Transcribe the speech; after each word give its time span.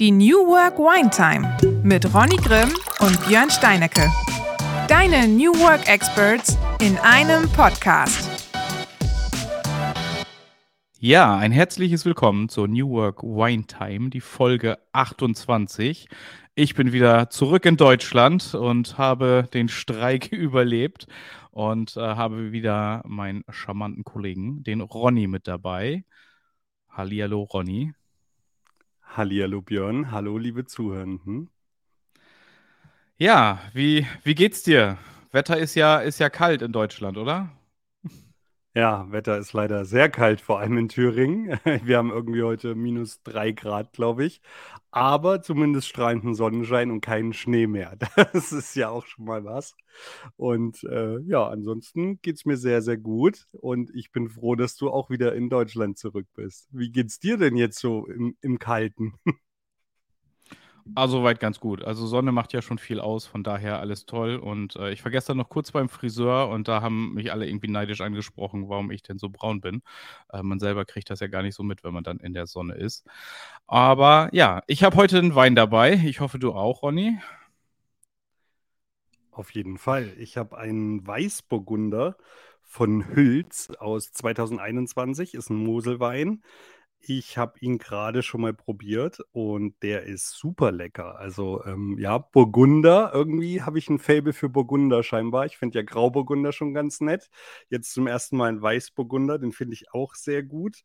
Die 0.00 0.10
New 0.10 0.48
Work 0.48 0.78
Wine 0.78 1.08
Time 1.08 1.56
mit 1.84 2.12
Ronny 2.12 2.34
Grimm 2.34 2.74
und 2.98 3.28
Björn 3.28 3.48
Steinecke. 3.48 4.10
Deine 4.88 5.28
New 5.28 5.52
Work 5.60 5.88
Experts 5.88 6.58
in 6.80 6.98
einem 6.98 7.48
Podcast. 7.52 8.28
Ja, 10.98 11.36
ein 11.36 11.52
herzliches 11.52 12.04
Willkommen 12.04 12.48
zur 12.48 12.66
New 12.66 12.90
Work 12.90 13.22
Wine 13.22 13.68
Time, 13.68 14.10
die 14.10 14.20
Folge 14.20 14.78
28. 14.90 16.08
Ich 16.56 16.74
bin 16.74 16.92
wieder 16.92 17.30
zurück 17.30 17.64
in 17.64 17.76
Deutschland 17.76 18.52
und 18.56 18.98
habe 18.98 19.48
den 19.54 19.68
Streik 19.68 20.26
überlebt 20.32 21.06
und 21.52 21.96
äh, 21.96 22.00
habe 22.00 22.50
wieder 22.50 23.00
meinen 23.06 23.44
charmanten 23.48 24.02
Kollegen, 24.02 24.64
den 24.64 24.80
Ronny, 24.80 25.28
mit 25.28 25.46
dabei. 25.46 26.04
Hallihallo, 26.88 27.42
Ronny. 27.44 27.94
Hallihallo, 29.16 29.62
Björn. 29.62 30.10
Hallo, 30.10 30.38
liebe 30.38 30.64
Zuhörenden. 30.66 31.48
Ja, 33.16 33.60
wie, 33.72 34.08
wie 34.24 34.34
geht's 34.34 34.64
dir? 34.64 34.98
Wetter 35.30 35.56
ist 35.56 35.76
ja, 35.76 35.98
ist 35.98 36.18
ja 36.18 36.28
kalt 36.28 36.62
in 36.62 36.72
Deutschland, 36.72 37.16
oder? 37.16 37.48
Ja, 38.76 39.10
Wetter 39.12 39.38
ist 39.38 39.52
leider 39.52 39.84
sehr 39.84 40.08
kalt, 40.10 40.40
vor 40.40 40.58
allem 40.58 40.76
in 40.78 40.88
Thüringen. 40.88 41.58
Wir 41.84 41.96
haben 41.96 42.10
irgendwie 42.10 42.42
heute 42.42 42.74
minus 42.74 43.22
drei 43.22 43.52
Grad, 43.52 43.92
glaube 43.92 44.24
ich. 44.24 44.40
Aber 44.90 45.42
zumindest 45.42 45.88
strahlenden 45.88 46.34
Sonnenschein 46.34 46.90
und 46.90 47.00
keinen 47.00 47.32
Schnee 47.32 47.66
mehr. 47.68 47.96
Das 48.32 48.52
ist 48.52 48.74
ja 48.74 48.88
auch 48.90 49.06
schon 49.06 49.26
mal 49.26 49.44
was. 49.44 49.76
Und 50.36 50.82
äh, 50.84 51.20
ja, 51.20 51.46
ansonsten 51.48 52.20
geht 52.20 52.36
es 52.36 52.44
mir 52.46 52.56
sehr, 52.56 52.82
sehr 52.82 52.96
gut. 52.96 53.46
Und 53.52 53.90
ich 53.94 54.10
bin 54.10 54.28
froh, 54.28 54.56
dass 54.56 54.76
du 54.76 54.90
auch 54.90 55.08
wieder 55.08 55.34
in 55.36 55.50
Deutschland 55.50 55.96
zurück 55.98 56.26
bist. 56.34 56.66
Wie 56.72 56.90
geht's 56.90 57.20
dir 57.20 57.36
denn 57.38 57.56
jetzt 57.56 57.78
so 57.78 58.06
im, 58.06 58.36
im 58.40 58.58
Kalten? 58.58 59.14
Also 60.94 61.24
weit 61.24 61.40
ganz 61.40 61.60
gut. 61.60 61.82
Also 61.82 62.06
Sonne 62.06 62.30
macht 62.30 62.52
ja 62.52 62.60
schon 62.60 62.76
viel 62.76 63.00
aus, 63.00 63.24
von 63.24 63.42
daher 63.42 63.80
alles 63.80 64.04
toll. 64.04 64.36
Und 64.36 64.76
äh, 64.76 64.90
ich 64.92 65.02
war 65.02 65.10
gestern 65.10 65.38
noch 65.38 65.48
kurz 65.48 65.72
beim 65.72 65.88
Friseur 65.88 66.50
und 66.50 66.68
da 66.68 66.82
haben 66.82 67.14
mich 67.14 67.32
alle 67.32 67.46
irgendwie 67.48 67.68
neidisch 67.68 68.02
angesprochen, 68.02 68.68
warum 68.68 68.90
ich 68.90 69.02
denn 69.02 69.18
so 69.18 69.30
braun 69.30 69.62
bin. 69.62 69.82
Äh, 70.30 70.42
man 70.42 70.58
selber 70.60 70.84
kriegt 70.84 71.08
das 71.08 71.20
ja 71.20 71.26
gar 71.28 71.42
nicht 71.42 71.54
so 71.54 71.62
mit, 71.62 71.84
wenn 71.84 71.94
man 71.94 72.04
dann 72.04 72.18
in 72.18 72.34
der 72.34 72.46
Sonne 72.46 72.74
ist. 72.74 73.06
Aber 73.66 74.28
ja, 74.32 74.62
ich 74.66 74.84
habe 74.84 74.96
heute 74.96 75.18
einen 75.18 75.34
Wein 75.34 75.54
dabei. 75.54 75.94
Ich 76.04 76.20
hoffe, 76.20 76.38
du 76.38 76.52
auch, 76.52 76.82
Ronny. 76.82 77.18
Auf 79.30 79.50
jeden 79.52 79.78
Fall. 79.78 80.12
Ich 80.18 80.36
habe 80.36 80.58
einen 80.58 81.06
Weißburgunder 81.06 82.16
von 82.62 83.08
Hülz 83.14 83.70
aus 83.78 84.12
2021, 84.12 85.34
ist 85.34 85.50
ein 85.50 85.56
Moselwein. 85.56 86.42
Ich 87.06 87.36
habe 87.36 87.58
ihn 87.60 87.76
gerade 87.76 88.22
schon 88.22 88.40
mal 88.40 88.54
probiert 88.54 89.18
und 89.32 89.74
der 89.82 90.04
ist 90.04 90.30
super 90.30 90.72
lecker. 90.72 91.18
Also, 91.18 91.62
ähm, 91.66 91.98
ja, 91.98 92.16
Burgunder, 92.16 93.10
irgendwie 93.12 93.60
habe 93.60 93.78
ich 93.78 93.90
ein 93.90 93.98
Faible 93.98 94.32
für 94.32 94.48
Burgunder 94.48 95.02
scheinbar. 95.02 95.44
Ich 95.44 95.58
finde 95.58 95.78
ja 95.78 95.84
Grauburgunder 95.84 96.52
schon 96.52 96.72
ganz 96.72 97.02
nett. 97.02 97.28
Jetzt 97.68 97.92
zum 97.92 98.06
ersten 98.06 98.38
Mal 98.38 98.48
ein 98.48 98.62
Weißburgunder, 98.62 99.38
den 99.38 99.52
finde 99.52 99.74
ich 99.74 99.92
auch 99.92 100.14
sehr 100.14 100.42
gut. 100.42 100.82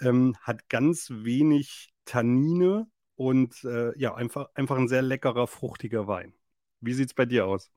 Ähm, 0.00 0.34
hat 0.40 0.68
ganz 0.68 1.10
wenig 1.10 1.92
Tannine 2.06 2.88
und 3.14 3.62
äh, 3.62 3.96
ja, 3.96 4.16
einfach, 4.16 4.48
einfach 4.54 4.76
ein 4.76 4.88
sehr 4.88 5.02
leckerer, 5.02 5.46
fruchtiger 5.46 6.08
Wein. 6.08 6.34
Wie 6.80 6.94
sieht 6.94 7.10
es 7.10 7.14
bei 7.14 7.24
dir 7.26 7.46
aus? 7.46 7.70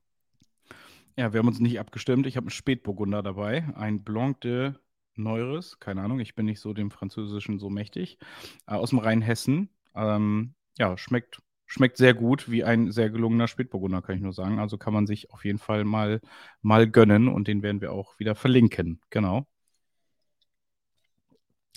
Ja, 1.16 1.32
wir 1.32 1.38
haben 1.38 1.48
uns 1.48 1.60
nicht 1.60 1.78
abgestimmt. 1.78 2.26
Ich 2.26 2.36
habe 2.36 2.46
einen 2.46 2.50
Spätburgunder 2.50 3.22
dabei, 3.22 3.72
ein 3.76 4.02
Blanc 4.02 4.40
de 4.40 4.72
Neueres, 5.16 5.78
keine 5.80 6.02
Ahnung, 6.02 6.20
ich 6.20 6.34
bin 6.34 6.46
nicht 6.46 6.60
so 6.60 6.72
dem 6.72 6.90
Französischen 6.90 7.58
so 7.58 7.70
mächtig, 7.70 8.18
äh, 8.66 8.74
aus 8.74 8.90
dem 8.90 8.98
Rheinhessen. 8.98 9.70
Ähm, 9.94 10.54
ja, 10.78 10.96
schmeckt, 10.98 11.42
schmeckt 11.66 11.96
sehr 11.96 12.14
gut, 12.14 12.50
wie 12.50 12.64
ein 12.64 12.92
sehr 12.92 13.10
gelungener 13.10 13.48
Spätburgunder, 13.48 14.02
kann 14.02 14.16
ich 14.16 14.22
nur 14.22 14.32
sagen. 14.32 14.58
Also 14.58 14.78
kann 14.78 14.92
man 14.92 15.06
sich 15.06 15.30
auf 15.32 15.44
jeden 15.44 15.58
Fall 15.58 15.84
mal, 15.84 16.20
mal 16.62 16.88
gönnen 16.88 17.28
und 17.28 17.48
den 17.48 17.62
werden 17.62 17.80
wir 17.80 17.92
auch 17.92 18.18
wieder 18.18 18.34
verlinken. 18.34 19.00
Genau. 19.10 19.46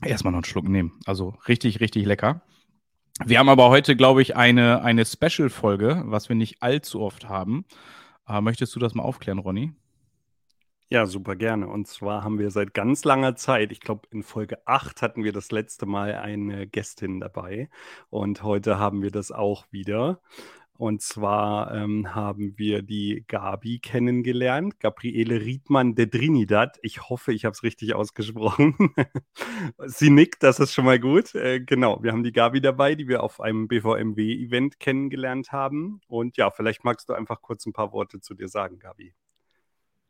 Erstmal 0.03 0.31
noch 0.31 0.39
einen 0.39 0.45
Schluck 0.45 0.67
nehmen. 0.67 0.99
Also 1.05 1.35
richtig, 1.47 1.79
richtig 1.81 2.05
lecker. 2.05 2.41
Wir 3.25 3.39
haben 3.39 3.49
aber 3.49 3.69
heute, 3.69 3.97
glaube 3.97 4.21
ich, 4.21 4.37
eine, 4.37 4.81
eine 4.81 5.05
Special-Folge, 5.05 6.03
was 6.05 6.29
wir 6.29 6.37
nicht 6.37 6.63
allzu 6.63 7.01
oft 7.01 7.27
haben. 7.27 7.65
Äh, 8.27 8.39
möchtest 8.39 8.73
du 8.75 8.79
das 8.79 8.95
mal 8.95 9.03
aufklären, 9.03 9.39
Ronny? 9.39 9.73
Ja, 10.91 11.05
super 11.05 11.35
gerne. 11.35 11.67
Und 11.67 11.87
zwar 11.87 12.23
haben 12.23 12.39
wir 12.39 12.49
seit 12.49 12.73
ganz 12.73 13.03
langer 13.03 13.35
Zeit, 13.35 13.71
ich 13.71 13.79
glaube 13.79 14.07
in 14.09 14.23
Folge 14.23 14.65
8 14.65 15.03
hatten 15.03 15.23
wir 15.23 15.31
das 15.31 15.51
letzte 15.51 15.85
Mal 15.85 16.15
eine 16.15 16.65
Gästin 16.65 17.19
dabei 17.19 17.69
und 18.09 18.41
heute 18.41 18.79
haben 18.79 19.03
wir 19.03 19.11
das 19.11 19.31
auch 19.31 19.67
wieder. 19.69 20.19
Und 20.73 21.01
zwar 21.03 21.75
ähm, 21.75 22.15
haben 22.15 22.57
wir 22.57 22.81
die 22.81 23.23
Gabi 23.27 23.79
kennengelernt, 23.79 24.79
Gabriele 24.79 25.41
Riedmann 25.41 25.93
de 25.93 26.07
Trinidad. 26.07 26.79
Ich 26.81 27.09
hoffe, 27.09 27.33
ich 27.33 27.45
habe 27.45 27.53
es 27.53 27.63
richtig 27.63 27.93
ausgesprochen. 27.93 28.75
Sie 29.85 30.09
nickt, 30.09 30.41
das 30.41 30.59
ist 30.59 30.73
schon 30.73 30.85
mal 30.85 30.99
gut. 30.99 31.35
Äh, 31.35 31.59
genau, 31.59 32.01
wir 32.01 32.13
haben 32.13 32.23
die 32.23 32.31
Gabi 32.31 32.61
dabei, 32.61 32.95
die 32.95 33.07
wir 33.07 33.23
auf 33.23 33.41
einem 33.41 33.67
BVMW-Event 33.67 34.79
kennengelernt 34.79 35.51
haben. 35.51 36.01
Und 36.07 36.37
ja, 36.37 36.49
vielleicht 36.49 36.83
magst 36.83 37.09
du 37.09 37.13
einfach 37.13 37.41
kurz 37.41 37.65
ein 37.67 37.73
paar 37.73 37.91
Worte 37.91 38.21
zu 38.21 38.33
dir 38.33 38.47
sagen, 38.47 38.79
Gabi. 38.79 39.13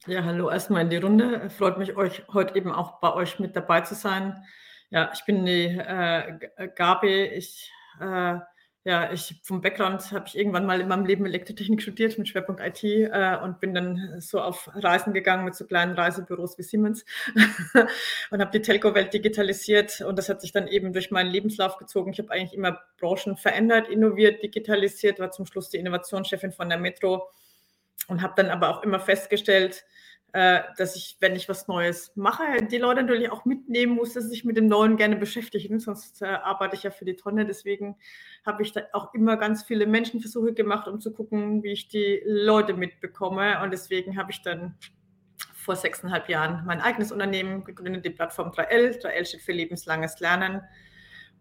Ja, 0.07 0.23
hallo 0.23 0.49
erstmal 0.49 0.83
in 0.83 0.89
die 0.89 0.95
Runde. 0.97 1.49
Freut 1.49 1.77
mich, 1.77 1.97
euch 1.97 2.23
heute 2.31 2.55
eben 2.55 2.71
auch 2.71 3.01
bei 3.01 3.13
euch 3.13 3.37
mit 3.37 3.53
dabei 3.57 3.81
zu 3.81 3.95
sein. 3.95 4.45
Ja, 4.89 5.11
ich 5.13 5.25
bin 5.25 5.45
die 5.45 5.65
äh, 5.65 6.69
Gabi. 6.73 7.25
Ich, 7.25 7.69
äh, 7.99 8.37
ja, 8.85 9.11
ich 9.11 9.41
vom 9.43 9.59
Background 9.59 10.13
habe 10.13 10.23
ich 10.25 10.37
irgendwann 10.37 10.65
mal 10.65 10.79
in 10.79 10.87
meinem 10.87 11.05
Leben 11.05 11.25
Elektrotechnik 11.25 11.81
studiert 11.81 12.17
mit 12.17 12.29
Schwerpunkt 12.29 12.61
IT 12.61 12.81
äh, 12.81 13.37
und 13.43 13.59
bin 13.59 13.73
dann 13.73 14.21
so 14.21 14.39
auf 14.39 14.69
Reisen 14.73 15.13
gegangen 15.13 15.43
mit 15.43 15.55
so 15.55 15.65
kleinen 15.65 15.95
Reisebüros 15.95 16.57
wie 16.57 16.63
Siemens 16.63 17.03
und 18.31 18.39
habe 18.39 18.51
die 18.51 18.61
Telco-Welt 18.61 19.13
digitalisiert 19.13 19.99
und 19.99 20.17
das 20.17 20.29
hat 20.29 20.39
sich 20.39 20.53
dann 20.53 20.69
eben 20.69 20.93
durch 20.93 21.11
meinen 21.11 21.29
Lebenslauf 21.29 21.75
gezogen. 21.75 22.13
Ich 22.13 22.19
habe 22.19 22.31
eigentlich 22.31 22.53
immer 22.53 22.79
Branchen 23.01 23.35
verändert, 23.35 23.89
innoviert, 23.89 24.41
digitalisiert, 24.43 25.19
war 25.19 25.31
zum 25.31 25.45
Schluss 25.45 25.69
die 25.69 25.77
Innovationschefin 25.77 26.53
von 26.53 26.69
der 26.69 26.79
Metro 26.79 27.29
und 28.07 28.21
habe 28.21 28.33
dann 28.35 28.49
aber 28.49 28.69
auch 28.69 28.83
immer 28.83 28.99
festgestellt, 28.99 29.85
äh, 30.31 30.61
dass 30.77 30.95
ich, 30.95 31.17
wenn 31.21 31.35
ich 31.35 31.49
was 31.49 31.67
Neues 31.67 32.11
mache, 32.15 32.43
die 32.69 32.77
Leute 32.77 33.01
natürlich 33.01 33.31
auch 33.31 33.45
mitnehmen 33.45 33.95
muss, 33.95 34.13
dass 34.13 34.25
sie 34.25 34.29
sich 34.29 34.45
mit 34.45 34.57
dem 34.57 34.67
Neuen 34.67 34.95
gerne 34.95 35.15
beschäftigen, 35.15 35.79
sonst 35.79 36.21
äh, 36.21 36.25
arbeite 36.25 36.75
ich 36.75 36.83
ja 36.83 36.91
für 36.91 37.05
die 37.05 37.15
Tonne. 37.15 37.45
Deswegen 37.45 37.95
habe 38.45 38.61
ich 38.61 38.71
da 38.71 38.81
auch 38.93 39.13
immer 39.15 39.37
ganz 39.37 39.63
viele 39.63 39.87
Menschenversuche 39.87 40.53
gemacht, 40.53 40.87
um 40.87 40.99
zu 40.99 41.13
gucken, 41.13 41.63
wie 41.63 41.71
ich 41.71 41.87
die 41.87 42.21
Leute 42.25 42.75
mitbekomme. 42.75 43.59
Und 43.63 43.71
deswegen 43.71 44.17
habe 44.17 44.31
ich 44.31 44.43
dann 44.43 44.77
vor 45.55 45.75
sechseinhalb 45.75 46.29
Jahren 46.29 46.63
mein 46.65 46.79
eigenes 46.79 47.11
Unternehmen 47.11 47.63
gegründet, 47.63 48.05
die 48.05 48.11
Plattform 48.11 48.51
3L. 48.51 49.01
3L 49.01 49.25
steht 49.25 49.41
für 49.41 49.51
lebenslanges 49.51 50.19
Lernen. 50.19 50.61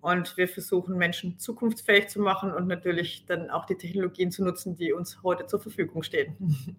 Und 0.00 0.36
wir 0.36 0.48
versuchen, 0.48 0.96
Menschen 0.96 1.38
zukunftsfähig 1.38 2.08
zu 2.08 2.20
machen 2.20 2.52
und 2.52 2.68
natürlich 2.68 3.24
dann 3.26 3.50
auch 3.50 3.66
die 3.66 3.74
Technologien 3.74 4.30
zu 4.30 4.44
nutzen, 4.44 4.76
die 4.76 4.92
uns 4.92 5.22
heute 5.22 5.46
zur 5.46 5.60
Verfügung 5.60 6.02
stehen. 6.02 6.36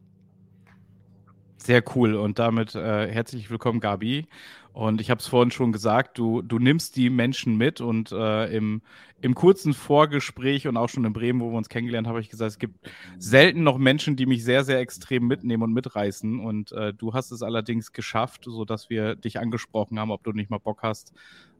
Sehr 1.58 1.84
cool 1.96 2.16
und 2.16 2.40
damit 2.40 2.74
äh, 2.74 3.12
herzlich 3.12 3.52
willkommen, 3.52 3.82
Gabi. 3.82 4.28
Und 4.72 5.02
ich 5.02 5.10
habe 5.10 5.20
es 5.20 5.28
vorhin 5.28 5.52
schon 5.52 5.74
gesagt, 5.74 6.18
du, 6.18 6.42
du 6.42 6.58
nimmst 6.58 6.96
die 6.96 7.10
Menschen 7.10 7.58
mit 7.58 7.82
und 7.82 8.14
äh, 8.14 8.46
im, 8.56 8.82
im 9.20 9.36
kurzen 9.36 9.74
Vorgespräch 9.74 10.68
und 10.68 10.78
auch 10.78 10.88
schon 10.88 11.04
in 11.04 11.12
Bremen, 11.12 11.42
wo 11.42 11.52
wir 11.52 11.58
uns 11.58 11.68
kennengelernt 11.68 12.08
haben, 12.08 12.14
habe 12.14 12.22
ich 12.22 12.30
gesagt, 12.30 12.52
es 12.52 12.60
gibt 12.60 12.90
selten 13.18 13.64
noch 13.64 13.78
Menschen, 13.78 14.16
die 14.16 14.26
mich 14.26 14.46
sehr, 14.46 14.64
sehr 14.64 14.80
extrem 14.80 15.28
mitnehmen 15.28 15.64
und 15.64 15.74
mitreißen. 15.74 16.40
Und 16.40 16.72
äh, 16.72 16.94
du 16.94 17.14
hast 17.14 17.32
es 17.32 17.44
allerdings 17.44 17.92
geschafft, 17.92 18.46
sodass 18.46 18.90
wir 18.90 19.16
dich 19.16 19.38
angesprochen 19.38 20.00
haben, 20.00 20.12
ob 20.12 20.24
du 20.24 20.32
nicht 20.32 20.50
mal 20.50 20.60
Bock 20.60 20.82
hast, 20.82 21.14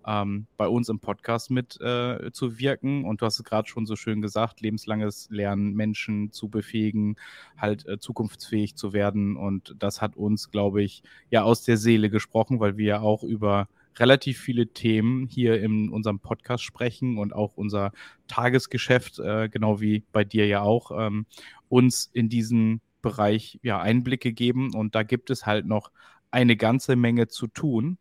ähm, 0.06 0.48
bei 0.58 0.68
uns 0.68 0.90
im 0.90 1.00
Podcast 1.00 1.52
mitzuwirken. 1.52 3.04
Äh, 3.04 3.08
und 3.08 3.22
du 3.22 3.26
hast 3.26 3.40
es 3.40 3.44
gerade 3.44 3.68
schon 3.68 3.86
so 3.86 3.96
schön 3.96 4.22
gesagt, 4.22 4.62
lebenslanges 4.62 5.28
Lernen, 5.30 5.74
Menschen 5.74 6.32
zu 6.32 6.50
befähigen, 6.50 7.16
halt 7.58 7.88
äh, 7.88 8.00
zukunftsfähig 8.00 8.76
zu 8.76 8.94
werden. 8.94 9.36
Und 9.38 9.76
das 9.80 10.02
hat 10.02 10.16
uns, 10.16 10.52
glaube 10.52 10.82
ich, 10.84 11.04
ja 11.30 11.44
aus 11.44 11.64
der 11.64 11.78
Seele 11.78 12.10
gesprochen, 12.10 12.60
weil 12.60 12.78
wir 12.78 12.86
ja 12.86 13.00
auch 13.02 13.24
über 13.24 13.68
relativ 13.98 14.40
viele 14.40 14.68
Themen 14.68 15.28
hier 15.28 15.62
in 15.62 15.90
unserem 15.90 16.20
Podcast 16.20 16.64
sprechen 16.64 17.18
und 17.18 17.34
auch 17.34 17.58
unser 17.58 17.92
Tagesgeschäft, 18.28 19.20
äh, 19.20 19.50
genau 19.50 19.82
wie 19.82 20.04
bei 20.12 20.24
dir 20.24 20.48
ja 20.48 20.62
auch, 20.62 20.92
ähm, 20.98 21.26
uns 21.68 22.10
in 22.14 22.30
diesen 22.30 22.82
Bereich 23.02 23.60
ja 23.62 23.80
Einblicke 23.80 24.34
geben. 24.34 24.74
Und 24.74 24.96
da 24.96 25.04
gibt 25.04 25.30
es 25.30 25.46
halt 25.46 25.66
noch 25.66 25.92
eine 26.32 26.56
ganze 26.56 26.96
Menge 26.96 27.28
zu 27.28 27.48
tun. 27.48 27.98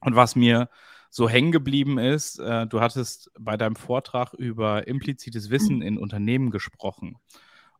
Und 0.00 0.14
was 0.16 0.36
mir 0.36 0.68
so 1.10 1.28
hängen 1.28 1.52
geblieben 1.52 1.98
ist, 1.98 2.38
äh, 2.38 2.66
du 2.66 2.80
hattest 2.80 3.30
bei 3.38 3.56
deinem 3.56 3.76
Vortrag 3.76 4.34
über 4.34 4.86
implizites 4.86 5.50
Wissen 5.50 5.82
in 5.82 5.98
Unternehmen 5.98 6.50
gesprochen. 6.50 7.16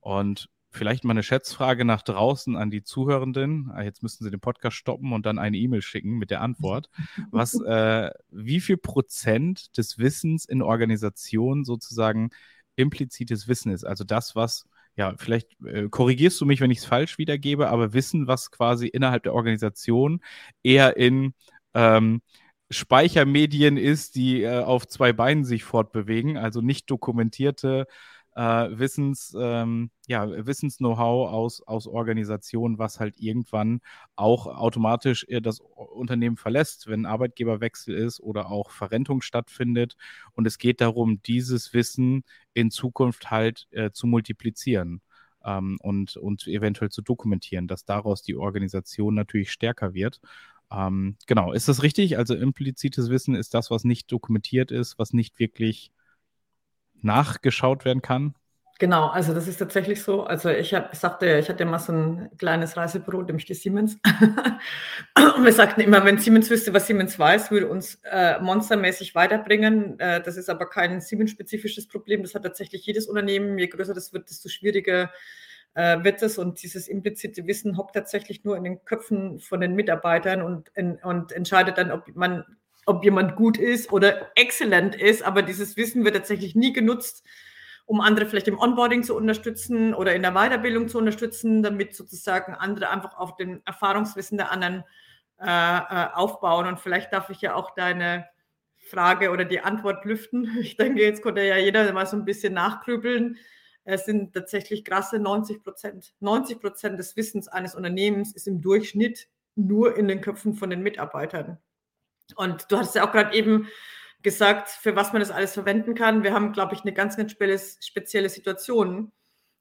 Und 0.00 0.48
vielleicht 0.70 1.04
mal 1.04 1.12
eine 1.12 1.22
Schätzfrage 1.22 1.84
nach 1.84 2.02
draußen 2.02 2.56
an 2.56 2.70
die 2.70 2.82
Zuhörenden. 2.82 3.70
Ah, 3.72 3.82
jetzt 3.82 4.02
müssten 4.02 4.24
Sie 4.24 4.30
den 4.30 4.40
Podcast 4.40 4.76
stoppen 4.76 5.12
und 5.12 5.26
dann 5.26 5.38
eine 5.38 5.56
E-Mail 5.56 5.82
schicken 5.82 6.18
mit 6.18 6.30
der 6.30 6.40
Antwort. 6.40 6.90
Was, 7.30 7.54
äh, 7.62 8.10
wie 8.30 8.60
viel 8.60 8.76
Prozent 8.76 9.76
des 9.76 9.98
Wissens 9.98 10.44
in 10.44 10.62
Organisationen 10.62 11.64
sozusagen 11.64 12.30
implizites 12.76 13.48
Wissen 13.48 13.72
ist? 13.72 13.84
Also 13.84 14.04
das, 14.04 14.36
was 14.36 14.68
ja, 14.96 15.14
vielleicht 15.16 15.48
äh, 15.64 15.88
korrigierst 15.88 16.40
du 16.40 16.44
mich, 16.44 16.60
wenn 16.60 16.72
ich 16.72 16.78
es 16.78 16.84
falsch 16.84 17.18
wiedergebe, 17.18 17.68
aber 17.68 17.92
Wissen, 17.92 18.26
was 18.26 18.50
quasi 18.50 18.88
innerhalb 18.88 19.22
der 19.22 19.32
Organisation 19.32 20.20
eher 20.64 20.96
in 20.96 21.34
ähm, 21.74 22.20
Speichermedien 22.70 23.76
ist, 23.76 24.14
die 24.14 24.42
äh, 24.42 24.62
auf 24.62 24.86
zwei 24.86 25.12
Beinen 25.12 25.44
sich 25.44 25.64
fortbewegen, 25.64 26.36
also 26.36 26.60
nicht 26.60 26.90
dokumentierte 26.90 27.86
äh, 28.38 28.78
Wissens, 28.78 29.34
ähm, 29.38 29.90
ja, 30.06 30.28
Wissens-Know-how 30.46 31.28
aus, 31.30 31.60
aus 31.66 31.88
Organisationen, 31.88 32.78
was 32.78 33.00
halt 33.00 33.18
irgendwann 33.18 33.80
auch 34.14 34.46
automatisch 34.46 35.24
äh, 35.28 35.40
das 35.40 35.58
Unternehmen 35.60 36.36
verlässt, 36.36 36.86
wenn 36.86 37.04
Arbeitgeberwechsel 37.04 37.96
ist 37.96 38.20
oder 38.20 38.50
auch 38.50 38.70
Verrentung 38.70 39.22
stattfindet. 39.22 39.96
Und 40.34 40.46
es 40.46 40.58
geht 40.58 40.80
darum, 40.80 41.20
dieses 41.22 41.74
Wissen 41.74 42.22
in 42.54 42.70
Zukunft 42.70 43.30
halt 43.30 43.66
äh, 43.72 43.90
zu 43.90 44.06
multiplizieren 44.06 45.00
ähm, 45.44 45.78
und, 45.82 46.16
und 46.16 46.46
eventuell 46.46 46.90
zu 46.90 47.02
dokumentieren, 47.02 47.66
dass 47.66 47.84
daraus 47.84 48.22
die 48.22 48.36
Organisation 48.36 49.14
natürlich 49.14 49.50
stärker 49.50 49.94
wird. 49.94 50.20
Ähm, 50.70 51.16
genau, 51.26 51.52
ist 51.52 51.68
das 51.68 51.82
richtig? 51.82 52.18
Also 52.18 52.34
implizites 52.34 53.10
Wissen 53.10 53.34
ist 53.34 53.54
das, 53.54 53.70
was 53.70 53.84
nicht 53.84 54.10
dokumentiert 54.12 54.70
ist, 54.70 54.98
was 54.98 55.12
nicht 55.12 55.38
wirklich 55.38 55.92
nachgeschaut 57.00 57.84
werden 57.84 58.02
kann? 58.02 58.34
Genau, 58.80 59.08
also 59.08 59.34
das 59.34 59.48
ist 59.48 59.56
tatsächlich 59.56 60.04
so. 60.04 60.22
Also 60.22 60.50
ich, 60.50 60.72
hab, 60.72 60.92
ich 60.92 61.00
sagte, 61.00 61.38
ich 61.38 61.48
hatte 61.48 61.64
mal 61.64 61.80
so 61.80 61.92
ein 61.92 62.30
kleines 62.38 62.76
Reisebüro, 62.76 63.22
nämlich 63.22 63.44
die 63.44 63.54
Siemens. 63.54 63.98
und 65.36 65.44
wir 65.44 65.52
sagten 65.52 65.80
immer, 65.80 66.04
wenn 66.04 66.18
Siemens 66.18 66.48
wüsste, 66.48 66.72
was 66.72 66.86
Siemens 66.86 67.18
weiß, 67.18 67.50
würde 67.50 67.66
uns 67.66 68.00
äh, 68.04 68.38
monstermäßig 68.38 69.16
weiterbringen. 69.16 69.98
Äh, 69.98 70.22
das 70.22 70.36
ist 70.36 70.48
aber 70.48 70.68
kein 70.68 71.00
Siemens-spezifisches 71.00 71.88
Problem. 71.88 72.22
Das 72.22 72.36
hat 72.36 72.44
tatsächlich 72.44 72.86
jedes 72.86 73.08
Unternehmen. 73.08 73.58
Je 73.58 73.66
größer 73.66 73.94
das 73.94 74.12
wird, 74.12 74.30
desto 74.30 74.48
schwieriger 74.48 75.10
äh, 75.78 76.02
wird 76.02 76.22
es. 76.22 76.38
Und 76.38 76.60
dieses 76.62 76.88
implizite 76.88 77.46
Wissen 77.46 77.76
hockt 77.76 77.94
tatsächlich 77.94 78.42
nur 78.42 78.56
in 78.56 78.64
den 78.64 78.84
Köpfen 78.84 79.38
von 79.38 79.60
den 79.60 79.76
Mitarbeitern 79.76 80.42
und, 80.42 80.70
in, 80.74 80.96
und 80.96 81.30
entscheidet 81.30 81.78
dann, 81.78 81.92
ob 81.92 82.14
man 82.16 82.44
ob 82.84 83.04
jemand 83.04 83.36
gut 83.36 83.58
ist 83.58 83.92
oder 83.92 84.30
exzellent 84.34 84.94
ist, 84.94 85.22
aber 85.22 85.42
dieses 85.42 85.76
Wissen 85.76 86.04
wird 86.06 86.16
tatsächlich 86.16 86.54
nie 86.54 86.72
genutzt, 86.72 87.22
um 87.84 88.00
andere 88.00 88.24
vielleicht 88.24 88.48
im 88.48 88.58
Onboarding 88.58 89.02
zu 89.02 89.14
unterstützen 89.14 89.92
oder 89.92 90.14
in 90.14 90.22
der 90.22 90.32
Weiterbildung 90.32 90.88
zu 90.88 90.96
unterstützen, 90.96 91.62
damit 91.62 91.94
sozusagen 91.94 92.54
andere 92.54 92.88
einfach 92.88 93.18
auf 93.18 93.36
dem 93.36 93.60
Erfahrungswissen 93.66 94.38
der 94.38 94.50
anderen 94.50 94.84
äh, 95.38 95.46
äh, 95.46 96.08
aufbauen. 96.14 96.66
Und 96.66 96.80
vielleicht 96.80 97.12
darf 97.12 97.28
ich 97.28 97.42
ja 97.42 97.54
auch 97.54 97.74
deine 97.74 98.26
Frage 98.78 99.30
oder 99.30 99.44
die 99.44 99.60
Antwort 99.60 100.04
lüften. 100.06 100.56
Ich 100.60 100.76
denke, 100.76 101.02
jetzt 101.02 101.22
konnte 101.22 101.42
ja 101.42 101.58
jeder 101.58 101.92
mal 101.92 102.06
so 102.06 102.16
ein 102.16 102.24
bisschen 102.24 102.54
nachgrübeln. 102.54 103.36
Es 103.90 104.04
sind 104.04 104.34
tatsächlich 104.34 104.84
krasse 104.84 105.18
90 105.18 105.62
Prozent. 105.62 106.12
90 106.20 106.60
Prozent 106.60 106.98
des 106.98 107.16
Wissens 107.16 107.48
eines 107.48 107.74
Unternehmens 107.74 108.34
ist 108.34 108.46
im 108.46 108.60
Durchschnitt 108.60 109.28
nur 109.54 109.96
in 109.96 110.08
den 110.08 110.20
Köpfen 110.20 110.52
von 110.52 110.68
den 110.68 110.82
Mitarbeitern. 110.82 111.56
Und 112.36 112.70
du 112.70 112.76
hast 112.76 112.94
ja 112.94 113.08
auch 113.08 113.12
gerade 113.12 113.34
eben 113.34 113.66
gesagt, 114.22 114.68
für 114.68 114.94
was 114.94 115.14
man 115.14 115.20
das 115.20 115.30
alles 115.30 115.54
verwenden 115.54 115.94
kann. 115.94 116.22
Wir 116.22 116.34
haben, 116.34 116.52
glaube 116.52 116.74
ich, 116.74 116.82
eine 116.82 116.92
ganz, 116.92 117.16
ganz 117.16 117.32
spezielle 117.32 118.28
Situation 118.28 119.10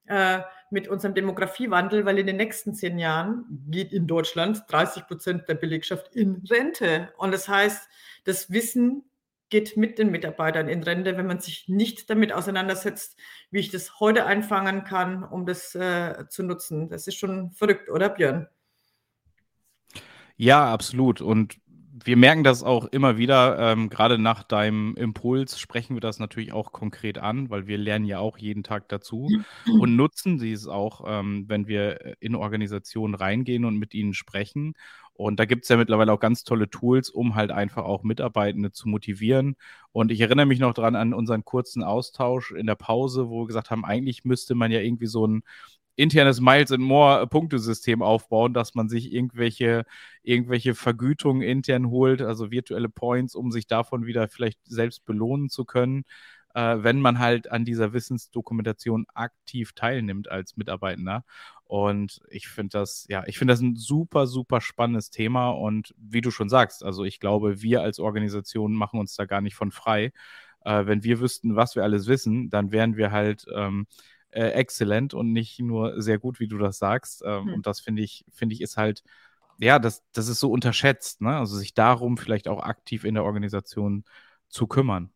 äh, 0.08 0.42
mit 0.72 0.90
unserem 0.90 1.16
Demografiewandel, 1.16 2.04
weil 2.04 2.20
in 2.20 2.28
den 2.28 2.36
nächsten 2.36 2.76
zehn 2.76 3.00
Jahren 3.00 3.46
geht 3.70 3.94
in 3.94 4.08
Deutschland 4.08 4.66
30 4.68 5.08
Prozent 5.08 5.48
der 5.48 5.56
Belegschaft 5.56 6.14
in 6.14 6.44
Rente. 6.50 7.14
Und 7.16 7.32
das 7.32 7.48
heißt, 7.48 7.88
das 8.26 8.52
Wissen 8.52 9.06
geht 9.50 9.78
mit 9.78 9.98
den 9.98 10.12
Mitarbeitern 10.12 10.68
in 10.68 10.84
Rente, 10.84 11.18
wenn 11.18 11.28
man 11.28 11.40
sich 11.40 11.68
nicht 11.68 12.10
damit 12.10 12.34
auseinandersetzt, 12.34 13.18
wie 13.52 13.60
ich 13.60 13.70
das 13.70 14.00
heute 14.00 14.26
einfangen 14.26 14.84
kann, 14.84 15.24
um 15.24 15.46
das 15.46 15.74
äh, 15.76 16.28
zu 16.30 16.44
nutzen. 16.44 16.90
Das 16.90 17.08
ist 17.08 17.16
schon 17.16 17.52
verrückt, 17.52 17.90
oder 17.90 18.10
Björn? 18.10 18.48
Ja, 20.36 20.72
absolut. 20.72 21.22
Und 21.22 21.58
wir 22.04 22.18
merken 22.18 22.44
das 22.44 22.64
auch 22.64 22.86
immer 22.86 23.18
wieder, 23.18 23.58
ähm, 23.60 23.90
gerade 23.90 24.18
nach 24.18 24.44
deinem 24.44 24.96
Impuls 24.96 25.60
sprechen 25.60 25.96
wir 25.96 26.02
das 26.02 26.20
natürlich 26.20 26.54
auch 26.54 26.72
konkret 26.72 27.18
an, 27.18 27.50
weil 27.50 27.68
wir 27.68 27.78
lernen 27.78 28.06
ja 28.06 28.20
auch 28.20 28.38
jeden 28.38 28.64
Tag 28.64 28.90
dazu 28.90 29.28
und 29.80 29.96
nutzen 29.96 30.38
dies 30.38 30.68
auch, 30.68 31.06
ähm, 31.08 31.46
wenn 31.48 31.68
wir 31.68 32.18
in 32.20 32.36
Organisationen 32.36 33.16
reingehen 33.16 33.66
und 33.66 33.78
mit 33.78 33.94
ihnen 33.94 34.14
sprechen. 34.14 34.74
Und 35.14 35.40
da 35.40 35.46
gibt 35.46 35.64
es 35.64 35.70
ja 35.70 35.78
mittlerweile 35.78 36.14
auch 36.14 36.20
ganz 36.20 36.44
tolle 36.44 36.70
Tools, 36.70 37.10
um 37.10 37.34
halt 37.34 37.50
einfach 37.52 37.86
auch 37.86 38.04
Mitarbeitende 38.04 38.72
zu 38.72 38.88
motivieren. 38.88 39.56
Und 39.92 40.12
ich 40.12 40.22
erinnere 40.22 40.46
mich 40.46 40.60
noch 40.60 40.76
dran 40.76 40.96
an 40.96 41.14
unseren 41.16 41.44
kurzen 41.44 41.84
Austausch 41.84 42.52
in 42.52 42.68
der 42.68 42.76
Pause, 42.76 43.28
wo 43.28 43.42
wir 43.42 43.48
gesagt 43.48 43.72
haben, 43.72 43.84
eigentlich 43.84 44.26
müsste 44.26 44.54
man 44.54 44.72
ja 44.72 44.80
irgendwie 44.80 45.08
so 45.08 45.26
ein 45.26 45.42
internes 45.98 46.40
Miles 46.40 46.72
and 46.72 46.84
More 46.84 47.28
Punktesystem 47.28 48.02
aufbauen, 48.02 48.54
dass 48.54 48.76
man 48.76 48.88
sich 48.88 49.12
irgendwelche, 49.12 49.84
irgendwelche 50.24 50.76
Vergütungen 50.76 51.42
intern 51.42 51.90
holt, 51.90 52.22
also 52.22 52.52
virtuelle 52.52 52.88
Points, 52.88 53.36
um 53.36 53.52
sich 53.52 53.68
davon 53.68 54.06
wieder 54.06 54.30
vielleicht 54.30 54.60
selbst 54.66 55.06
belohnen 55.06 55.50
zu 55.50 55.66
können, 55.66 56.06
äh, 56.54 56.78
wenn 56.80 57.02
man 57.02 57.20
halt 57.20 57.52
an 57.52 57.66
dieser 57.66 57.94
Wissensdokumentation 57.94 59.08
aktiv 59.16 59.74
teilnimmt 59.74 60.30
als 60.30 60.56
Mitarbeitender. 60.56 61.26
Und 61.66 62.22
ich 62.30 62.48
finde 62.48 62.78
das, 62.78 63.06
ja, 63.10 63.24
ich 63.26 63.40
finde 63.40 63.54
das 63.54 63.62
ein 63.62 63.76
super, 63.76 64.28
super 64.28 64.62
spannendes 64.62 65.10
Thema. 65.10 65.50
Und 65.50 65.96
wie 65.98 66.22
du 66.22 66.30
schon 66.32 66.50
sagst, 66.50 66.84
also 66.86 67.06
ich 67.06 67.20
glaube, 67.20 67.62
wir 67.64 67.82
als 67.82 68.00
Organisation 68.00 68.74
machen 68.74 69.00
uns 69.00 69.16
da 69.16 69.26
gar 69.26 69.42
nicht 69.42 69.56
von 69.56 69.72
frei. 69.72 70.14
Äh, 70.62 70.86
wenn 70.86 71.04
wir 71.04 71.20
wüssten, 71.20 71.56
was 71.56 71.76
wir 71.76 71.84
alles 71.84 72.08
wissen, 72.08 72.52
dann 72.52 72.72
wären 72.72 72.98
wir 72.98 73.12
halt 73.12 73.46
ähm, 73.54 73.88
äh, 74.32 74.50
exzellent 74.50 75.14
und 75.14 75.34
nicht 75.34 75.60
nur 75.60 76.02
sehr 76.02 76.20
gut, 76.20 76.40
wie 76.40 76.48
du 76.48 76.58
das 76.58 76.78
sagst. 76.78 77.24
Ähm, 77.26 77.46
hm. 77.46 77.54
Und 77.56 77.68
das 77.68 77.80
finde 77.80 78.02
ich, 78.02 78.26
finde 78.32 78.54
ich, 78.54 78.62
ist 78.62 78.78
halt, 78.78 79.04
ja, 79.60 79.80
das, 79.80 80.04
das 80.14 80.28
ist 80.28 80.40
so 80.40 80.52
unterschätzt, 80.52 81.22
ne? 81.22 81.38
Also 81.38 81.58
sich 81.58 81.74
darum 81.74 82.18
vielleicht 82.18 82.48
auch 82.48 82.62
aktiv 82.64 83.04
in 83.04 83.16
der 83.16 83.24
Organisation 83.24 84.04
zu 84.50 84.68
kümmern. 84.68 85.12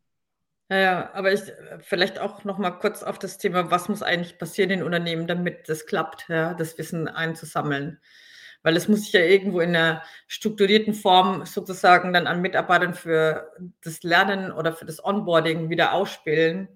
Ja, 0.70 0.78
ja, 0.78 1.14
aber 1.14 1.34
ich 1.34 1.42
vielleicht 1.82 2.18
auch 2.18 2.46
noch 2.46 2.58
mal 2.58 2.72
kurz 2.72 3.04
auf 3.04 3.20
das 3.20 3.38
Thema, 3.38 3.70
was 3.72 3.90
muss 3.90 4.02
eigentlich 4.02 4.38
passieren 4.38 4.72
in 4.72 4.84
Unternehmen, 4.84 5.28
damit 5.28 5.68
das 5.68 5.86
klappt, 5.86 6.30
ja, 6.30 6.54
das 6.54 6.78
Wissen 6.78 7.10
einzusammeln. 7.10 8.00
Weil 8.64 8.78
es 8.78 8.88
muss 8.88 9.02
sich 9.02 9.12
ja 9.12 9.22
irgendwo 9.22 9.60
in 9.60 9.76
einer 9.76 10.02
strukturierten 10.28 10.94
Form 10.94 11.46
sozusagen 11.46 12.14
dann 12.14 12.26
an 12.28 12.42
Mitarbeitern 12.42 12.94
für 12.94 13.52
das 13.84 14.04
Lernen 14.04 14.52
oder 14.52 14.72
für 14.72 14.86
das 14.86 15.04
Onboarding 15.04 15.70
wieder 15.70 15.94
ausspielen. 15.94 16.70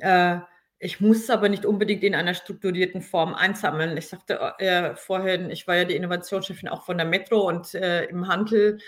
Äh, 0.00 0.38
ich 0.78 1.00
muss 1.00 1.18
es 1.18 1.30
aber 1.30 1.48
nicht 1.48 1.66
unbedingt 1.66 2.04
in 2.04 2.14
einer 2.14 2.34
strukturierten 2.34 3.02
Form 3.02 3.34
einsammeln. 3.34 3.96
Ich 3.96 4.08
sagte 4.08 4.54
äh, 4.58 4.94
vorhin, 4.94 5.50
ich 5.50 5.66
war 5.66 5.76
ja 5.76 5.84
die 5.84 5.96
Innovationschefin 5.96 6.68
auch 6.68 6.84
von 6.84 6.98
der 6.98 7.06
Metro 7.06 7.48
und 7.48 7.74
äh, 7.74 8.04
im 8.04 8.28
Handel 8.28 8.78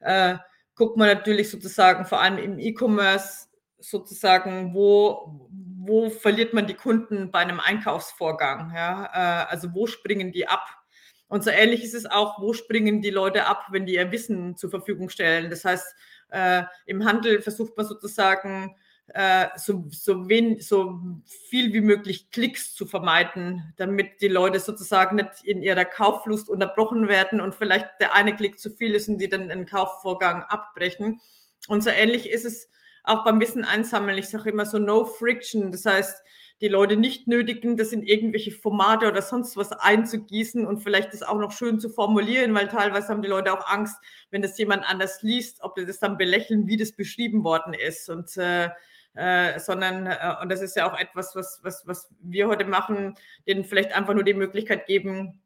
äh, 0.00 0.36
guckt 0.74 0.96
man 0.96 1.08
natürlich 1.08 1.50
sozusagen 1.50 2.04
vor 2.04 2.20
allem 2.20 2.38
im 2.38 2.58
E-Commerce 2.58 3.48
sozusagen, 3.78 4.74
wo, 4.74 5.48
wo 5.50 6.10
verliert 6.10 6.52
man 6.52 6.66
die 6.66 6.74
Kunden 6.74 7.30
bei 7.30 7.38
einem 7.38 7.60
Einkaufsvorgang? 7.60 8.72
Ja? 8.74 9.06
Äh, 9.12 9.46
also 9.50 9.74
wo 9.74 9.86
springen 9.86 10.32
die 10.32 10.46
ab? 10.46 10.66
Und 11.28 11.44
so 11.44 11.50
ähnlich 11.50 11.84
ist 11.84 11.94
es 11.94 12.06
auch, 12.06 12.40
wo 12.42 12.52
springen 12.52 13.00
die 13.00 13.10
Leute 13.10 13.46
ab, 13.46 13.66
wenn 13.70 13.86
die 13.86 13.94
ihr 13.94 14.10
Wissen 14.10 14.56
zur 14.56 14.68
Verfügung 14.68 15.08
stellen. 15.08 15.48
Das 15.48 15.64
heißt, 15.64 15.94
äh, 16.30 16.64
im 16.86 17.04
Handel 17.04 17.40
versucht 17.40 17.76
man 17.76 17.86
sozusagen, 17.86 18.76
äh, 19.14 19.48
so, 19.56 19.84
so, 19.90 20.28
wen, 20.28 20.60
so 20.60 21.00
viel 21.48 21.72
wie 21.72 21.80
möglich 21.80 22.30
Klicks 22.30 22.74
zu 22.74 22.86
vermeiden, 22.86 23.74
damit 23.76 24.20
die 24.20 24.28
Leute 24.28 24.60
sozusagen 24.60 25.16
nicht 25.16 25.44
in 25.44 25.62
ihrer 25.62 25.84
Kauflust 25.84 26.48
unterbrochen 26.48 27.08
werden 27.08 27.40
und 27.40 27.54
vielleicht 27.54 27.88
der 28.00 28.14
eine 28.14 28.34
Klick 28.34 28.58
zu 28.58 28.70
viel 28.70 28.94
ist 28.94 29.08
und 29.08 29.18
die 29.18 29.28
dann 29.28 29.48
den 29.48 29.66
Kaufvorgang 29.66 30.42
abbrechen. 30.44 31.20
Und 31.68 31.82
so 31.82 31.90
ähnlich 31.90 32.30
ist 32.30 32.44
es 32.44 32.68
auch 33.04 33.24
beim 33.24 33.40
Wissen 33.40 33.64
einsammeln. 33.64 34.18
Ich 34.18 34.28
sage 34.28 34.50
immer 34.50 34.66
so 34.66 34.78
no 34.78 35.04
friction. 35.04 35.72
Das 35.72 35.86
heißt, 35.86 36.22
die 36.60 36.68
Leute 36.68 36.96
nicht 36.96 37.26
nötigen, 37.26 37.76
das 37.76 37.92
in 37.92 38.02
irgendwelche 38.02 38.50
Formate 38.50 39.08
oder 39.08 39.22
sonst 39.22 39.56
was 39.56 39.72
einzugießen 39.72 40.66
und 40.66 40.80
vielleicht 40.80 41.12
das 41.14 41.22
auch 41.22 41.38
noch 41.38 41.52
schön 41.52 41.80
zu 41.80 41.88
formulieren, 41.88 42.54
weil 42.54 42.68
teilweise 42.68 43.08
haben 43.08 43.22
die 43.22 43.28
Leute 43.28 43.52
auch 43.52 43.66
Angst, 43.66 43.96
wenn 44.30 44.42
das 44.42 44.58
jemand 44.58 44.84
anders 44.88 45.22
liest, 45.22 45.62
ob 45.62 45.74
die 45.74 45.86
das 45.86 46.00
dann 46.00 46.18
belächeln, 46.18 46.66
wie 46.66 46.76
das 46.76 46.92
beschrieben 46.92 47.44
worden 47.44 47.72
ist. 47.72 48.10
Und 48.10 48.36
äh, 48.36 48.68
äh, 49.14 49.58
sondern, 49.58 50.06
äh, 50.06 50.34
und 50.42 50.50
das 50.50 50.60
ist 50.60 50.76
ja 50.76 50.90
auch 50.90 50.98
etwas, 50.98 51.34
was, 51.34 51.60
was, 51.62 51.86
was 51.86 52.08
wir 52.20 52.48
heute 52.48 52.64
machen, 52.64 53.14
denen 53.46 53.64
vielleicht 53.64 53.92
einfach 53.92 54.14
nur 54.14 54.24
die 54.24 54.34
Möglichkeit 54.34 54.86
geben, 54.86 55.40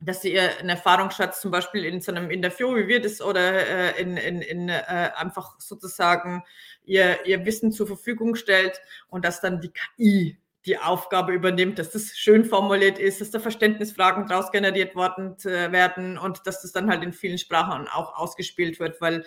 dass 0.00 0.22
sie 0.22 0.34
ihren 0.34 0.68
Erfahrungsschatz 0.68 1.40
zum 1.40 1.50
Beispiel 1.50 1.84
in 1.84 2.00
so 2.00 2.12
einem 2.12 2.30
Interview, 2.30 2.74
wie 2.76 2.88
wir 2.88 3.00
das, 3.00 3.20
oder 3.20 3.40
äh, 3.40 4.00
in, 4.00 4.16
in, 4.16 4.42
in 4.42 4.68
äh, 4.68 5.10
einfach 5.16 5.58
sozusagen 5.60 6.42
ihr, 6.84 7.24
ihr 7.24 7.44
Wissen 7.46 7.72
zur 7.72 7.86
Verfügung 7.86 8.34
stellt 8.34 8.80
und 9.08 9.24
dass 9.24 9.40
dann 9.40 9.60
die 9.60 9.72
KI 9.72 10.38
die 10.66 10.78
Aufgabe 10.78 11.32
übernimmt, 11.32 11.78
dass 11.78 11.90
das 11.90 12.16
schön 12.16 12.44
formuliert 12.44 12.98
ist, 12.98 13.20
dass 13.20 13.30
da 13.30 13.38
Verständnisfragen 13.38 14.26
daraus 14.26 14.50
generiert 14.50 14.94
worden 14.94 15.36
äh, 15.44 15.70
werden 15.72 16.16
und 16.16 16.46
dass 16.46 16.62
das 16.62 16.72
dann 16.72 16.88
halt 16.88 17.02
in 17.02 17.12
vielen 17.12 17.38
Sprachen 17.38 17.86
auch 17.88 18.16
ausgespielt 18.16 18.80
wird, 18.80 19.00
weil 19.00 19.24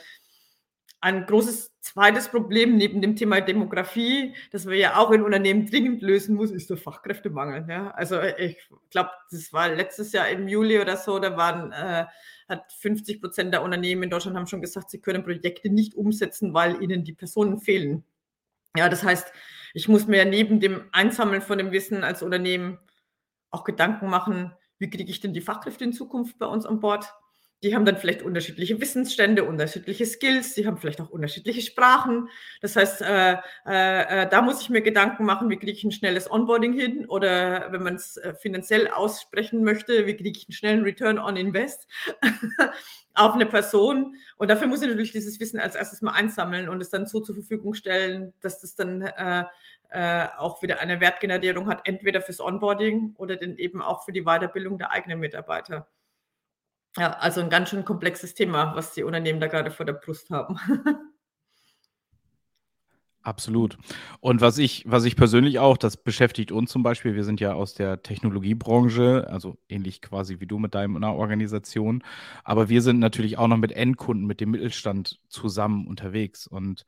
ein 1.00 1.25
großes 1.25 1.80
zweites 1.82 2.27
Problem 2.27 2.75
neben 2.75 3.01
dem 3.01 3.16
Thema 3.16 3.39
Demografie, 3.39 4.34
das 4.51 4.66
wir 4.66 4.77
ja 4.77 4.98
auch 4.98 5.12
in 5.12 5.22
Unternehmen 5.22 5.66
dringend 5.66 6.01
lösen 6.01 6.36
muss, 6.36 6.51
ist 6.51 6.70
der 6.70 6.77
Fachkräftemangel. 6.77 7.66
Ja? 7.70 7.92
Also 7.92 8.20
ich 8.22 8.58
glaube, 8.89 9.12
das 9.32 9.54
war 9.54 9.70
letztes 9.70 10.12
Jahr 10.12 10.27
im 10.30 10.48
Juli 10.48 10.80
oder 10.80 10.98
so, 10.98 11.20
da 11.20 11.38
waren 11.38 11.72
äh, 11.72 12.06
hat 12.50 12.72
50 12.72 13.22
Prozent 13.22 13.54
der 13.54 13.62
Unternehmen 13.62 14.04
in 14.04 14.10
Deutschland 14.10 14.38
haben 14.38 14.48
schon 14.48 14.62
gesagt, 14.62 14.89
sie 14.89 15.01
können 15.01 15.24
Projekte 15.24 15.70
nicht 15.70 15.96
umsetzen, 15.96 16.54
weil 16.54 16.82
ihnen 16.82 17.04
die 17.04 17.13
Personen 17.13 17.60
fehlen. 17.60 18.04
Ja, 18.75 18.89
das 18.89 19.04
heißt, 19.04 19.32
ich 19.74 19.88
muss 19.88 20.08
mir 20.08 20.25
neben 20.25 20.60
dem 20.60 20.86
Einsammeln 20.92 21.42
von 21.42 21.58
dem 21.58 21.72
Wissen 21.72 22.04
als 22.04 22.24
Unternehmen 22.24 22.80
auch 23.51 23.63
Gedanken 23.63 24.10
machen, 24.10 24.54
wie 24.80 24.89
kriege 24.89 25.10
ich 25.10 25.20
denn 25.20 25.34
die 25.34 25.42
Fachkräfte 25.42 25.84
in 25.84 25.94
Zukunft 25.94 26.38
bei 26.38 26.46
uns 26.46 26.66
an 26.66 26.80
Bord? 26.80 27.12
Die 27.64 27.76
haben 27.76 27.86
dann 27.86 27.98
vielleicht 27.98 28.22
unterschiedliche 28.22 28.80
Wissensstände, 28.80 29.44
unterschiedliche 29.44 30.06
Skills, 30.06 30.54
die 30.54 30.68
haben 30.68 30.78
vielleicht 30.78 31.02
auch 31.02 31.10
unterschiedliche 31.10 31.62
Sprachen. 31.62 32.30
Das 32.62 32.76
heißt, 32.76 33.02
äh, 33.02 33.38
äh, 33.66 34.24
äh 34.24 34.30
da 34.30 34.42
muss 34.44 34.62
ich 34.62 34.70
mir 34.70 34.82
Gedanken 34.82 35.26
machen, 35.26 35.50
wie 35.50 35.58
kriege 35.58 35.72
ich 35.72 35.84
ein 35.84 35.92
schnelles 35.92 36.30
Onboarding 36.30 36.74
hin 36.74 37.06
oder 37.08 37.72
wenn 37.72 37.82
man 37.82 37.96
es 37.96 38.18
äh, 38.18 38.36
finanziell 38.36 38.88
aussprechen 38.90 39.64
möchte, 39.64 40.06
wie 40.06 40.16
kriege 40.16 40.38
ich 40.38 40.48
einen 40.48 40.54
schnellen 40.54 40.84
Return 40.84 41.18
on 41.18 41.36
Invest 41.36 41.88
auf 43.16 43.34
eine 43.34 43.48
Person. 43.48 44.16
Und 44.38 44.50
dafür 44.50 44.68
muss 44.68 44.82
ich 44.82 44.90
natürlich 44.90 45.12
dieses 45.12 45.40
Wissen 45.40 45.60
als 45.60 45.76
erstes 45.76 46.02
mal 46.02 46.12
einsammeln 46.12 46.70
und 46.70 46.82
es 46.82 46.92
dann 46.92 47.08
so 47.08 47.22
zur 47.22 47.36
Verfügung 47.36 47.74
stellen, 47.74 48.34
dass 48.42 48.62
das 48.62 48.76
dann 48.76 49.02
äh, 49.02 49.46
äh, 49.90 50.28
auch 50.38 50.62
wieder 50.62 50.80
eine 50.80 51.00
Wertgenerierung 51.00 51.68
hat, 51.68 51.88
entweder 51.88 52.22
fürs 52.22 52.40
Onboarding 52.40 53.16
oder 53.18 53.36
dann 53.36 53.58
eben 53.58 53.82
auch 53.82 54.06
für 54.06 54.12
die 54.12 54.24
Weiterbildung 54.24 54.78
der 54.78 54.92
eigenen 54.92 55.20
Mitarbeiter. 55.20 55.88
Ja, 56.98 57.12
also 57.20 57.42
ein 57.42 57.50
ganz 57.50 57.70
schön 57.70 57.86
komplexes 57.86 58.34
Thema, 58.34 58.75
was 58.75 58.94
die 58.94 59.04
Unternehmen 59.04 59.39
da 59.39 59.48
gerade 59.48 59.72
vor 59.72 59.86
der 59.86 59.94
Brust 59.94 60.30
haben. 60.32 60.58
Absolut. 63.22 63.77
Und 64.22 64.39
was 64.39 64.58
ich, 64.58 64.86
was 64.88 65.04
ich 65.04 65.18
persönlich 65.18 65.60
auch, 65.60 65.75
das 65.75 65.98
beschäftigt 65.98 66.54
uns 66.54 66.72
zum 66.72 66.82
Beispiel, 66.82 67.13
wir 67.13 67.25
sind 67.25 67.42
ja 67.42 67.54
aus 67.54 67.74
der 67.74 68.01
Technologiebranche, 68.01 69.27
also 69.30 69.58
ähnlich 69.68 70.01
quasi 70.01 70.39
wie 70.39 70.48
du 70.48 70.60
mit 70.60 70.74
deiner 70.74 71.13
Organisation, 71.13 72.06
aber 72.46 72.70
wir 72.70 72.82
sind 72.82 73.00
natürlich 73.00 73.38
auch 73.38 73.50
noch 73.50 73.58
mit 73.58 73.74
Endkunden, 73.74 74.25
mit 74.25 74.39
dem 74.39 74.51
Mittelstand 74.51 75.20
zusammen 75.27 75.88
unterwegs. 75.88 76.48
Und 76.48 76.86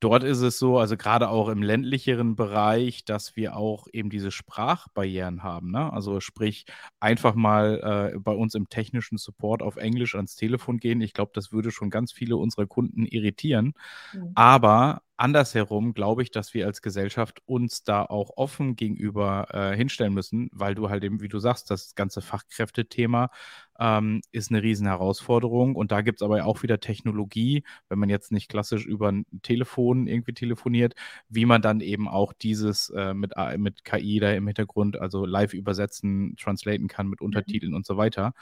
Dort 0.00 0.22
ist 0.22 0.40
es 0.40 0.58
so, 0.58 0.78
also 0.78 0.96
gerade 0.96 1.30
auch 1.30 1.48
im 1.48 1.62
ländlicheren 1.62 2.36
Bereich, 2.36 3.04
dass 3.04 3.36
wir 3.36 3.56
auch 3.56 3.86
eben 3.92 4.10
diese 4.10 4.30
Sprachbarrieren 4.30 5.42
haben. 5.42 5.70
Ne? 5.70 5.90
Also 5.92 6.20
sprich, 6.20 6.66
einfach 7.00 7.34
mal 7.34 8.12
äh, 8.14 8.18
bei 8.18 8.32
uns 8.32 8.54
im 8.54 8.68
technischen 8.68 9.16
Support 9.16 9.62
auf 9.62 9.76
Englisch 9.76 10.14
ans 10.14 10.36
Telefon 10.36 10.78
gehen. 10.78 11.00
Ich 11.00 11.14
glaube, 11.14 11.32
das 11.34 11.52
würde 11.52 11.70
schon 11.70 11.88
ganz 11.90 12.12
viele 12.12 12.36
unserer 12.36 12.66
Kunden 12.66 13.06
irritieren. 13.06 13.72
Mhm. 14.12 14.32
Aber 14.34 15.02
andersherum 15.16 15.94
glaube 15.94 16.22
ich, 16.22 16.30
dass 16.30 16.54
wir 16.54 16.66
als 16.66 16.82
Gesellschaft 16.82 17.42
uns 17.46 17.84
da 17.84 18.04
auch 18.04 18.30
offen 18.36 18.76
gegenüber 18.76 19.46
äh, 19.50 19.76
hinstellen 19.76 20.14
müssen, 20.14 20.48
weil 20.52 20.74
du 20.74 20.90
halt 20.90 21.04
eben, 21.04 21.20
wie 21.20 21.28
du 21.28 21.38
sagst, 21.38 21.70
das 21.70 21.94
ganze 21.94 22.20
Fachkräftethema 22.20 23.30
ähm, 23.78 24.22
ist 24.32 24.50
eine 24.50 24.62
riesen 24.62 24.86
Herausforderung 24.86 25.74
und 25.76 25.92
da 25.92 26.02
gibt 26.02 26.20
es 26.20 26.22
aber 26.24 26.44
auch 26.44 26.62
wieder 26.62 26.80
Technologie, 26.80 27.64
wenn 27.88 27.98
man 27.98 28.08
jetzt 28.08 28.32
nicht 28.32 28.48
klassisch 28.48 28.86
über 28.86 29.10
ein 29.10 29.26
Telefon 29.42 30.06
irgendwie 30.06 30.34
telefoniert, 30.34 30.94
wie 31.28 31.46
man 31.46 31.62
dann 31.62 31.80
eben 31.80 32.08
auch 32.08 32.32
dieses 32.32 32.90
äh, 32.90 33.14
mit, 33.14 33.32
mit 33.58 33.84
KI 33.84 34.20
da 34.20 34.32
im 34.32 34.46
Hintergrund, 34.46 34.98
also 34.98 35.26
live 35.26 35.54
übersetzen, 35.54 36.36
translaten 36.36 36.88
kann 36.88 37.08
mit 37.08 37.20
mhm. 37.20 37.26
Untertiteln 37.26 37.70
mhm. 37.70 37.76
und 37.76 37.86
so 37.86 37.96
weiter. 37.96 38.34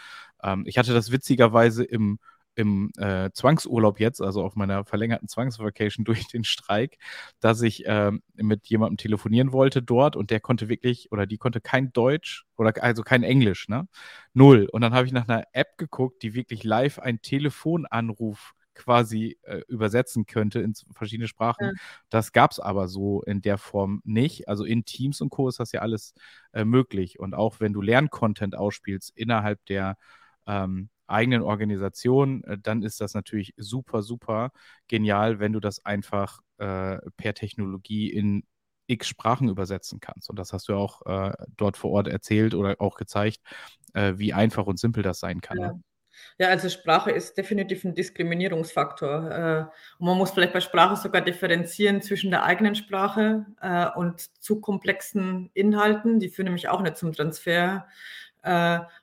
Ähm, 0.43 0.65
ich 0.67 0.79
hatte 0.79 0.95
das 0.95 1.13
witzigerweise 1.13 1.85
im 1.85 2.19
im 2.55 2.91
äh, 2.99 3.31
Zwangsurlaub 3.33 4.01
jetzt, 4.01 4.21
also 4.21 4.43
auf 4.43 4.57
meiner 4.57 4.85
verlängerten 4.85 5.29
Zwangsvacation 5.29 6.05
durch 6.05 6.27
den 6.29 6.45
Streik, 6.45 6.99
dass 7.41 7.63
ich 7.63 7.87
äh, 7.87 8.13
mit 8.35 8.67
jemandem 8.67 8.97
telefonieren 8.97 9.53
wollte 9.53 9.83
dort 9.83 10.17
und 10.17 10.31
der 10.31 10.41
konnte 10.41 10.69
wirklich 10.69 11.11
oder 11.13 11.27
die 11.27 11.39
konnte 11.39 11.61
kein 11.61 11.93
Deutsch 11.93 12.45
oder 12.57 12.73
also 12.83 13.03
kein 13.03 13.23
Englisch, 13.23 13.69
ne? 13.69 13.89
Null. 14.35 14.69
Und 14.71 14.83
dann 14.83 14.95
habe 14.95 15.07
ich 15.07 15.13
nach 15.13 15.29
einer 15.29 15.45
App 15.53 15.79
geguckt, 15.79 16.23
die 16.23 16.35
wirklich 16.35 16.65
live 16.65 16.99
einen 16.99 17.23
Telefonanruf 17.23 18.55
quasi 18.75 19.39
äh, 19.43 19.61
übersetzen 19.69 20.27
könnte 20.27 20.61
in 20.61 20.75
verschiedene 20.93 21.29
Sprachen. 21.29 21.67
Ja. 21.67 21.73
Das 22.11 22.33
gab 22.33 22.53
es 22.53 22.61
aber 22.61 22.89
so 22.89 23.23
in 23.23 23.43
der 23.43 23.59
Form 23.59 24.01
nicht. 24.05 24.49
Also 24.49 24.65
in 24.65 24.85
Teams 24.85 25.21
und 25.21 25.31
Co. 25.31 25.49
ist 25.49 25.61
das 25.61 25.73
ja 25.73 25.81
alles 25.81 26.15
äh, 26.53 26.65
möglich. 26.65 27.19
Und 27.19 27.35
auch 27.35 27.61
wenn 27.61 27.73
du 27.73 27.83
Lerncontent 27.83 28.57
ausspielst 28.57 29.13
innerhalb 29.15 29.65
der 29.67 29.97
ähm, 30.47 30.89
eigenen 31.07 31.43
Organisation, 31.43 32.45
äh, 32.45 32.59
dann 32.59 32.83
ist 32.83 33.01
das 33.01 33.15
natürlich 33.15 33.55
super, 33.57 34.03
super 34.03 34.51
genial, 34.89 35.39
wenn 35.39 35.53
du 35.53 35.61
das 35.61 35.85
einfach 35.85 36.41
äh, 36.59 36.99
per 37.17 37.35
Technologie 37.35 38.11
in 38.11 38.45
x 38.87 39.09
Sprachen 39.09 39.49
übersetzen 39.49 40.01
kannst. 40.01 40.29
Und 40.29 40.39
das 40.39 40.53
hast 40.53 40.69
du 40.69 40.75
auch 40.75 41.07
äh, 41.07 41.33
dort 41.57 41.77
vor 41.77 41.91
Ort 41.93 42.09
erzählt 42.09 42.55
oder 42.55 42.77
auch 42.81 42.97
gezeigt, 42.97 43.41
äh, 43.95 44.15
wie 44.17 44.33
einfach 44.33 44.67
und 44.67 44.79
simpel 44.79 45.03
das 45.03 45.21
sein 45.21 45.41
kann. 45.41 45.59
Ja. 45.59 45.79
Ja, 46.39 46.49
also 46.49 46.69
Sprache 46.69 47.11
ist 47.11 47.37
definitiv 47.37 47.85
ein 47.85 47.95
Diskriminierungsfaktor. 47.95 49.31
Äh, 49.31 49.61
und 49.99 50.07
man 50.07 50.19
muss 50.19 50.31
vielleicht 50.31 50.53
bei 50.53 50.61
Sprache 50.61 50.97
sogar 50.97 51.23
differenzieren 51.23 52.03
zwischen 52.03 52.31
der 52.31 52.45
eigenen 52.45 52.75
Sprache 52.75 53.47
äh, 53.61 53.89
und 53.97 54.21
zu 54.43 54.61
komplexen 54.61 55.51
Inhalten. 55.55 56.21
Die 56.21 56.29
führen 56.29 56.47
nämlich 56.47 56.69
auch 56.69 56.83
nicht 56.83 56.97
zum 56.97 57.13
Transfer 57.13 57.87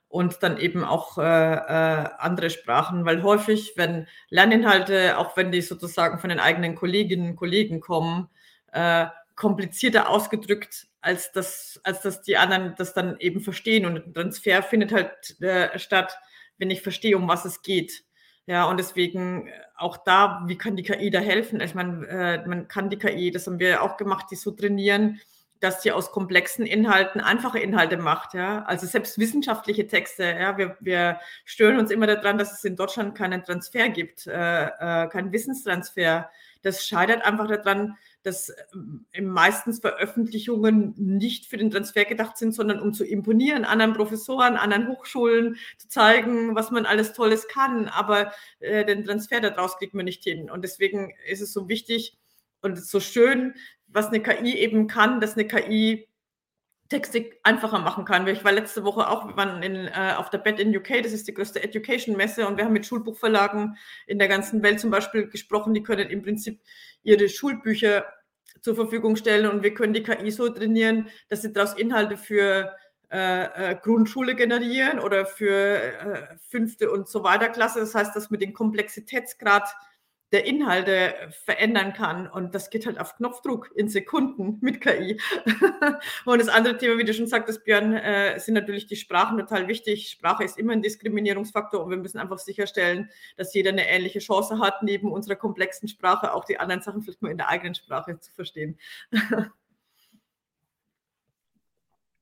und 0.10 0.42
dann 0.42 0.58
eben 0.58 0.84
auch 0.84 1.18
äh, 1.20 1.22
äh, 1.24 2.10
andere 2.18 2.50
Sprachen, 2.50 3.06
weil 3.06 3.22
häufig, 3.24 3.74
wenn 3.76 4.08
Lerninhalte, 4.30 5.18
auch 5.18 5.38
wenn 5.38 5.52
die 5.52 5.62
sozusagen 5.62 6.20
von 6.20 6.30
den 6.30 6.40
eigenen 6.40 6.76
Kolleginnen 6.76 7.32
und 7.32 7.36
Kollegen 7.36 7.80
kommen, 7.80 8.28
äh, 8.74 9.06
komplizierter 9.36 10.10
ausgedrückt, 10.10 10.88
als 11.00 11.32
das, 11.32 11.80
als 11.84 12.02
dass 12.02 12.24
die 12.24 12.38
anderen 12.38 12.74
das 12.78 12.94
dann 12.94 13.18
eben 13.20 13.40
verstehen. 13.40 13.86
Und 13.86 14.08
ein 14.08 14.14
Transfer 14.14 14.64
findet 14.64 14.92
halt 14.92 15.40
äh, 15.42 15.78
statt, 15.78 16.18
wenn 16.58 16.72
ich 16.72 16.82
verstehe, 16.82 17.16
um 17.16 17.28
was 17.28 17.46
es 17.46 17.62
geht. 17.62 18.04
Ja, 18.48 18.66
und 18.66 18.78
deswegen 18.78 19.48
äh, 19.48 19.52
auch 19.78 19.98
da, 19.98 20.44
wie 20.48 20.58
kann 20.58 20.76
die 20.76 20.84
KI 20.84 21.12
da 21.12 21.20
helfen? 21.20 21.62
Ich 21.62 21.76
meine, 21.76 22.08
äh, 22.08 22.48
man 22.48 22.68
kann 22.68 22.90
die 22.90 22.98
KI, 22.98 23.30
das 23.30 23.46
haben 23.46 23.60
wir 23.60 23.84
auch 23.84 23.96
gemacht, 23.96 24.26
die 24.32 24.36
so 24.36 24.50
trainieren, 24.50 25.22
dass 25.60 25.84
sie 25.84 25.92
aus 25.92 26.12
komplexen 26.12 26.66
Inhalten 26.66 27.22
einfache 27.22 27.60
Inhalte 27.60 27.98
macht. 27.98 28.34
Ja? 28.34 28.64
Also 28.64 28.88
selbst 28.88 29.20
wissenschaftliche 29.20 29.88
Texte. 29.88 30.24
Ja? 30.24 30.58
Wir, 30.58 30.78
wir 30.80 31.20
stören 31.46 31.78
uns 31.78 31.92
immer 31.92 32.08
daran, 32.08 32.38
dass 32.38 32.54
es 32.54 32.64
in 32.64 32.76
Deutschland 32.76 33.16
keinen 33.16 33.44
Transfer 33.44 33.90
gibt, 33.90 34.28
äh, 34.28 34.66
äh, 34.66 35.08
keinen 35.10 35.32
Wissenstransfer. 35.32 36.30
Das 36.62 36.86
scheitert 36.86 37.24
einfach 37.24 37.48
daran, 37.48 37.98
dass 38.24 38.50
äh, 38.50 39.22
meistens 39.22 39.80
Veröffentlichungen 39.80 40.94
nicht 40.98 41.46
für 41.46 41.58
den 41.58 41.72
Transfer 41.72 42.06
gedacht 42.06 42.38
sind, 42.38 42.54
sondern 42.54 42.80
um 42.82 42.94
zu 42.94 43.06
imponieren, 43.06 43.66
anderen 43.66 43.94
Professoren, 43.94 44.56
anderen 44.56 44.88
Hochschulen 44.88 45.58
zu 45.78 45.88
zeigen, 45.90 46.56
was 46.56 46.72
man 46.72 46.86
alles 46.86 47.14
Tolles 47.14 47.48
kann. 47.48 47.88
Aber 47.88 48.32
äh, 48.60 48.86
den 48.86 49.04
Transfer 49.04 49.42
daraus 49.42 49.78
kriegt 49.78 49.94
man 49.94 50.06
nicht 50.06 50.24
hin. 50.24 50.50
Und 50.50 50.64
deswegen 50.64 51.14
ist 51.30 51.42
es 51.42 51.52
so 51.52 51.68
wichtig, 51.68 52.18
und 52.62 52.78
so 52.78 53.00
schön, 53.00 53.54
was 53.92 54.08
eine 54.08 54.22
KI 54.22 54.56
eben 54.56 54.88
kann, 54.88 55.20
dass 55.20 55.34
eine 55.34 55.48
KI 55.48 56.08
Texte 56.90 57.30
einfacher 57.44 57.80
machen 57.80 58.04
kann. 58.04 58.28
Ich 58.28 58.44
war 58.44 58.52
letzte 58.52 58.84
Woche 58.84 59.08
auch, 59.10 59.28
wir 59.28 59.38
waren 59.38 59.62
in, 59.62 59.76
äh, 59.88 60.16
auf 60.18 60.32
der 60.32 60.40
BED 60.40 60.60
in 60.60 60.76
UK, 60.76 61.04
das 61.04 61.14
ist 61.14 61.28
die 61.28 61.34
größte 61.36 61.62
Education-Messe 61.62 62.48
und 62.48 62.58
wir 62.58 62.66
haben 62.66 62.74
mit 62.74 62.86
Schulbuchverlagen 62.86 63.78
in 64.08 64.18
der 64.18 64.28
ganzen 64.28 64.64
Welt 64.64 64.80
zum 64.80 64.90
Beispiel 64.90 65.28
gesprochen, 65.28 65.76
die 65.76 65.84
können 65.84 66.10
im 66.10 66.24
Prinzip 66.24 66.60
ihre 67.04 67.30
Schulbücher 67.30 68.06
zur 68.62 68.76
Verfügung 68.76 69.16
stellen 69.16 69.46
und 69.50 69.62
wir 69.62 69.74
können 69.76 69.94
die 69.94 70.02
KI 70.02 70.32
so 70.32 70.50
trainieren, 70.50 71.10
dass 71.30 71.44
sie 71.44 71.54
daraus 71.54 71.76
Inhalte 71.76 72.18
für 72.18 72.76
äh, 73.12 73.72
äh, 73.72 73.76
Grundschule 73.76 74.36
generieren 74.36 75.00
oder 75.00 75.26
für 75.26 75.52
äh, 75.52 76.38
fünfte 76.48 76.92
und 76.92 77.08
so 77.08 77.24
weiter 77.24 77.50
Klasse. 77.50 77.80
Das 77.80 77.96
heißt, 77.96 78.16
dass 78.16 78.30
wir 78.30 78.38
den 78.38 78.54
Komplexitätsgrad 78.54 79.68
der 80.32 80.46
Inhalte 80.46 81.16
verändern 81.44 81.94
kann. 81.94 82.28
Und 82.28 82.54
das 82.54 82.70
geht 82.70 82.86
halt 82.86 83.00
auf 83.00 83.16
Knopfdruck 83.16 83.72
in 83.76 83.90
Sekunden 83.90 84.58
mit 84.62 84.82
KI. 84.82 85.20
und 86.26 86.40
das 86.40 86.50
andere 86.50 86.78
Thema, 86.78 86.98
wie 86.98 87.04
du 87.04 87.14
schon 87.14 87.28
sagtest, 87.28 87.64
Björn, 87.64 87.94
äh, 87.94 88.40
sind 88.40 88.54
natürlich 88.54 88.88
die 88.88 88.96
Sprachen 88.96 89.38
total 89.38 89.68
wichtig. 89.68 90.10
Sprache 90.10 90.44
ist 90.44 90.58
immer 90.58 90.74
ein 90.74 90.82
Diskriminierungsfaktor 90.82 91.84
und 91.84 91.90
wir 91.90 91.98
müssen 91.98 92.20
einfach 92.20 92.40
sicherstellen, 92.40 93.10
dass 93.38 93.54
jeder 93.54 93.72
eine 93.72 93.88
ähnliche 93.88 94.20
Chance 94.20 94.60
hat, 94.60 94.84
neben 94.84 95.12
unserer 95.12 95.36
komplexen 95.36 95.88
Sprache 95.88 96.34
auch 96.34 96.46
die 96.46 96.60
anderen 96.60 96.82
Sachen 96.82 97.02
vielleicht 97.02 97.22
mal 97.22 97.32
in 97.32 97.38
der 97.38 97.50
eigenen 97.50 97.76
Sprache 97.76 98.20
zu 98.20 98.32
verstehen. 98.32 98.78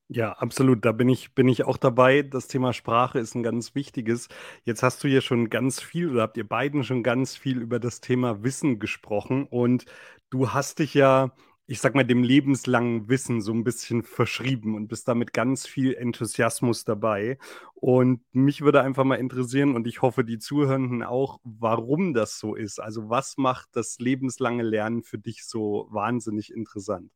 Ja, 0.10 0.32
absolut. 0.34 0.86
Da 0.86 0.94
bin 0.94 1.10
ich, 1.10 1.34
bin 1.36 1.50
ich 1.50 1.66
auch 1.66 1.76
dabei. 1.78 2.22
Das 2.22 2.48
Thema 2.48 2.72
Sprache 2.72 3.20
ist 3.20 3.36
ein 3.36 3.44
ganz 3.44 3.76
wichtiges. 3.76 4.30
Jetzt 4.64 4.82
hast 4.82 5.04
du 5.04 5.08
hier 5.10 5.20
schon 5.22 5.50
ganz 5.50 5.82
viel 5.82 6.10
oder 6.10 6.22
habt 6.22 6.38
ihr 6.38 6.48
beiden 6.48 6.84
schon 6.86 7.04
ganz 7.04 7.36
viel 7.36 7.60
über 7.62 7.80
das 7.80 8.00
Thema 8.00 8.42
Wissen 8.44 8.80
gesprochen 8.80 9.46
und 9.48 9.86
du 10.30 10.52
hast 10.54 10.80
dich 10.80 10.94
ja 10.94 11.34
ich 11.70 11.82
sag 11.82 11.96
mal, 11.96 12.06
dem 12.06 12.24
lebenslangen 12.24 13.10
Wissen 13.10 13.42
so 13.42 13.52
ein 13.52 13.66
bisschen 13.66 14.02
verschrieben 14.04 14.74
und 14.76 14.88
bist 14.88 15.06
damit 15.10 15.34
ganz 15.34 15.68
viel 15.68 15.94
Enthusiasmus 15.96 16.86
dabei. 16.86 17.38
Und 17.74 18.22
mich 18.32 18.62
würde 18.62 18.82
einfach 18.84 19.04
mal 19.04 19.16
interessieren 19.16 19.76
und 19.76 19.86
ich 19.86 20.02
hoffe, 20.02 20.24
die 20.24 20.40
Zuhörenden 20.40 21.04
auch, 21.04 21.42
warum 21.44 22.14
das 22.14 22.40
so 22.40 22.56
ist. 22.56 22.80
Also 22.80 23.10
was 23.10 23.36
macht 23.36 23.68
das 23.74 24.00
lebenslange 24.00 24.64
Lernen 24.64 25.04
für 25.04 25.18
dich 25.18 25.44
so 25.46 25.88
wahnsinnig 25.92 26.54
interessant? 26.54 27.12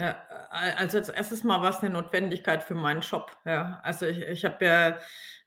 Ja, 0.00 0.16
also 0.50 0.98
als 0.98 1.08
erstes 1.08 1.44
mal 1.44 1.60
war 1.60 1.70
es 1.70 1.80
eine 1.80 1.90
Notwendigkeit 1.90 2.62
für 2.62 2.74
meinen 2.74 3.00
Job. 3.00 3.36
Ja. 3.44 3.80
Also 3.82 4.06
ich, 4.06 4.20
ich 4.20 4.44
habe 4.44 4.64
ja 4.64 4.98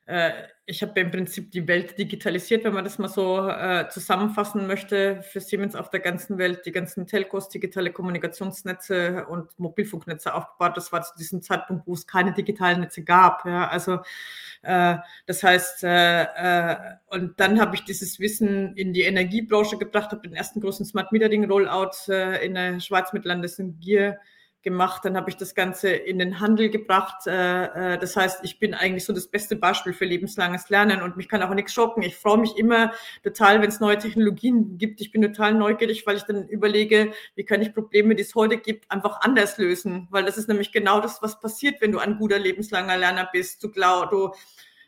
äh, 0.06 0.32
ich 0.66 0.82
habe 0.82 0.98
im 1.00 1.10
Prinzip 1.10 1.52
die 1.52 1.66
Welt 1.68 1.96
digitalisiert, 1.96 2.64
wenn 2.64 2.72
man 2.74 2.84
das 2.84 2.98
mal 2.98 3.08
so 3.08 3.48
äh, 3.48 3.88
zusammenfassen 3.88 4.66
möchte, 4.66 5.22
für 5.22 5.40
Siemens 5.40 5.76
auf 5.76 5.90
der 5.90 6.00
ganzen 6.00 6.38
Welt, 6.38 6.66
die 6.66 6.72
ganzen 6.72 7.06
Telcos, 7.06 7.48
digitale 7.48 7.92
Kommunikationsnetze 7.92 9.26
und 9.26 9.56
Mobilfunknetze 9.58 10.34
aufgebaut. 10.34 10.76
Das 10.76 10.92
war 10.92 11.02
zu 11.02 11.16
diesem 11.16 11.40
Zeitpunkt, 11.42 11.86
wo 11.86 11.94
es 11.94 12.06
keine 12.06 12.32
digitalen 12.32 12.80
Netze 12.80 13.04
gab. 13.04 13.44
Ja. 13.46 13.68
Also 13.68 14.00
äh, 14.62 14.96
das 15.26 15.42
heißt, 15.42 15.84
äh, 15.84 16.22
äh, 16.22 16.76
und 17.06 17.38
dann 17.38 17.60
habe 17.60 17.76
ich 17.76 17.84
dieses 17.84 18.18
Wissen 18.18 18.76
in 18.76 18.92
die 18.92 19.02
Energiebranche 19.02 19.78
gebracht, 19.78 20.10
habe 20.10 20.28
den 20.28 20.34
ersten 20.34 20.60
großen 20.60 20.84
Smart 20.84 21.12
Metering 21.12 21.44
Rollout 21.44 22.08
äh, 22.08 22.44
in 22.44 22.54
der 22.54 22.80
Schweiz 22.80 23.12
mit 23.12 23.24
Landesgier 23.24 24.18
gemacht, 24.62 25.04
dann 25.04 25.16
habe 25.16 25.30
ich 25.30 25.36
das 25.36 25.54
Ganze 25.54 25.90
in 25.90 26.18
den 26.18 26.40
Handel 26.40 26.70
gebracht. 26.70 27.26
Äh, 27.26 27.94
äh, 27.94 27.98
das 27.98 28.16
heißt, 28.16 28.40
ich 28.42 28.58
bin 28.58 28.74
eigentlich 28.74 29.04
so 29.04 29.12
das 29.12 29.26
beste 29.26 29.56
Beispiel 29.56 29.92
für 29.92 30.04
lebenslanges 30.04 30.68
Lernen 30.70 31.02
und 31.02 31.16
mich 31.16 31.28
kann 31.28 31.42
auch 31.42 31.54
nichts 31.54 31.72
schocken. 31.72 32.02
Ich 32.02 32.16
freue 32.16 32.38
mich 32.38 32.56
immer 32.56 32.92
total, 33.22 33.60
wenn 33.60 33.68
es 33.68 33.80
neue 33.80 33.98
Technologien 33.98 34.78
gibt. 34.78 35.00
Ich 35.00 35.10
bin 35.10 35.22
total 35.22 35.54
neugierig, 35.54 36.06
weil 36.06 36.16
ich 36.16 36.22
dann 36.22 36.48
überlege, 36.48 37.12
wie 37.34 37.44
kann 37.44 37.62
ich 37.62 37.74
Probleme, 37.74 38.14
die 38.14 38.22
es 38.22 38.34
heute 38.34 38.58
gibt, 38.58 38.90
einfach 38.90 39.20
anders 39.20 39.58
lösen. 39.58 40.08
Weil 40.10 40.24
das 40.24 40.38
ist 40.38 40.48
nämlich 40.48 40.72
genau 40.72 41.00
das, 41.00 41.22
was 41.22 41.40
passiert, 41.40 41.80
wenn 41.80 41.92
du 41.92 41.98
ein 41.98 42.18
guter 42.18 42.38
lebenslanger 42.38 42.96
Lerner 42.96 43.28
bist. 43.32 43.62
Du, 43.62 43.70
glaub, 43.70 44.10
du 44.10 44.32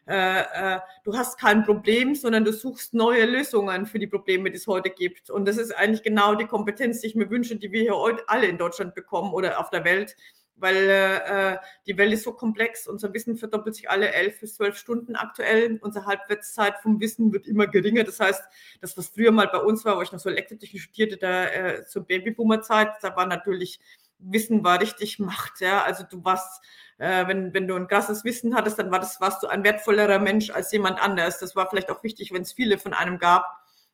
äh, 0.07 0.75
äh, 0.75 0.81
du 1.05 1.17
hast 1.17 1.39
kein 1.39 1.65
Problem, 1.65 2.15
sondern 2.15 2.45
du 2.45 2.53
suchst 2.53 2.95
neue 2.95 3.25
Lösungen 3.25 3.87
für 3.87 3.99
die 3.99 4.07
Probleme, 4.07 4.51
die 4.51 4.57
es 4.57 4.67
heute 4.67 4.91
gibt. 4.91 5.31
Und 5.31 5.47
das 5.47 5.57
ist 5.57 5.73
eigentlich 5.73 6.03
genau 6.03 6.35
die 6.35 6.47
Kompetenz, 6.47 7.01
die 7.01 7.07
ich 7.09 7.15
mir 7.15 7.31
wünsche, 7.31 7.57
die 7.57 7.73
wir 7.73 7.81
hier 7.81 7.97
heute 7.97 8.23
alle 8.29 8.47
in 8.47 8.59
Deutschland 8.59 8.95
bekommen 8.95 9.33
oder 9.33 9.59
auf 9.59 9.71
der 9.71 9.85
Welt. 9.85 10.15
Weil 10.57 10.89
äh, 10.89 11.57
die 11.87 11.99
Welt 11.99 12.13
ist 12.13 12.23
so 12.23 12.33
komplex, 12.33 12.87
unser 12.87 13.13
Wissen 13.13 13.37
verdoppelt 13.37 13.75
sich 13.75 13.91
alle 13.91 14.13
elf 14.13 14.39
bis 14.39 14.55
zwölf 14.55 14.77
Stunden 14.77 15.17
aktuell. 15.17 15.79
Unsere 15.83 16.07
Halbwertszeit 16.07 16.79
vom 16.81 17.01
Wissen 17.01 17.33
wird 17.33 17.49
immer 17.49 17.67
geringer. 17.67 18.05
Das 18.05 18.21
heißt, 18.21 18.43
das, 18.81 18.97
was 18.97 19.09
früher 19.09 19.33
mal 19.33 19.49
bei 19.49 19.59
uns 19.59 19.85
war, 19.85 19.97
wo 19.97 20.03
ich 20.03 20.13
noch 20.13 20.21
so 20.21 20.31
Elektrotechnik 20.31 20.81
studierte, 20.81 21.17
da 21.17 21.47
äh, 21.47 21.87
zur 21.87 22.05
Babyboomer-Zeit, 22.05 22.91
da 23.03 23.17
war 23.17 23.27
natürlich 23.27 23.81
Wissen 24.19 24.65
war 24.65 24.81
richtig 24.81 25.19
Macht. 25.19 25.61
Ja? 25.61 25.83
Also 25.83 26.05
du 26.09 26.25
warst 26.25 26.63
äh, 26.99 27.27
wenn, 27.27 27.53
wenn 27.55 27.67
du 27.67 27.75
ein 27.75 27.89
krasses 27.89 28.25
Wissen 28.25 28.55
hattest, 28.55 28.79
dann 28.79 28.91
war 28.91 29.01
das, 29.01 29.21
warst 29.21 29.43
du 29.43 29.49
ein 29.49 29.65
wertvollerer 29.65 30.19
Mensch 30.19 30.51
als 30.51 30.73
jemand 30.73 31.03
anders. 31.03 31.39
Das 31.39 31.57
war 31.57 31.69
vielleicht 31.69 31.91
auch 31.91 32.03
wichtig, 32.03 32.33
wenn 32.33 32.43
es 32.43 32.53
viele 32.53 32.79
von 32.79 32.95
einem 32.95 33.19
gab. 33.19 33.47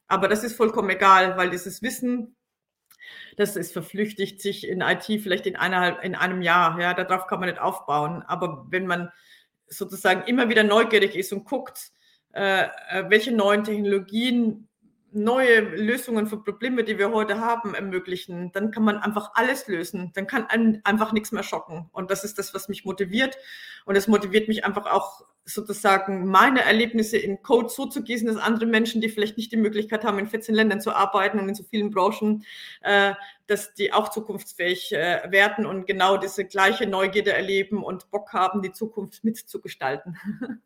Aber 0.06 0.28
das 0.28 0.44
ist 0.44 0.56
vollkommen 0.56 0.90
egal, 0.90 1.36
weil 1.36 1.50
dieses 1.50 1.82
Wissen, 1.82 2.36
das 3.36 3.56
ist 3.56 3.72
verflüchtigt 3.72 4.40
sich 4.40 4.66
in 4.66 4.80
IT 4.80 5.04
vielleicht 5.04 5.46
in, 5.46 5.56
einer, 5.56 6.02
in 6.02 6.14
einem 6.14 6.42
Jahr. 6.42 6.80
Ja, 6.80 6.94
darauf 6.94 7.26
kann 7.26 7.40
man 7.40 7.48
nicht 7.48 7.60
aufbauen. 7.60 8.22
Aber 8.22 8.66
wenn 8.68 8.86
man 8.86 9.10
sozusagen 9.68 10.22
immer 10.24 10.48
wieder 10.48 10.64
neugierig 10.64 11.14
ist 11.14 11.32
und 11.32 11.44
guckt, 11.44 11.92
äh, 12.32 12.64
äh 12.90 13.08
welche 13.08 13.32
neuen 13.32 13.64
Technologien 13.64 14.68
neue 15.12 15.60
Lösungen 15.60 16.26
für 16.26 16.42
Probleme, 16.42 16.84
die 16.84 16.98
wir 16.98 17.10
heute 17.12 17.40
haben, 17.40 17.74
ermöglichen, 17.74 18.52
dann 18.52 18.70
kann 18.70 18.84
man 18.84 18.98
einfach 18.98 19.32
alles 19.34 19.66
lösen. 19.68 20.12
Dann 20.14 20.26
kann 20.26 20.46
einem 20.46 20.80
einfach 20.84 21.12
nichts 21.12 21.32
mehr 21.32 21.42
schocken. 21.42 21.88
Und 21.92 22.10
das 22.10 22.24
ist 22.24 22.38
das, 22.38 22.54
was 22.54 22.68
mich 22.68 22.84
motiviert. 22.84 23.36
Und 23.84 23.96
es 23.96 24.08
motiviert 24.08 24.48
mich 24.48 24.64
einfach 24.64 24.86
auch 24.86 25.24
sozusagen 25.44 26.26
meine 26.26 26.62
Erlebnisse 26.62 27.16
in 27.16 27.42
Code 27.42 27.68
so 27.68 27.86
zu 27.86 28.02
gießen, 28.02 28.26
dass 28.26 28.36
andere 28.36 28.66
Menschen, 28.66 29.00
die 29.00 29.08
vielleicht 29.08 29.36
nicht 29.36 29.52
die 29.52 29.56
Möglichkeit 29.56 30.04
haben, 30.04 30.18
in 30.18 30.28
14 30.28 30.54
Ländern 30.54 30.80
zu 30.80 30.92
arbeiten 30.92 31.38
und 31.38 31.48
in 31.48 31.54
so 31.54 31.64
vielen 31.64 31.90
Branchen, 31.90 32.44
äh, 32.82 33.14
dass 33.46 33.74
die 33.74 33.92
auch 33.92 34.10
zukunftsfähig 34.10 34.92
äh, 34.92 35.22
werden 35.30 35.66
und 35.66 35.86
genau 35.86 36.16
diese 36.16 36.44
gleiche 36.44 36.86
Neugierde 36.86 37.32
erleben 37.32 37.82
und 37.82 38.10
Bock 38.10 38.32
haben, 38.32 38.62
die 38.62 38.72
Zukunft 38.72 39.24
mitzugestalten. 39.24 40.16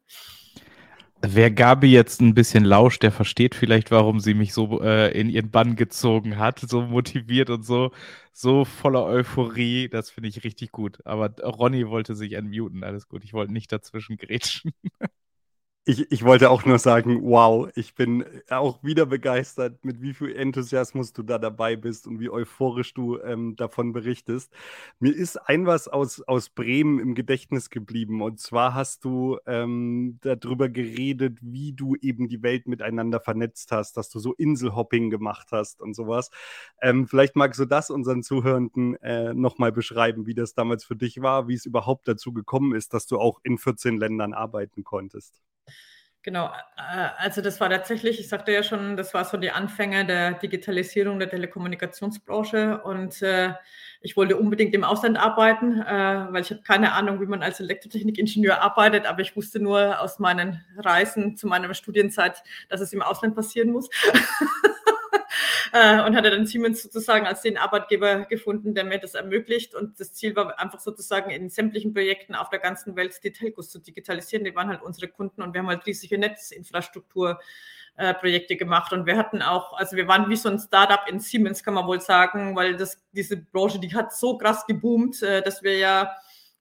Wer 1.27 1.51
Gabi 1.51 1.93
jetzt 1.93 2.21
ein 2.21 2.35
bisschen 2.35 2.65
lauscht, 2.65 3.03
der 3.03 3.13
versteht 3.13 3.55
vielleicht, 3.55 3.91
warum 3.91 4.21
sie 4.21 4.35
mich 4.35 4.53
so 4.53 4.81
äh, 4.83 5.11
in 5.19 5.31
ihren 5.31 5.51
Bann 5.51 5.77
gezogen 5.77 6.39
hat, 6.39 6.61
so 6.61 6.83
motiviert 6.83 7.51
und 7.51 7.65
so, 7.65 7.93
so 8.33 8.65
voller 8.65 9.05
Euphorie. 9.05 9.89
Das 9.89 10.11
finde 10.11 10.29
ich 10.29 10.45
richtig 10.45 10.73
gut. 10.73 10.99
Aber 11.07 11.31
Ronny 11.43 11.89
wollte 11.89 12.15
sich 12.15 12.37
unmuten. 12.37 12.85
Alles 12.85 13.09
gut. 13.09 13.25
Ich 13.25 13.33
wollte 13.33 13.53
nicht 13.53 13.73
dazwischen 13.73 14.17
grätschen. 14.17 14.73
Ich, 15.87 16.11
ich 16.11 16.25
wollte 16.25 16.49
auch 16.49 16.65
nur 16.65 16.79
sagen, 16.79 17.21
wow, 17.25 17.69
ich 17.75 17.95
bin 17.95 18.25
auch 18.49 18.83
wieder 18.83 19.05
begeistert, 19.05 19.85
mit 19.85 20.01
wie 20.01 20.15
viel 20.15 20.35
Enthusiasmus 20.35 21.13
du 21.13 21.23
da 21.23 21.37
dabei 21.37 21.77
bist 21.77 22.07
und 22.07 22.21
wie 22.21 22.31
euphorisch 22.31 22.95
du 22.95 23.19
ähm, 23.21 23.55
davon 23.57 23.93
berichtest. 23.93 24.51
Mir 24.99 25.15
ist 25.15 25.37
ein 25.37 25.67
was 25.67 25.87
aus, 25.87 26.23
aus 26.23 26.49
Bremen 26.49 26.99
im 27.01 27.15
Gedächtnis 27.15 27.69
geblieben. 27.69 28.23
Und 28.23 28.41
zwar 28.41 28.73
hast 28.73 29.05
du 29.05 29.39
ähm, 29.45 30.19
darüber 30.23 30.71
geredet, 30.71 31.39
wie 31.43 31.75
du 31.75 31.97
eben 31.97 32.29
die 32.29 32.43
Welt 32.43 32.67
miteinander 32.67 33.21
vernetzt 33.21 33.71
hast, 33.71 33.99
dass 33.99 34.09
du 34.09 34.21
so 34.21 34.33
Inselhopping 34.33 35.11
gemacht 35.11 35.49
hast 35.53 35.83
und 35.83 35.93
sowas. 35.95 36.31
Ähm, 36.81 37.07
vielleicht 37.07 37.37
magst 37.37 37.61
du 37.61 37.67
das 37.67 37.91
unseren 37.91 38.23
Zuhörenden 38.23 38.95
äh, 39.03 39.35
nochmal 39.35 39.71
beschreiben, 39.71 40.25
wie 40.27 40.35
das 40.35 40.55
damals 40.55 40.83
für 40.83 40.97
dich 40.97 41.21
war, 41.21 41.47
wie 41.47 41.55
es 41.55 41.67
überhaupt 41.67 42.09
dazu 42.09 42.33
gekommen 42.33 42.75
ist, 42.75 42.95
dass 42.95 43.07
du 43.07 43.19
auch 43.19 43.41
in 43.43 43.59
14 43.59 43.99
Ländern 43.99 44.33
arbeiten 44.33 44.83
konntest. 44.83 45.43
Genau, 46.25 46.51
also 47.19 47.43
das 47.43 47.61
war 47.61 47.69
tatsächlich, 47.69 48.19
ich 48.19 48.31
sagte 48.31 48.51
ja 48.51 48.63
schon, 48.63 48.97
das 48.97 49.13
war 49.13 49.27
so 49.27 49.37
die 49.37 49.51
Anfänge 49.51 50.07
der 50.07 50.33
Digitalisierung 50.33 51.19
der 51.19 51.29
Telekommunikationsbranche 51.29 52.81
und 52.83 53.21
äh, 53.21 53.53
ich 54.01 54.17
wollte 54.17 54.39
unbedingt 54.39 54.75
im 54.75 54.85
Ausland 54.85 55.19
arbeiten, 55.19 55.83
äh, 55.83 56.27
weil 56.31 56.41
ich 56.41 56.51
habe 56.51 56.63
keine 56.63 56.93
Ahnung, 56.95 57.21
wie 57.21 57.27
man 57.27 57.43
als 57.43 57.61
Elektrotechnikingenieur 57.61 58.63
arbeitet, 58.63 59.05
aber 59.05 59.21
ich 59.21 59.37
wusste 59.37 59.61
nur 59.61 60.01
aus 60.01 60.19
meinen 60.19 60.65
Reisen 60.79 61.37
zu 61.37 61.47
meiner 61.47 61.75
Studienzeit, 61.75 62.43
dass 62.71 62.81
es 62.81 62.95
im 62.95 63.03
Ausland 63.03 63.35
passieren 63.35 63.71
muss. 63.71 63.91
äh, 65.73 66.03
und 66.03 66.17
hatte 66.17 66.31
dann 66.31 66.47
Siemens 66.47 66.83
sozusagen 66.83 67.27
als 67.27 67.43
den 67.43 67.59
Arbeitgeber 67.59 68.25
gefunden, 68.25 68.75
der 68.75 68.85
mir 68.85 68.99
das 68.99 69.15
ermöglicht. 69.15 69.75
Und 69.75 69.99
das 70.01 70.13
Ziel 70.13 70.35
war 70.37 70.59
einfach 70.59 70.81
sozusagen 70.81 71.31
in 71.31 71.51
sämtlichen 71.51 71.93
Projekten 71.93 72.35
auf 72.35 72.51
der 72.51 72.59
ganzen 72.59 72.97
Welt 72.97 73.19
die 73.23 73.33
Telcos 73.33 73.71
zu 73.71 73.79
digitalisieren. 73.79 74.45
Die 74.45 74.55
waren 74.55 74.69
halt 74.69 74.83
unsere 74.83 75.09
Kunden 75.09 75.43
und 75.43 75.55
wir 75.55 75.61
haben 75.61 75.69
halt 75.69 75.87
riesige 75.87 76.19
Netzinfrastruktur. 76.19 77.41
Projekte 78.19 78.57
gemacht 78.57 78.93
und 78.93 79.07
wir 79.07 79.17
hatten 79.17 79.41
auch, 79.41 79.73
also 79.75 79.95
wir 79.97 80.09
waren 80.09 80.29
wie 80.29 80.35
so 80.35 80.49
ein 80.49 80.59
Startup 80.59 81.03
in 81.09 81.21
Siemens, 81.21 81.63
kann 81.63 81.75
man 81.75 81.87
wohl 81.87 82.01
sagen, 82.01 82.57
weil 82.57 82.77
das, 82.77 82.99
diese 83.13 83.37
Branche, 83.37 83.79
die 83.79 83.95
hat 83.95 84.13
so 84.13 84.37
krass 84.37 84.67
geboomt, 84.67 85.23
äh, 85.23 85.43
dass 85.43 85.63
wir 85.63 85.79
ja 85.79 86.11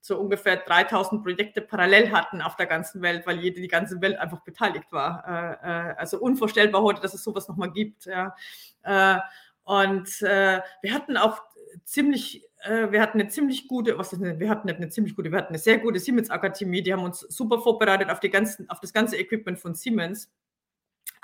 so 0.05 0.19
ungefähr 0.19 0.57
3000 0.57 1.23
Projekte 1.23 1.61
parallel 1.61 2.11
hatten 2.11 2.41
auf 2.41 2.57
der 2.57 2.65
ganzen 2.65 3.01
Welt, 3.01 3.25
weil 3.25 3.39
jede, 3.39 3.61
die 3.61 3.69
ganze 3.69 4.01
Welt 4.01 4.19
einfach 4.19 4.41
beteiligt 4.41 4.91
war. 4.91 5.23
Äh, 5.25 5.91
äh, 5.91 5.95
also 5.95 6.19
unvorstellbar 6.19 6.81
heute, 6.81 7.01
dass 7.01 7.13
es 7.13 7.23
sowas 7.23 7.47
nochmal 7.47 7.71
gibt. 7.71 8.05
Ja. 8.05 8.35
Äh, 8.83 9.19
und 9.63 10.21
äh, 10.21 10.59
wir 10.81 10.93
hatten 10.93 11.15
auch 11.15 11.41
ziemlich, 11.85 12.43
äh, 12.63 12.91
wir 12.91 13.01
hatten 13.01 13.21
eine 13.21 13.29
ziemlich 13.29 13.69
gute, 13.69 13.97
was 13.97 14.11
ist 14.11 14.21
denn, 14.21 14.41
wir 14.41 14.49
hatten 14.49 14.69
eine 14.69 14.89
ziemlich 14.89 15.15
gute, 15.15 15.31
wir 15.31 15.37
hatten 15.37 15.53
eine 15.53 15.57
sehr 15.57 15.77
gute 15.77 15.99
Siemens 15.99 16.29
Akademie, 16.29 16.83
die 16.83 16.91
haben 16.91 17.03
uns 17.03 17.21
super 17.21 17.59
vorbereitet 17.59 18.09
auf 18.09 18.19
die 18.19 18.29
ganzen, 18.29 18.69
auf 18.69 18.81
das 18.81 18.91
ganze 18.91 19.15
Equipment 19.15 19.57
von 19.57 19.73
Siemens. 19.73 20.29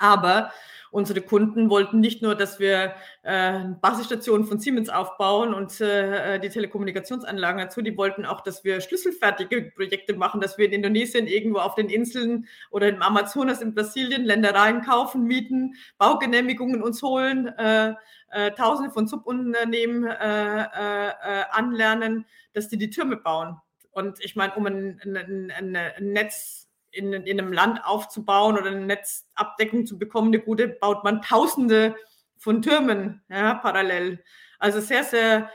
Aber 0.00 0.50
unsere 0.90 1.20
Kunden 1.20 1.70
wollten 1.70 2.00
nicht 2.00 2.22
nur, 2.22 2.34
dass 2.34 2.58
wir 2.58 2.94
äh, 3.22 3.60
Basisstationen 3.80 4.46
von 4.46 4.58
Siemens 4.58 4.88
aufbauen 4.88 5.54
und 5.54 5.80
äh, 5.80 6.40
die 6.40 6.48
Telekommunikationsanlagen 6.48 7.60
dazu, 7.60 7.80
die 7.80 7.96
wollten 7.96 8.24
auch, 8.24 8.40
dass 8.40 8.64
wir 8.64 8.80
schlüsselfertige 8.80 9.70
Projekte 9.76 10.14
machen, 10.14 10.40
dass 10.40 10.58
wir 10.58 10.66
in 10.66 10.72
Indonesien 10.72 11.26
irgendwo 11.26 11.58
auf 11.58 11.74
den 11.76 11.88
Inseln 11.90 12.46
oder 12.70 12.88
im 12.88 13.02
Amazonas 13.02 13.60
in 13.60 13.74
Brasilien 13.74 14.24
Ländereien 14.24 14.82
kaufen, 14.82 15.24
mieten, 15.24 15.74
Baugenehmigungen 15.98 16.82
uns 16.82 17.02
holen, 17.02 17.46
äh, 17.58 17.94
äh, 18.30 18.50
Tausende 18.52 18.90
von 18.90 19.06
Subunternehmen 19.06 20.06
äh, 20.06 20.62
äh, 20.62 21.44
anlernen, 21.50 22.26
dass 22.52 22.68
die 22.68 22.78
die 22.78 22.90
Türme 22.90 23.16
bauen. 23.16 23.60
Und 23.92 24.24
ich 24.24 24.34
meine, 24.34 24.54
um 24.54 24.66
ein, 24.66 25.00
ein, 25.04 25.50
ein, 25.50 25.76
ein 25.76 26.12
Netz 26.12 26.59
in, 26.92 27.12
in 27.12 27.40
einem 27.40 27.52
Land 27.52 27.84
aufzubauen 27.84 28.58
oder 28.58 28.70
eine 28.70 28.86
Netzabdeckung 28.86 29.86
zu 29.86 29.98
bekommen, 29.98 30.28
eine 30.28 30.40
gute, 30.40 30.68
baut 30.68 31.04
man 31.04 31.22
Tausende 31.22 31.94
von 32.36 32.62
Türmen 32.62 33.22
ja, 33.28 33.54
parallel. 33.54 34.22
Also 34.58 34.80
sehr, 34.80 35.04
sehr 35.04 35.50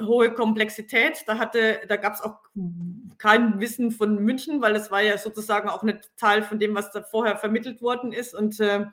hohe 0.00 0.32
Komplexität. 0.32 1.24
Da 1.26 1.38
hatte, 1.38 1.80
da 1.88 1.96
gab 1.96 2.14
es 2.14 2.20
auch 2.20 2.38
kein 3.18 3.60
Wissen 3.60 3.90
von 3.90 4.22
München, 4.22 4.60
weil 4.60 4.74
das 4.74 4.90
war 4.90 5.02
ja 5.02 5.18
sozusagen 5.18 5.68
auch 5.68 5.82
nicht 5.82 6.10
Teil 6.16 6.42
von 6.42 6.58
dem, 6.58 6.74
was 6.74 6.90
da 6.92 7.02
vorher 7.02 7.36
vermittelt 7.36 7.82
worden 7.82 8.12
ist. 8.12 8.34
Und 8.34 8.60
äh, 8.60 8.86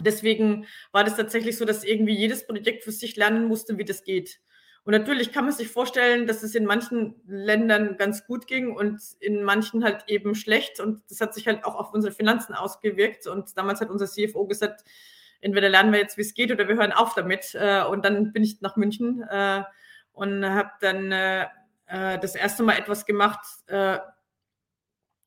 deswegen 0.00 0.66
war 0.92 1.04
das 1.04 1.16
tatsächlich 1.16 1.56
so, 1.56 1.64
dass 1.64 1.84
irgendwie 1.84 2.14
jedes 2.14 2.46
Projekt 2.46 2.84
für 2.84 2.92
sich 2.92 3.16
lernen 3.16 3.46
musste, 3.46 3.78
wie 3.78 3.84
das 3.84 4.04
geht. 4.04 4.40
Und 4.84 4.92
natürlich 4.92 5.32
kann 5.32 5.44
man 5.44 5.54
sich 5.54 5.68
vorstellen, 5.68 6.26
dass 6.26 6.42
es 6.42 6.54
in 6.54 6.66
manchen 6.66 7.14
Ländern 7.26 7.96
ganz 7.96 8.26
gut 8.26 8.46
ging 8.46 8.70
und 8.76 9.00
in 9.18 9.42
manchen 9.42 9.82
halt 9.82 10.04
eben 10.08 10.34
schlecht. 10.34 10.78
Und 10.78 11.02
das 11.08 11.22
hat 11.22 11.32
sich 11.32 11.46
halt 11.46 11.64
auch 11.64 11.74
auf 11.74 11.94
unsere 11.94 12.12
Finanzen 12.12 12.54
ausgewirkt. 12.54 13.26
Und 13.26 13.56
damals 13.56 13.80
hat 13.80 13.88
unser 13.88 14.06
CFO 14.06 14.46
gesagt, 14.46 14.84
entweder 15.40 15.70
lernen 15.70 15.90
wir 15.92 16.00
jetzt, 16.00 16.18
wie 16.18 16.22
es 16.22 16.34
geht, 16.34 16.52
oder 16.52 16.68
wir 16.68 16.76
hören 16.76 16.92
auf 16.92 17.14
damit. 17.14 17.54
Äh, 17.54 17.82
und 17.84 18.04
dann 18.04 18.32
bin 18.34 18.44
ich 18.44 18.60
nach 18.60 18.76
München 18.76 19.22
äh, 19.22 19.62
und 20.12 20.44
habe 20.44 20.70
dann 20.80 21.10
äh, 21.12 21.48
das 21.86 22.34
erste 22.34 22.62
Mal 22.62 22.78
etwas 22.78 23.04
gemacht, 23.04 23.44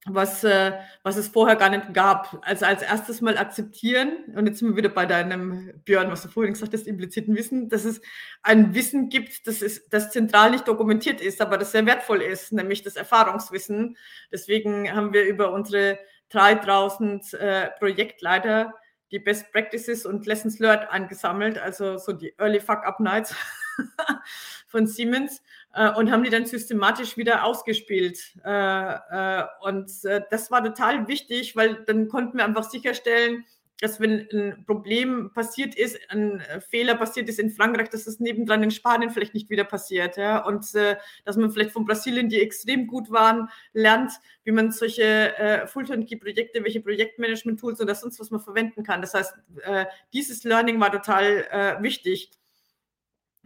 was, 0.10 0.44
äh, 0.44 0.74
was 1.04 1.18
es 1.18 1.28
vorher 1.28 1.56
gar 1.56 1.70
nicht 1.70 1.94
gab. 1.94 2.42
Also 2.42 2.66
als 2.66 2.82
erstes 2.82 3.22
mal 3.22 3.38
akzeptieren, 3.38 4.18
und 4.36 4.46
jetzt 4.48 4.60
sind 4.60 4.70
wir 4.70 4.76
wieder 4.76 4.90
bei 4.90 5.06
deinem, 5.06 5.74
Björn, 5.86 6.12
was 6.12 6.24
du 6.24 6.30
vorhin 6.30 6.54
gesagt 6.54 6.74
hast, 6.74 6.88
impliziten 6.88 7.36
Wissen, 7.36 7.70
dass 7.70 7.86
es 7.86 8.02
ein 8.44 8.74
Wissen 8.74 9.10
gibt, 9.10 9.48
das, 9.48 9.62
ist, 9.62 9.94
das 9.94 10.12
zentral 10.12 10.52
nicht 10.52 10.68
dokumentiert 10.68 11.22
ist, 11.22 11.42
aber 11.42 11.58
das 11.58 11.72
sehr 11.72 11.86
wertvoll 11.86 12.22
ist, 12.22 12.52
nämlich 12.52 12.84
das 12.84 12.96
Erfahrungswissen. 12.96 13.98
Deswegen 14.32 14.94
haben 14.94 15.14
wir 15.14 15.26
über 15.26 15.52
unsere 15.52 16.00
3000 16.30 17.34
äh, 17.34 17.70
Projektleiter 17.80 18.74
die 19.12 19.20
Best 19.20 19.52
Practices 19.52 20.06
und 20.06 20.26
Lessons 20.26 20.60
Learned 20.60 20.90
angesammelt, 20.90 21.58
also 21.58 21.98
so 21.98 22.12
die 22.12 22.34
Early 22.38 22.60
Fuck-Up 22.60 23.00
Nights 23.00 23.34
von 24.68 24.86
Siemens 24.86 25.42
äh, 25.74 25.92
und 25.92 26.12
haben 26.12 26.24
die 26.24 26.30
dann 26.30 26.46
systematisch 26.46 27.18
wieder 27.18 27.44
ausgespielt. 27.44 28.20
Äh, 28.44 28.50
äh, 28.50 29.44
und 29.62 29.92
äh, 30.06 30.22
das 30.30 30.52
war 30.52 30.64
total 30.64 31.08
wichtig, 31.08 31.56
weil 31.56 31.84
dann 31.86 32.08
konnten 32.08 32.38
wir 32.38 32.46
einfach 32.46 32.70
sicherstellen, 32.70 33.46
dass 33.80 34.00
wenn 34.00 34.28
ein 34.32 34.64
Problem 34.66 35.32
passiert 35.34 35.76
ist, 35.76 36.00
ein 36.10 36.42
Fehler 36.70 36.96
passiert 36.96 37.30
ist 37.30 37.40
in 37.40 37.52
Frankreich, 37.52 37.90
dass 37.90 38.06
das 38.06 38.20
nebendran 38.20 38.64
in 38.64 38.72
Spanien 38.72 39.12
vielleicht 39.12 39.36
nicht 39.36 39.50
wieder 39.52 39.66
passiert. 39.66 40.18
Ja? 40.18 40.44
Und 40.46 40.74
äh, 40.74 40.98
dass 41.26 41.38
man 41.38 41.52
vielleicht 41.52 41.72
von 41.72 41.86
Brasilien, 41.86 42.30
die 42.30 42.42
extrem 42.42 42.88
gut 42.88 43.12
waren, 43.12 43.50
lernt, 43.74 44.12
wie 44.44 44.52
man 44.52 44.72
solche 44.72 45.38
äh, 45.38 45.68
Full-Turnkey-Projekte, 45.68 46.64
welche 46.64 46.82
Projektmanagement-Tools 46.82 47.80
oder 47.80 47.94
sonst 47.94 48.20
was 48.20 48.32
man 48.32 48.42
verwenden 48.42 48.84
kann. 48.84 49.02
Das 49.02 49.14
heißt, 49.14 49.36
äh, 49.64 49.86
dieses 50.12 50.44
Learning 50.44 50.80
war 50.80 50.92
total 50.92 51.46
äh, 51.52 51.84
wichtig. 51.84 52.32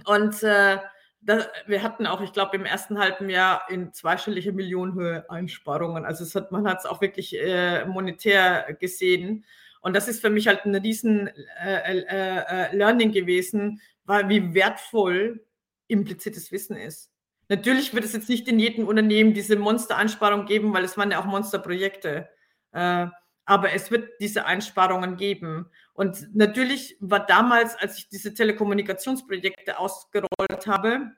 Und 0.06 0.42
äh, 0.44 0.78
das, 1.22 1.48
wir 1.68 1.84
hatten 1.84 2.08
auch, 2.08 2.22
ich 2.22 2.34
glaube, 2.34 2.56
im 2.56 2.66
ersten 2.66 2.98
halben 2.98 3.30
Jahr 3.30 3.64
in 3.70 3.94
zweistellige 3.94 4.52
Millionenhöhe 4.52 5.30
Einsparungen. 5.30 6.04
Also 6.04 6.26
hat, 6.40 6.52
man 6.52 6.68
hat 6.68 6.80
es 6.80 6.86
auch 6.86 7.02
wirklich 7.02 7.38
äh, 7.40 7.86
monetär 7.86 8.76
gesehen. 8.80 9.46
Und 9.82 9.96
das 9.96 10.08
ist 10.08 10.22
für 10.22 10.30
mich 10.30 10.48
halt 10.48 10.66
ein 10.66 10.76
riesen 10.76 11.28
äh, 11.64 12.00
äh, 12.00 12.44
äh, 12.72 12.76
Learning 12.76 13.12
gewesen, 13.12 13.82
weil 14.06 14.30
wie 14.30 14.54
wertvoll 14.54 15.46
implizites 15.88 16.52
Wissen 16.52 16.76
ist. 16.76 17.12
Natürlich 17.50 17.94
wird 17.94 18.06
es 18.06 18.14
jetzt 18.14 18.30
nicht 18.30 18.48
in 18.48 18.60
jedem 18.60 18.88
Unternehmen 18.88 19.34
diese 19.34 19.58
Monster-Einsparung 19.58 20.46
geben, 20.46 20.74
weil 20.74 20.86
es 20.86 20.98
waren 20.98 21.12
ja 21.12 21.20
auch 21.20 21.26
Monsterprojekte. 21.26 22.30
Äh, 22.72 23.08
aber 23.52 23.74
es 23.74 23.92
wird 23.92 24.18
diese 24.22 24.46
Einsparungen 24.46 25.18
geben. 25.18 25.70
Und 25.94 26.34
natürlich 26.34 26.96
war 27.02 27.26
damals, 27.26 27.76
als 27.76 27.98
ich 27.98 28.08
diese 28.08 28.34
Telekommunikationsprojekte 28.34 29.78
ausgerollt 29.78 30.68
habe, 30.68 31.12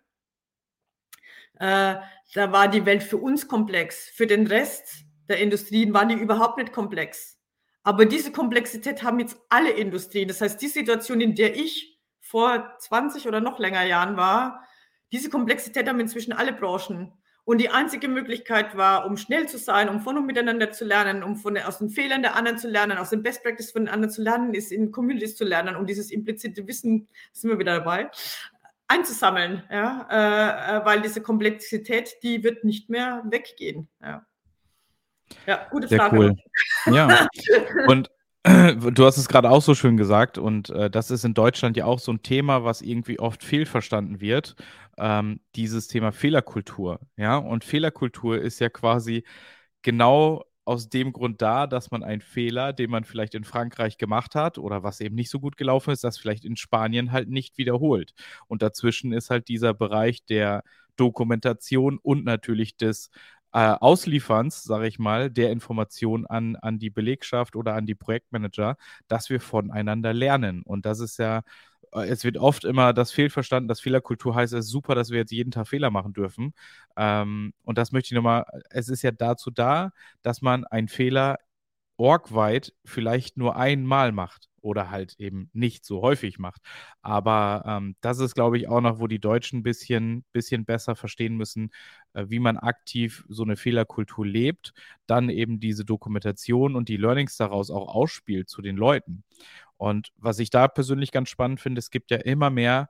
äh, 1.60 1.96
da 2.34 2.52
war 2.52 2.70
die 2.70 2.88
Welt 2.88 3.04
für 3.04 3.18
uns 3.18 3.48
komplex. 3.48 4.10
Für 4.10 4.26
den 4.26 4.48
Rest 4.48 5.06
der 5.30 5.38
Industrien 5.38 5.94
war 5.94 6.08
die 6.08 6.16
überhaupt 6.16 6.58
nicht 6.58 6.74
komplex. 6.74 7.38
Aber 7.84 8.06
diese 8.06 8.32
Komplexität 8.32 9.04
haben 9.04 9.20
jetzt 9.20 9.38
alle 9.50 9.70
Industrien. 9.70 10.28
Das 10.28 10.42
heißt, 10.42 10.60
die 10.60 10.70
Situation, 10.70 11.22
in 11.22 11.36
der 11.36 11.56
ich 11.56 12.00
vor 12.20 12.74
20 12.80 13.28
oder 13.28 13.42
noch 13.42 13.60
länger 13.60 13.84
Jahren 13.84 14.18
war, 14.18 14.68
diese 15.12 15.30
Komplexität 15.30 15.88
haben 15.88 16.00
inzwischen 16.00 16.34
alle 16.34 16.54
Branchen. 16.54 17.14
Und 17.46 17.60
die 17.60 17.70
einzige 17.70 18.08
Möglichkeit 18.08 18.78
war, 18.78 19.06
um 19.06 19.18
schnell 19.18 19.50
zu 19.50 19.58
sein, 19.58 19.90
um 19.90 20.00
von 20.00 20.18
und 20.18 20.26
miteinander 20.26 20.72
zu 20.72 20.86
lernen, 20.86 21.24
um 21.24 21.36
von, 21.36 21.58
aus 21.58 21.80
den 21.80 21.90
Fehlern 21.90 22.22
der 22.22 22.36
anderen 22.36 22.58
zu 22.58 22.70
lernen, 22.70 22.98
aus 22.98 23.10
den 23.10 23.22
Best 23.22 23.44
Practice 23.44 23.72
von 23.72 23.86
den 23.86 23.94
anderen 23.94 24.14
zu 24.14 24.22
lernen, 24.22 24.54
ist 24.54 24.72
in 24.72 24.92
Communities 24.92 25.36
zu 25.36 25.44
lernen 25.44 25.76
und 25.76 25.90
dieses 25.90 26.10
implizite 26.10 26.66
Wissen, 26.68 27.10
sind 27.34 27.50
wir 27.50 27.60
wieder 27.60 27.80
dabei, 27.80 28.10
einzusammeln, 28.88 29.64
ja, 29.70 30.08
äh, 30.10 30.78
äh 30.78 30.86
weil 30.86 31.02
diese 31.02 31.22
Komplexität, 31.22 32.16
die 32.24 32.44
wird 32.44 32.64
nicht 32.64 32.90
mehr 32.90 33.24
weggehen. 33.26 33.90
Ja, 34.02 34.26
ja 35.46 35.68
gute 35.70 35.90
Sehr 35.90 36.00
Frage. 36.00 36.18
Cool. 36.18 36.36
Ja, 36.94 37.28
und 37.88 38.10
Du 38.46 39.06
hast 39.06 39.18
es 39.18 39.28
gerade 39.30 39.50
auch 39.50 39.62
so 39.62 39.74
schön 39.74 39.96
gesagt 39.98 40.38
und 40.38 40.70
äh, 40.70 40.90
das 40.90 41.12
ist 41.12 41.24
in 41.24 41.34
Deutschland 41.34 41.78
ja 41.78 41.86
auch 41.86 42.00
so 42.00 42.12
ein 42.12 42.24
Thema, 42.24 42.64
was 42.66 42.82
irgendwie 42.82 43.20
oft 43.20 43.44
fehlverstanden 43.44 44.20
wird. 44.20 44.56
Ähm, 44.98 45.40
dieses 45.56 45.88
Thema 45.88 46.12
Fehlerkultur. 46.12 47.00
Ja, 47.18 47.38
und 47.38 47.64
Fehlerkultur 47.64 48.40
ist 48.40 48.60
ja 48.60 48.70
quasi 48.70 49.24
genau 49.82 50.44
aus 50.66 50.90
dem 50.90 51.14
Grund 51.14 51.42
da, 51.42 51.68
dass 51.68 51.92
man 51.92 52.04
einen 52.04 52.22
Fehler, 52.22 52.74
den 52.74 52.90
man 52.90 53.04
vielleicht 53.06 53.36
in 53.36 53.44
Frankreich 53.44 53.98
gemacht 53.98 54.36
hat 54.36 54.58
oder 54.58 54.84
was 54.84 55.02
eben 55.02 55.16
nicht 55.16 55.30
so 55.30 55.40
gut 55.40 55.58
gelaufen 55.58 55.92
ist, 55.92 56.04
das 56.04 56.18
vielleicht 56.18 56.46
in 56.46 56.56
Spanien 56.58 57.12
halt 57.12 57.30
nicht 57.30 57.58
wiederholt. 57.58 58.14
Und 58.48 58.62
dazwischen 58.62 59.14
ist 59.14 59.30
halt 59.30 59.48
dieser 59.50 59.74
Bereich 59.74 60.26
der 60.26 60.64
Dokumentation 60.98 61.98
und 62.02 62.24
natürlich 62.26 62.78
des 62.78 63.10
äh, 63.54 63.76
Auslieferns, 63.80 64.64
sage 64.64 64.88
ich 64.88 65.00
mal, 65.00 65.30
der 65.32 65.52
Information 65.52 66.26
an, 66.26 66.56
an 66.58 66.80
die 66.80 66.90
Belegschaft 66.90 67.56
oder 67.56 67.76
an 67.76 67.86
die 67.86 67.96
Projektmanager, 67.96 68.78
dass 69.08 69.30
wir 69.30 69.40
voneinander 69.40 70.14
lernen. 70.14 70.64
Und 70.64 70.86
das 70.86 71.00
ist 71.00 71.18
ja, 71.20 71.44
äh, 71.94 72.08
es 72.08 72.24
wird 72.24 72.38
oft 72.38 72.66
immer 72.66 72.94
das 72.94 73.12
fehlverstanden, 73.12 73.68
dass 73.68 73.80
Fehlerkultur 73.82 74.36
heißt, 74.36 74.54
es 74.54 74.66
ist 74.66 74.72
super, 74.72 74.96
dass 74.96 75.12
wir 75.12 75.20
jetzt 75.20 75.32
jeden 75.32 75.52
Tag 75.52 75.68
Fehler 75.68 75.92
machen 75.92 76.14
dürfen. 76.14 76.54
Ähm, 76.98 77.54
und 77.64 77.78
das 77.78 77.92
möchte 77.92 78.08
ich 78.08 78.16
nochmal, 78.16 78.46
es 78.70 78.90
ist 78.90 79.04
ja 79.04 79.12
dazu 79.12 79.52
da, 79.52 79.92
dass 80.24 80.42
man 80.42 80.66
einen 80.66 80.88
Fehler 80.88 81.38
orgweit 81.98 82.74
vielleicht 82.86 83.38
nur 83.38 83.56
einmal 83.56 84.12
macht 84.12 84.50
oder 84.64 84.90
halt 84.90 85.16
eben 85.20 85.50
nicht 85.54 85.86
so 85.86 86.02
häufig 86.02 86.40
macht. 86.40 86.62
Aber 87.02 87.64
ähm, 87.68 87.96
das 88.02 88.20
ist, 88.20 88.34
glaube 88.34 88.58
ich, 88.58 88.68
auch 88.70 88.82
noch, 88.82 89.00
wo 89.00 89.08
die 89.08 89.20
Deutschen 89.20 89.60
ein 89.60 89.64
bisschen, 89.64 90.24
bisschen 90.32 90.66
besser 90.66 90.96
verstehen 90.96 91.36
müssen, 91.38 91.72
äh, 92.14 92.26
wie 92.30 92.40
man 92.40 92.58
aktiv 92.58 93.26
so 93.30 93.44
eine 93.44 93.58
Fehlerkultur 93.58 94.26
lebt, 94.26 94.74
dann 95.06 95.30
eben 95.30 95.60
diese 95.60 95.86
Dokumentation 95.86 96.76
und 96.76 96.90
die 96.90 96.98
Learnings 96.98 97.38
daraus 97.38 97.70
auch 97.70 97.94
ausspielt 97.94 98.50
zu 98.50 98.62
den 98.62 98.78
Leuten. 98.78 99.24
Und 99.78 100.12
was 100.18 100.40
ich 100.40 100.50
da 100.50 100.68
persönlich 100.68 101.12
ganz 101.12 101.30
spannend 101.30 101.60
finde, 101.60 101.80
es 101.80 101.90
gibt 101.92 102.12
ja 102.12 102.18
immer 102.18 102.50
mehr 102.50 102.90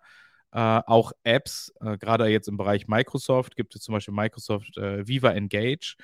äh, 0.51 0.81
auch 0.85 1.13
Apps, 1.23 1.73
äh, 1.81 1.97
gerade 1.97 2.27
jetzt 2.27 2.47
im 2.47 2.57
Bereich 2.57 2.87
Microsoft 2.87 3.55
gibt 3.55 3.75
es 3.75 3.81
zum 3.81 3.93
Beispiel 3.93 4.13
Microsoft 4.13 4.77
äh, 4.77 5.07
Viva 5.07 5.31
Engage 5.31 5.95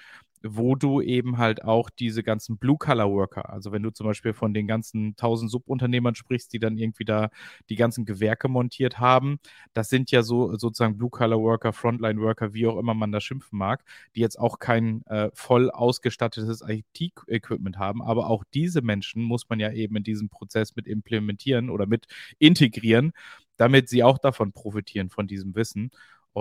wo 0.44 0.76
du 0.76 1.02
eben 1.02 1.38
halt 1.38 1.64
auch 1.64 1.90
diese 1.90 2.24
ganzen 2.24 2.58
Blue-Color-Worker, 2.58 3.50
also 3.50 3.72
wenn 3.72 3.84
du 3.84 3.90
zum 3.92 4.08
Beispiel 4.08 4.34
von 4.34 4.54
den 4.54 4.68
ganzen 4.68 5.16
tausend 5.16 5.52
Subunternehmern 5.52 6.16
sprichst, 6.16 6.54
die 6.54 6.60
dann 6.60 6.78
irgendwie 6.78 7.06
da 7.06 7.30
die 7.70 7.76
ganzen 7.76 8.06
Gewerke 8.06 8.48
montiert 8.48 9.00
haben, 9.00 9.40
das 9.74 9.90
sind 9.90 10.12
ja 10.12 10.24
so 10.24 10.56
sozusagen 10.56 10.98
Blue-Color-Worker, 10.98 11.74
Frontline-Worker, 11.74 12.54
wie 12.54 12.68
auch 12.68 12.78
immer 12.78 12.94
man 12.94 13.12
das 13.12 13.24
schimpfen 13.24 13.58
mag, 13.58 13.84
die 14.16 14.22
jetzt 14.22 14.40
auch 14.40 14.60
kein 14.60 15.06
äh, 15.08 15.30
voll 15.34 15.70
ausgestattetes 15.72 16.64
IT-Equipment 16.66 17.78
haben, 17.78 18.02
aber 18.02 18.30
auch 18.30 18.44
diese 18.54 18.82
Menschen 18.82 19.24
muss 19.24 19.50
man 19.50 19.60
ja 19.60 19.72
eben 19.72 19.96
in 19.98 20.04
diesem 20.04 20.30
Prozess 20.30 20.76
mit 20.76 20.88
implementieren 20.88 21.70
oder 21.70 21.86
mit 21.86 22.08
integrieren, 22.38 23.12
damit 23.58 23.90
sie 23.90 24.04
auch 24.04 24.18
davon 24.18 24.54
profitieren, 24.54 25.10
von 25.10 25.28
diesem 25.28 25.54
Wissen. 25.56 25.92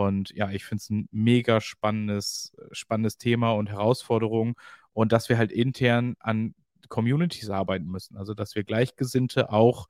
Und 0.06 0.30
ja, 0.30 0.50
ich 0.50 0.64
finde 0.64 0.80
es 0.82 0.90
ein 0.90 1.08
mega 1.12 1.60
spannendes, 1.60 2.54
spannendes 2.72 3.18
Thema 3.18 3.52
und 3.52 3.68
Herausforderung 3.70 4.58
und 4.92 5.12
dass 5.12 5.28
wir 5.28 5.38
halt 5.38 5.52
intern 5.52 6.16
an 6.20 6.54
Communities 6.88 7.50
arbeiten 7.50 7.86
müssen. 7.86 8.16
Also, 8.16 8.34
dass 8.34 8.54
wir 8.54 8.64
Gleichgesinnte 8.64 9.52
auch, 9.52 9.88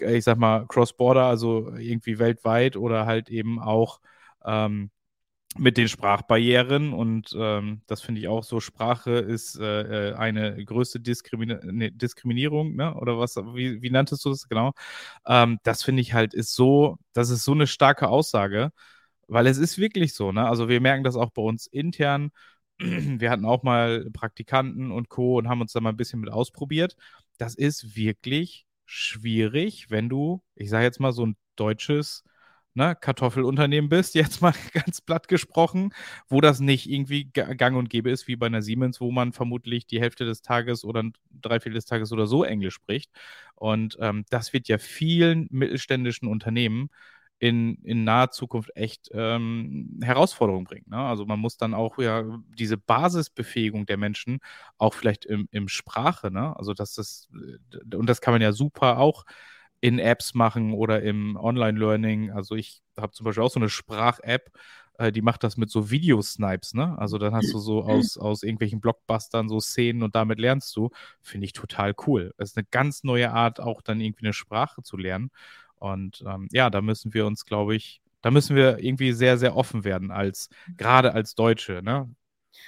äh, 0.00 0.16
ich 0.16 0.24
sag 0.24 0.38
mal, 0.38 0.66
cross-border, 0.66 1.24
also 1.24 1.74
irgendwie 1.76 2.18
weltweit 2.18 2.76
oder 2.76 3.06
halt 3.06 3.30
eben 3.30 3.60
auch 3.60 4.00
ähm, 4.44 4.90
mit 5.56 5.76
den 5.76 5.88
Sprachbarrieren 5.88 6.92
und 6.92 7.34
ähm, 7.36 7.82
das 7.86 8.02
finde 8.02 8.20
ich 8.20 8.28
auch 8.28 8.44
so. 8.44 8.60
Sprache 8.60 9.12
ist 9.12 9.58
äh, 9.58 10.10
äh 10.10 10.14
eine 10.14 10.64
größte 10.64 11.00
Diskrimi 11.00 11.46
ne, 11.46 11.90
Diskriminierung, 11.92 12.76
ne? 12.76 12.94
Oder 12.94 13.18
was? 13.18 13.36
Wie, 13.36 13.82
wie 13.82 13.90
nanntest 13.90 14.24
du 14.24 14.30
das 14.30 14.48
genau? 14.48 14.72
Ähm, 15.26 15.58
das 15.64 15.82
finde 15.82 16.02
ich 16.02 16.14
halt 16.14 16.34
ist 16.34 16.54
so, 16.54 16.98
das 17.12 17.30
ist 17.30 17.44
so 17.44 17.52
eine 17.52 17.66
starke 17.66 18.08
Aussage. 18.08 18.72
Weil 19.28 19.46
es 19.46 19.58
ist 19.58 19.78
wirklich 19.78 20.14
so, 20.14 20.32
ne? 20.32 20.46
Also 20.48 20.68
wir 20.68 20.80
merken 20.80 21.04
das 21.04 21.16
auch 21.16 21.30
bei 21.30 21.42
uns 21.42 21.66
intern. 21.66 22.30
Wir 22.78 23.30
hatten 23.30 23.44
auch 23.44 23.62
mal 23.62 24.08
Praktikanten 24.12 24.90
und 24.92 25.08
Co. 25.08 25.38
und 25.38 25.48
haben 25.48 25.60
uns 25.60 25.72
da 25.72 25.80
mal 25.80 25.90
ein 25.90 25.96
bisschen 25.96 26.20
mit 26.20 26.30
ausprobiert. 26.30 26.96
Das 27.38 27.54
ist 27.54 27.96
wirklich 27.96 28.66
schwierig, 28.86 29.90
wenn 29.90 30.08
du, 30.08 30.42
ich 30.54 30.70
sage 30.70 30.84
jetzt 30.84 31.00
mal, 31.00 31.12
so 31.12 31.26
ein 31.26 31.36
deutsches 31.56 32.24
ne, 32.74 32.96
Kartoffelunternehmen 32.98 33.88
bist, 33.90 34.14
jetzt 34.14 34.40
mal 34.40 34.54
ganz 34.72 35.00
platt 35.00 35.28
gesprochen, 35.28 35.92
wo 36.28 36.40
das 36.40 36.60
nicht 36.60 36.88
irgendwie 36.88 37.24
gang 37.24 37.76
und 37.76 37.90
gäbe 37.90 38.10
ist, 38.10 38.28
wie 38.28 38.36
bei 38.36 38.46
einer 38.46 38.62
Siemens, 38.62 39.00
wo 39.00 39.10
man 39.10 39.32
vermutlich 39.32 39.86
die 39.86 40.00
Hälfte 40.00 40.24
des 40.24 40.40
Tages 40.42 40.84
oder 40.84 41.02
drei 41.30 41.60
Viertel 41.60 41.74
des 41.74 41.86
Tages 41.86 42.12
oder 42.12 42.26
so 42.26 42.44
Englisch 42.44 42.74
spricht. 42.74 43.10
Und 43.56 43.98
ähm, 44.00 44.24
das 44.30 44.52
wird 44.52 44.68
ja 44.68 44.78
vielen 44.78 45.48
mittelständischen 45.50 46.28
Unternehmen 46.28 46.90
in, 47.40 47.76
in 47.84 48.04
naher 48.04 48.30
Zukunft 48.30 48.70
echt 48.74 49.10
ähm, 49.12 50.00
Herausforderungen 50.02 50.64
bringt. 50.64 50.88
Ne? 50.88 50.96
Also 50.98 51.24
man 51.24 51.38
muss 51.38 51.56
dann 51.56 51.74
auch 51.74 51.98
ja 51.98 52.24
diese 52.58 52.76
Basisbefähigung 52.76 53.86
der 53.86 53.96
Menschen 53.96 54.40
auch 54.76 54.94
vielleicht 54.94 55.24
im, 55.24 55.48
im 55.52 55.68
Sprache, 55.68 56.30
ne? 56.32 56.56
Also 56.56 56.74
dass 56.74 56.94
das, 56.94 57.28
äh, 57.72 57.96
und 57.96 58.06
das 58.08 58.20
kann 58.20 58.34
man 58.34 58.42
ja 58.42 58.52
super 58.52 58.98
auch 58.98 59.24
in 59.80 59.98
Apps 60.00 60.34
machen 60.34 60.72
oder 60.74 61.02
im 61.02 61.36
Online-Learning. 61.36 62.32
Also 62.32 62.56
ich 62.56 62.82
habe 62.98 63.12
zum 63.12 63.24
Beispiel 63.24 63.44
auch 63.44 63.50
so 63.50 63.60
eine 63.60 63.68
Sprach-App, 63.68 64.50
äh, 64.98 65.12
die 65.12 65.22
macht 65.22 65.44
das 65.44 65.56
mit 65.56 65.70
so 65.70 65.90
Videosnipes, 65.90 66.74
ne? 66.74 66.98
Also 66.98 67.18
dann 67.18 67.32
hast 67.34 67.52
du 67.54 67.58
so 67.60 67.84
aus, 67.84 68.18
aus 68.18 68.42
irgendwelchen 68.42 68.80
Blockbustern 68.80 69.48
so 69.48 69.60
Szenen 69.60 70.02
und 70.02 70.16
damit 70.16 70.40
lernst 70.40 70.74
du. 70.76 70.90
Finde 71.22 71.44
ich 71.46 71.52
total 71.52 71.94
cool. 72.06 72.34
Das 72.36 72.50
ist 72.50 72.56
eine 72.56 72.66
ganz 72.70 73.04
neue 73.04 73.30
Art, 73.32 73.60
auch 73.60 73.80
dann 73.82 74.00
irgendwie 74.00 74.26
eine 74.26 74.32
Sprache 74.32 74.82
zu 74.82 74.96
lernen. 74.96 75.30
Und 75.80 76.22
ähm, 76.26 76.48
ja, 76.52 76.70
da 76.70 76.80
müssen 76.80 77.14
wir 77.14 77.26
uns, 77.26 77.44
glaube 77.44 77.74
ich, 77.74 78.00
da 78.22 78.30
müssen 78.30 78.56
wir 78.56 78.78
irgendwie 78.78 79.12
sehr, 79.12 79.38
sehr 79.38 79.56
offen 79.56 79.84
werden, 79.84 80.10
als 80.10 80.48
gerade 80.76 81.14
als 81.14 81.34
Deutsche, 81.34 81.82
ne? 81.82 82.10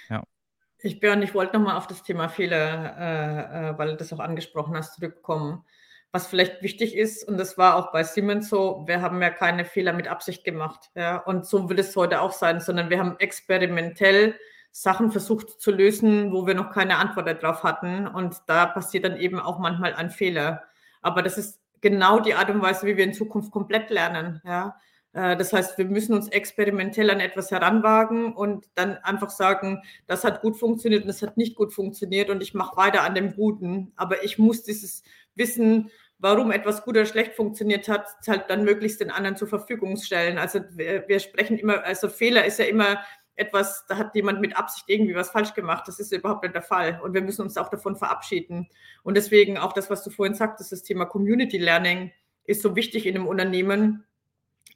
Ja. 0.09 0.23
Ich 0.79 1.01
Björn, 1.01 1.23
ich 1.23 1.35
wollte 1.35 1.57
nochmal 1.59 1.77
auf 1.77 1.87
das 1.87 2.03
Thema 2.03 2.29
Fehler, 2.29 2.97
äh, 2.99 3.71
äh, 3.71 3.79
weil 3.79 3.89
du 3.89 3.97
das 3.97 4.13
auch 4.13 4.21
angesprochen 4.21 4.77
hast, 4.77 4.95
zurückkommen. 4.95 5.65
Was 6.13 6.27
vielleicht 6.27 6.63
wichtig 6.63 6.97
ist, 6.97 7.27
und 7.29 7.37
das 7.39 7.57
war 7.59 7.77
auch 7.77 7.93
bei 7.93 8.03
Siemens 8.03 8.49
so, 8.49 8.85
wir 8.87 9.01
haben 9.01 9.23
ja 9.23 9.31
keine 9.31 9.65
Fehler 9.65 9.93
mit 9.93 10.09
Absicht 10.09 10.43
gemacht. 10.43 10.91
Ja, 10.95 11.19
und 11.19 11.47
so 11.47 11.69
wird 11.69 11.79
es 11.79 11.95
heute 11.95 12.21
auch 12.21 12.33
sein, 12.33 12.61
sondern 12.61 12.91
wir 12.91 12.99
haben 12.99 13.17
experimentell 13.19 14.35
Sachen 14.73 15.11
versucht 15.13 15.61
zu 15.61 15.71
lösen, 15.71 16.33
wo 16.33 16.47
wir 16.47 16.55
noch 16.55 16.71
keine 16.73 16.97
Antwort 16.97 17.29
darauf 17.43 17.63
hatten. 17.63 18.07
Und 18.07 18.39
da 18.47 18.67
passiert 18.67 19.05
dann 19.05 19.17
eben 19.17 19.39
auch 19.39 19.59
manchmal 19.59 19.95
ein 19.95 20.11
Fehler. 20.11 20.65
Aber 21.03 21.23
das 21.23 21.39
ist 21.39 21.60
genau 21.81 22.21
die 22.21 22.35
Art 22.35 22.51
und 22.51 22.63
Weise, 22.63 22.87
wie 22.87 22.97
wir 22.97 23.05
in 23.05 23.15
Zukunft 23.15 23.51
komplett 23.51 23.91
lernen. 23.91 24.41
Ja? 24.45 24.79
Äh, 25.13 25.37
das 25.37 25.53
heißt, 25.53 25.79
wir 25.79 25.85
müssen 25.87 26.15
uns 26.15 26.29
experimentell 26.29 27.11
an 27.11 27.21
etwas 27.21 27.51
heranwagen 27.51 28.33
und 28.35 28.67
dann 28.75 28.97
einfach 28.99 29.31
sagen, 29.31 29.83
das 30.07 30.25
hat 30.25 30.43
gut 30.43 30.57
funktioniert 30.57 31.03
und 31.03 31.09
das 31.09 31.23
hat 31.23 31.37
nicht 31.37 31.57
gut 31.57 31.73
funktioniert 31.73 32.31
und 32.31 32.43
ich 32.43 32.55
mache 32.55 32.77
weiter 32.77 33.03
an 33.03 33.15
dem 33.15 33.35
Guten. 33.35 33.93
Aber 33.97 34.25
ich 34.25 34.39
muss 34.39 34.63
dieses 34.63 35.03
Wissen, 35.35 35.91
warum 36.19 36.53
etwas 36.53 36.85
gut 36.85 36.97
oder 36.97 37.07
schlecht 37.07 37.35
funktioniert 37.35 37.89
hat, 37.89 38.07
halt 38.29 38.45
dann 38.49 38.65
möglichst 38.65 39.01
den 39.01 39.11
anderen 39.11 39.37
zur 39.37 39.49
Verfügung 39.49 39.97
stellen. 39.97 40.37
Also 40.37 40.61
wir 40.77 41.19
sprechen 41.19 41.59
immer, 41.59 41.83
also 41.85 42.09
Fehler 42.09 42.45
ist 42.45 42.59
ja 42.59 42.67
immer 42.67 43.01
etwas, 43.41 43.87
da 43.89 43.97
hat 43.97 44.15
jemand 44.15 44.41
mit 44.41 44.57
Absicht 44.57 44.85
irgendwie 44.89 45.15
was 45.15 45.31
falsch 45.31 45.55
gemacht. 45.55 45.89
Das 45.89 45.99
ist 45.99 46.13
überhaupt 46.13 46.43
nicht 46.43 46.55
der 46.55 46.63
Fall. 46.63 47.01
Und 47.03 47.15
wir 47.15 47.23
müssen 47.23 47.43
uns 47.43 47.57
auch 47.57 47.69
davon 47.69 47.97
verabschieden. 47.97 48.69
Und 49.03 49.17
deswegen 49.17 49.59
auch 49.59 49.73
das, 49.73 49.91
was 49.91 50.05
du 50.05 50.11
vorhin 50.11 50.35
sagtest, 50.35 50.73
das 50.73 50.83
Thema 50.83 51.07
Community 51.07 51.59
Learning 51.59 52.13
ist 52.45 52.63
so 52.63 52.77
wichtig 52.77 53.07
in 53.07 53.17
einem 53.17 53.27
Unternehmen, 53.27 54.05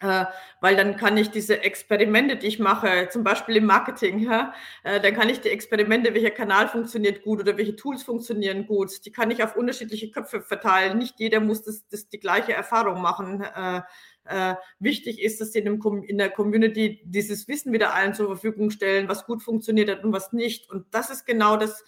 äh, 0.00 0.24
weil 0.60 0.76
dann 0.76 0.96
kann 0.96 1.16
ich 1.16 1.30
diese 1.30 1.62
Experimente, 1.62 2.36
die 2.36 2.46
ich 2.46 2.58
mache, 2.58 3.08
zum 3.10 3.24
Beispiel 3.24 3.56
im 3.56 3.66
Marketing, 3.66 4.18
ja, 4.18 4.52
äh, 4.82 5.00
dann 5.00 5.14
kann 5.14 5.28
ich 5.28 5.40
die 5.40 5.50
Experimente, 5.50 6.14
welcher 6.14 6.30
Kanal 6.30 6.68
funktioniert 6.68 7.22
gut 7.22 7.40
oder 7.40 7.56
welche 7.56 7.76
Tools 7.76 8.02
funktionieren 8.02 8.66
gut, 8.66 9.04
die 9.06 9.12
kann 9.12 9.30
ich 9.30 9.42
auf 9.42 9.56
unterschiedliche 9.56 10.10
Köpfe 10.10 10.40
verteilen. 10.42 10.98
Nicht 10.98 11.20
jeder 11.20 11.40
muss 11.40 11.62
das, 11.62 11.86
das 11.88 12.08
die 12.08 12.18
gleiche 12.18 12.52
Erfahrung 12.52 13.00
machen. 13.00 13.44
Äh, 14.26 14.54
wichtig 14.78 15.22
ist, 15.22 15.40
dass 15.40 15.52
sie 15.52 15.58
in, 15.58 15.64
dem, 15.66 16.02
in, 16.02 16.16
der 16.16 16.30
Community 16.30 17.02
dieses 17.04 17.46
Wissen 17.46 17.72
wieder 17.72 17.94
allen 17.94 18.14
zur 18.14 18.26
Verfügung 18.26 18.70
stellen, 18.70 19.08
was 19.08 19.26
gut 19.26 19.42
funktioniert 19.42 19.90
hat 19.90 20.02
und 20.02 20.12
was 20.12 20.32
nicht. 20.32 20.70
Und 20.70 20.86
das 20.92 21.10
ist 21.10 21.26
genau 21.26 21.56
das, 21.56 21.84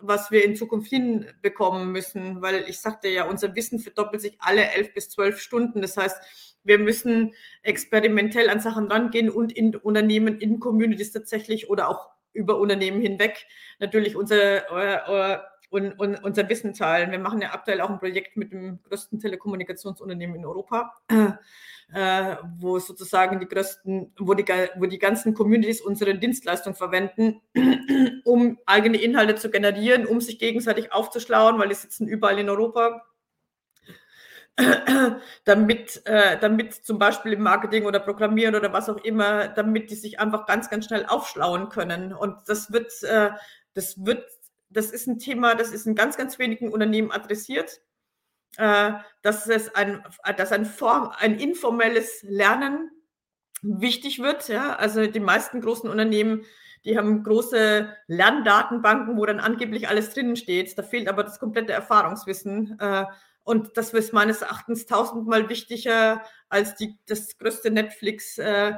was 0.00 0.30
wir 0.30 0.44
in 0.44 0.56
Zukunft 0.56 0.88
hinbekommen 0.88 1.90
müssen, 1.92 2.42
weil 2.42 2.64
ich 2.68 2.80
sagte 2.80 3.08
ja, 3.08 3.24
unser 3.24 3.54
Wissen 3.54 3.78
verdoppelt 3.78 4.22
sich 4.22 4.36
alle 4.40 4.70
elf 4.70 4.92
bis 4.94 5.10
zwölf 5.10 5.40
Stunden. 5.40 5.80
Das 5.80 5.96
heißt, 5.96 6.20
wir 6.64 6.78
müssen 6.78 7.34
experimentell 7.62 8.50
an 8.50 8.60
Sachen 8.60 8.90
rangehen 8.90 9.30
und 9.30 9.52
in 9.52 9.74
Unternehmen, 9.76 10.38
in 10.38 10.60
Communities 10.60 11.12
tatsächlich 11.12 11.70
oder 11.70 11.88
auch 11.88 12.10
über 12.32 12.58
Unternehmen 12.58 13.00
hinweg 13.00 13.46
natürlich 13.78 14.16
unser, 14.16 14.36
äh, 14.36 15.34
äh, 15.34 15.38
und, 15.70 15.92
und, 15.98 16.22
unser 16.24 16.48
Wissen 16.48 16.72
teilen. 16.74 17.10
Wir 17.10 17.18
machen 17.18 17.42
ja 17.42 17.52
aktuell 17.52 17.80
auch 17.80 17.90
ein 17.90 17.98
Projekt 17.98 18.36
mit 18.36 18.52
dem 18.52 18.80
größten 18.82 19.18
Telekommunikationsunternehmen 19.18 20.36
in 20.36 20.46
Europa, 20.46 20.94
äh, 21.92 22.36
wo 22.58 22.78
sozusagen 22.78 23.40
die 23.40 23.48
größten, 23.48 24.14
wo 24.18 24.34
die, 24.34 24.44
wo 24.76 24.86
die 24.86 24.98
ganzen 24.98 25.34
Communities 25.34 25.80
unsere 25.80 26.16
Dienstleistung 26.16 26.74
verwenden, 26.74 27.40
um 28.24 28.58
eigene 28.66 28.98
Inhalte 28.98 29.34
zu 29.34 29.50
generieren, 29.50 30.06
um 30.06 30.20
sich 30.20 30.38
gegenseitig 30.38 30.92
aufzuschlauen, 30.92 31.58
weil 31.58 31.68
die 31.68 31.74
sitzen 31.74 32.08
überall 32.08 32.38
in 32.38 32.48
Europa. 32.48 33.04
damit, 35.44 36.04
äh, 36.06 36.36
damit 36.38 36.74
zum 36.74 36.98
Beispiel 36.98 37.34
im 37.34 37.42
Marketing 37.42 37.86
oder 37.86 38.00
Programmieren 38.00 38.56
oder 38.56 38.72
was 38.72 38.88
auch 38.88 38.96
immer, 39.04 39.48
damit 39.48 39.90
die 39.90 39.94
sich 39.94 40.18
einfach 40.18 40.46
ganz, 40.46 40.68
ganz 40.68 40.86
schnell 40.86 41.06
aufschlauen 41.06 41.68
können. 41.68 42.12
Und 42.12 42.36
das 42.48 42.72
wird, 42.72 42.92
äh, 43.04 43.30
das 43.74 44.04
wird 44.04 44.24
das 44.70 44.90
ist 44.90 45.06
ein 45.06 45.18
Thema, 45.18 45.54
das 45.54 45.70
ist 45.70 45.86
in 45.86 45.94
ganz, 45.94 46.16
ganz 46.16 46.38
wenigen 46.38 46.72
Unternehmen 46.72 47.10
adressiert, 47.10 47.80
äh, 48.56 48.92
dass 49.22 49.46
es 49.48 49.74
ein, 49.74 50.04
dass 50.36 50.52
ein, 50.52 50.66
Form, 50.66 51.12
ein 51.18 51.38
informelles 51.38 52.22
Lernen 52.22 52.90
wichtig 53.62 54.20
wird. 54.20 54.48
Ja? 54.48 54.76
Also 54.76 55.06
die 55.06 55.20
meisten 55.20 55.60
großen 55.60 55.88
Unternehmen, 55.88 56.44
die 56.84 56.96
haben 56.96 57.22
große 57.22 57.94
Lerndatenbanken, 58.06 59.16
wo 59.16 59.26
dann 59.26 59.40
angeblich 59.40 59.88
alles 59.88 60.14
drinnen 60.14 60.36
steht. 60.36 60.76
Da 60.78 60.82
fehlt 60.82 61.08
aber 61.08 61.24
das 61.24 61.40
komplette 61.40 61.72
Erfahrungswissen. 61.72 62.78
Äh, 62.78 63.04
und 63.44 63.76
das 63.76 63.94
ist 63.94 64.12
meines 64.12 64.42
Erachtens 64.42 64.86
tausendmal 64.86 65.48
wichtiger 65.48 66.22
als 66.50 66.74
die, 66.74 66.98
das 67.06 67.38
größte 67.38 67.70
Netflix. 67.70 68.38
Äh, 68.38 68.74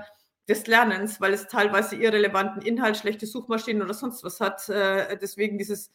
des 0.51 0.67
Lernens, 0.67 1.21
weil 1.21 1.33
es 1.33 1.47
teilweise 1.47 1.97
irrelevanten 1.97 2.61
Inhalt, 2.63 2.97
schlechte 2.97 3.27
Suchmaschinen 3.27 3.83
oder 3.83 3.95
sonst 3.95 4.25
was 4.25 4.41
hat. 4.41 4.69
Äh, 4.69 5.17
deswegen 5.17 5.57
dieses, 5.59 5.93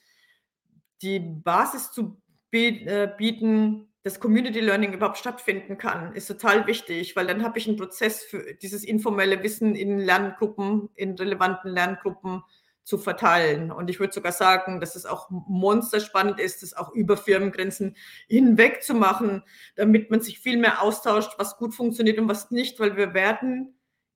die 1.02 1.20
Basis 1.20 1.92
zu 1.92 2.18
äh, 2.52 3.10
bieten, 3.18 3.90
dass 4.04 4.20
Community 4.20 4.62
Learning 4.62 4.94
überhaupt 4.94 5.18
stattfinden 5.18 5.78
kann, 5.78 6.14
ist 6.14 6.28
total 6.28 6.68
wichtig, 6.68 7.16
weil 7.16 7.28
dann 7.28 7.44
habe 7.44 7.60
ich 7.60 7.68
einen 7.68 7.76
Prozess 7.76 8.24
für 8.24 8.54
dieses 8.54 8.84
informelle 8.84 9.44
Wissen 9.44 9.76
in 9.76 10.00
Lerngruppen, 10.00 10.90
in 10.96 11.16
relevanten 11.16 11.72
Lerngruppen 11.72 12.42
zu 12.84 12.98
verteilen. 12.98 13.72
Und 13.72 13.90
ich 13.90 14.00
würde 14.00 14.14
sogar 14.14 14.32
sagen, 14.32 14.80
dass 14.80 14.96
es 14.96 15.06
auch 15.06 15.30
monsterspannend 15.30 16.40
ist, 16.40 16.62
das 16.62 16.76
auch 16.76 16.94
über 16.94 17.18
Firmengrenzen 17.18 17.98
hinweg 18.28 18.84
zu 18.84 18.94
machen, 18.94 19.44
damit 19.76 20.12
man 20.12 20.22
sich 20.22 20.40
viel 20.40 20.58
mehr 20.58 20.82
austauscht, 20.82 21.34
was 21.38 21.58
gut 21.58 21.74
funktioniert 21.74 22.20
und 22.20 22.30
was 22.30 22.52
nicht, 22.52 22.80
weil 22.80 22.96
wir 22.96 23.14
werden 23.14 23.75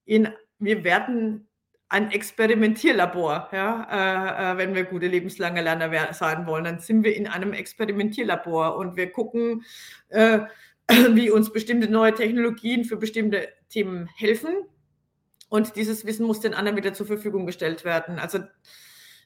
in, 0.09 0.29
wir 0.57 0.83
werden 0.83 1.47
ein 1.87 2.11
Experimentierlabor, 2.11 3.49
ja, 3.51 3.87
äh, 3.91 4.53
äh, 4.53 4.57
wenn 4.57 4.75
wir 4.75 4.83
gute 4.83 5.07
lebenslange 5.07 5.61
Lerner 5.61 6.13
sein 6.13 6.45
wollen, 6.45 6.63
dann 6.63 6.79
sind 6.79 7.03
wir 7.03 7.15
in 7.15 7.27
einem 7.27 7.53
Experimentierlabor 7.53 8.75
und 8.75 8.95
wir 8.95 9.11
gucken, 9.11 9.63
äh, 10.09 10.39
wie 10.87 11.29
uns 11.29 11.53
bestimmte 11.53 11.89
neue 11.89 12.13
Technologien 12.13 12.85
für 12.85 12.97
bestimmte 12.97 13.49
Themen 13.69 14.07
helfen. 14.17 14.55
Und 15.49 15.75
dieses 15.75 16.05
Wissen 16.05 16.25
muss 16.25 16.39
den 16.39 16.53
anderen 16.53 16.77
wieder 16.77 16.93
zur 16.93 17.07
Verfügung 17.07 17.45
gestellt 17.45 17.85
werden. 17.85 18.19
Also 18.19 18.39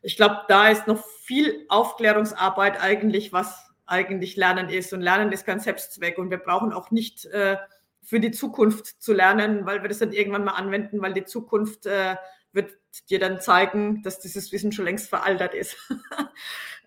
ich 0.01 0.15
glaube, 0.15 0.41
da 0.47 0.69
ist 0.69 0.87
noch 0.87 1.03
viel 1.23 1.65
Aufklärungsarbeit 1.69 2.81
eigentlich, 2.81 3.33
was 3.33 3.69
eigentlich 3.85 4.35
Lernen 4.37 4.69
ist. 4.69 4.93
Und 4.93 5.01
Lernen 5.01 5.31
ist 5.31 5.45
kein 5.45 5.59
Selbstzweck. 5.59 6.17
Und 6.17 6.29
wir 6.29 6.37
brauchen 6.37 6.71
auch 6.71 6.91
nicht 6.91 7.25
äh, 7.25 7.57
für 8.03 8.19
die 8.19 8.31
Zukunft 8.31 9.01
zu 9.01 9.13
lernen, 9.13 9.65
weil 9.65 9.81
wir 9.81 9.89
das 9.89 9.99
dann 9.99 10.11
irgendwann 10.11 10.43
mal 10.43 10.53
anwenden, 10.53 11.01
weil 11.01 11.13
die 11.13 11.25
Zukunft 11.25 11.85
äh, 11.85 12.15
wird 12.51 12.71
dir 13.09 13.19
dann 13.19 13.41
zeigen, 13.41 14.03
dass 14.03 14.19
dieses 14.19 14.51
Wissen 14.51 14.71
schon 14.71 14.85
längst 14.85 15.09
veraltert 15.09 15.53
ist. 15.53 15.77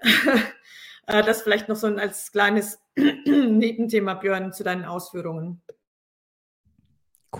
Äh, 1.09 1.22
das 1.22 1.42
vielleicht 1.42 1.68
noch 1.68 1.76
so 1.76 1.87
als 1.87 2.33
kleines 2.33 2.81
Nebenthema, 2.96 4.14
Björn, 4.14 4.52
zu 4.52 4.64
deinen 4.64 4.85
Ausführungen. 4.85 5.62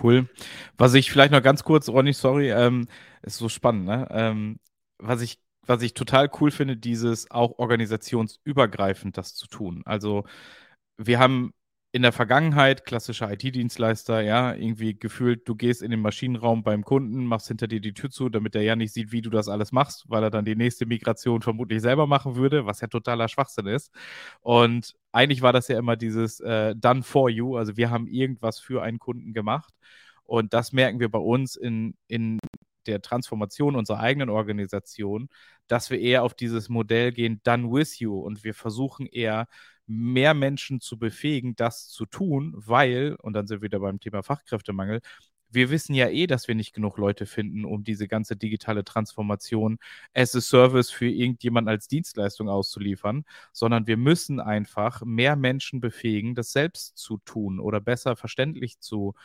Cool. 0.01 0.29
Was 0.77 0.93
ich 0.93 1.11
vielleicht 1.11 1.33
noch 1.33 1.43
ganz 1.43 1.65
kurz, 1.65 1.89
Ronny, 1.89 2.13
sorry, 2.13 2.49
ähm, 2.49 2.87
ist 3.23 3.35
so 3.35 3.49
spannend, 3.49 3.83
ne? 3.83 4.07
Ähm, 4.09 4.59
was 4.99 5.21
ich 5.21 5.41
was 5.67 5.81
ich 5.81 5.93
total 5.93 6.31
cool 6.39 6.49
finde, 6.49 6.77
dieses 6.77 7.29
auch 7.29 7.59
organisationsübergreifend 7.59 9.17
das 9.17 9.35
zu 9.35 9.47
tun. 9.47 9.83
Also 9.85 10.23
wir 10.97 11.19
haben 11.19 11.53
in 11.97 12.03
der 12.03 12.11
Vergangenheit, 12.11 12.85
klassischer 12.85 13.31
IT-Dienstleister, 13.31 14.21
ja, 14.21 14.53
irgendwie 14.53 14.93
gefühlt, 14.93 15.49
du 15.49 15.55
gehst 15.55 15.81
in 15.81 15.89
den 15.89 15.99
Maschinenraum 15.99 16.61
beim 16.61 16.85
Kunden, 16.85 17.25
machst 17.25 17.47
hinter 17.47 17.67
dir 17.67 17.81
die 17.81 17.95
Tür 17.95 18.11
zu, 18.11 18.29
damit 18.29 18.53
er 18.53 18.61
ja 18.61 18.75
nicht 18.75 18.93
sieht, 18.93 19.11
wie 19.11 19.23
du 19.23 19.31
das 19.31 19.47
alles 19.47 19.71
machst, 19.71 20.05
weil 20.07 20.21
er 20.21 20.29
dann 20.29 20.45
die 20.45 20.55
nächste 20.55 20.85
Migration 20.85 21.41
vermutlich 21.41 21.81
selber 21.81 22.05
machen 22.05 22.35
würde, 22.35 22.67
was 22.67 22.81
ja 22.81 22.87
totaler 22.87 23.27
Schwachsinn 23.27 23.65
ist. 23.65 23.91
Und 24.41 24.93
eigentlich 25.11 25.41
war 25.41 25.53
das 25.53 25.69
ja 25.69 25.79
immer 25.79 25.95
dieses 25.95 26.39
äh, 26.39 26.75
Done 26.75 27.01
for 27.01 27.31
you, 27.31 27.57
also 27.57 27.77
wir 27.77 27.89
haben 27.89 28.05
irgendwas 28.05 28.59
für 28.59 28.83
einen 28.83 28.99
Kunden 28.99 29.33
gemacht. 29.33 29.73
Und 30.23 30.53
das 30.53 30.73
merken 30.73 30.99
wir 30.99 31.09
bei 31.09 31.17
uns 31.17 31.55
in, 31.55 31.95
in 32.07 32.37
der 32.85 33.01
Transformation 33.01 33.75
unserer 33.75 34.01
eigenen 34.01 34.29
Organisation, 34.29 35.29
dass 35.67 35.89
wir 35.89 35.99
eher 35.99 36.21
auf 36.21 36.35
dieses 36.35 36.69
Modell 36.69 37.11
gehen, 37.11 37.41
done 37.43 37.71
with 37.71 37.97
you. 37.97 38.19
Und 38.19 38.43
wir 38.43 38.53
versuchen 38.53 39.07
eher 39.07 39.47
mehr 39.87 40.33
Menschen 40.33 40.81
zu 40.81 40.99
befähigen, 40.99 41.55
das 41.55 41.87
zu 41.87 42.05
tun, 42.05 42.53
weil, 42.55 43.15
und 43.21 43.33
dann 43.33 43.47
sind 43.47 43.59
wir 43.61 43.65
wieder 43.67 43.79
beim 43.79 43.99
Thema 43.99 44.23
Fachkräftemangel, 44.23 45.01
wir 45.49 45.69
wissen 45.69 45.93
ja 45.93 46.09
eh, 46.09 46.27
dass 46.27 46.47
wir 46.47 46.55
nicht 46.55 46.73
genug 46.73 46.97
Leute 46.97 47.25
finden, 47.25 47.65
um 47.65 47.83
diese 47.83 48.07
ganze 48.07 48.35
digitale 48.35 48.83
Transformation 48.83 49.79
as 50.13 50.35
a 50.35 50.41
Service 50.41 50.89
für 50.91 51.07
irgendjemand 51.09 51.67
als 51.69 51.87
Dienstleistung 51.87 52.49
auszuliefern, 52.49 53.23
sondern 53.53 53.87
wir 53.87 53.97
müssen 53.97 54.39
einfach 54.39 55.01
mehr 55.05 55.35
Menschen 55.35 55.79
befähigen, 55.79 56.35
das 56.35 56.51
selbst 56.51 56.97
zu 56.97 57.17
tun 57.19 57.59
oder 57.59 57.79
besser 57.79 58.15
verständlich 58.15 58.79
zu, 58.79 59.15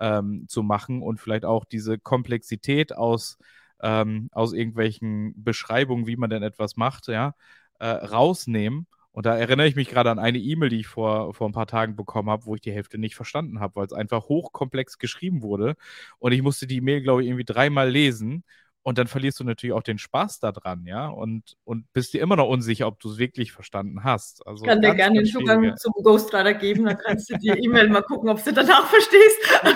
ähm, 0.00 0.46
zu 0.48 0.62
machen 0.62 1.02
und 1.02 1.18
vielleicht 1.20 1.44
auch 1.44 1.64
diese 1.64 1.98
Komplexität 1.98 2.94
aus, 2.94 3.38
ähm, 3.82 4.28
aus 4.32 4.52
irgendwelchen 4.52 5.32
Beschreibungen, 5.42 6.06
wie 6.06 6.16
man 6.16 6.30
denn 6.30 6.42
etwas 6.42 6.76
macht, 6.76 7.08
ja, 7.08 7.34
äh, 7.78 7.86
rausnehmen 7.86 8.86
und 9.20 9.26
da 9.26 9.36
erinnere 9.36 9.66
ich 9.66 9.76
mich 9.76 9.90
gerade 9.90 10.10
an 10.10 10.18
eine 10.18 10.38
E-Mail, 10.38 10.70
die 10.70 10.80
ich 10.80 10.86
vor, 10.86 11.34
vor 11.34 11.46
ein 11.46 11.52
paar 11.52 11.66
Tagen 11.66 11.94
bekommen 11.94 12.30
habe, 12.30 12.46
wo 12.46 12.54
ich 12.54 12.62
die 12.62 12.72
Hälfte 12.72 12.96
nicht 12.96 13.16
verstanden 13.16 13.60
habe, 13.60 13.76
weil 13.76 13.84
es 13.84 13.92
einfach 13.92 14.30
hochkomplex 14.30 14.96
geschrieben 14.96 15.42
wurde. 15.42 15.74
Und 16.18 16.32
ich 16.32 16.40
musste 16.40 16.66
die 16.66 16.78
E-Mail, 16.78 17.02
glaube 17.02 17.20
ich, 17.20 17.28
irgendwie 17.28 17.44
dreimal 17.44 17.90
lesen. 17.90 18.44
Und 18.82 18.96
dann 18.96 19.08
verlierst 19.08 19.38
du 19.38 19.44
natürlich 19.44 19.74
auch 19.74 19.82
den 19.82 19.98
Spaß 19.98 20.40
daran, 20.40 20.86
ja, 20.86 21.08
und, 21.08 21.58
und 21.64 21.92
bist 21.92 22.14
dir 22.14 22.22
immer 22.22 22.36
noch 22.36 22.48
unsicher, 22.48 22.86
ob 22.86 22.98
du 22.98 23.10
es 23.10 23.18
wirklich 23.18 23.52
verstanden 23.52 24.04
hast. 24.04 24.46
Also 24.46 24.64
ich 24.64 24.70
kann 24.70 24.80
dir 24.80 24.94
gerne 24.94 25.18
den 25.18 25.26
Zugang 25.26 25.76
zum 25.76 25.92
Ghostwriter 26.02 26.54
geben, 26.54 26.86
dann 26.86 26.96
kannst 26.96 27.28
du 27.28 27.36
die 27.36 27.48
E-Mail 27.48 27.90
mal 27.90 28.00
gucken, 28.00 28.30
ob 28.30 28.42
du 28.42 28.54
danach 28.54 28.86
verstehst. 28.88 29.38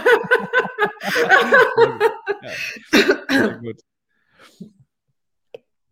ja, 2.41 2.51
sehr 3.29 3.59
gut. 3.59 3.77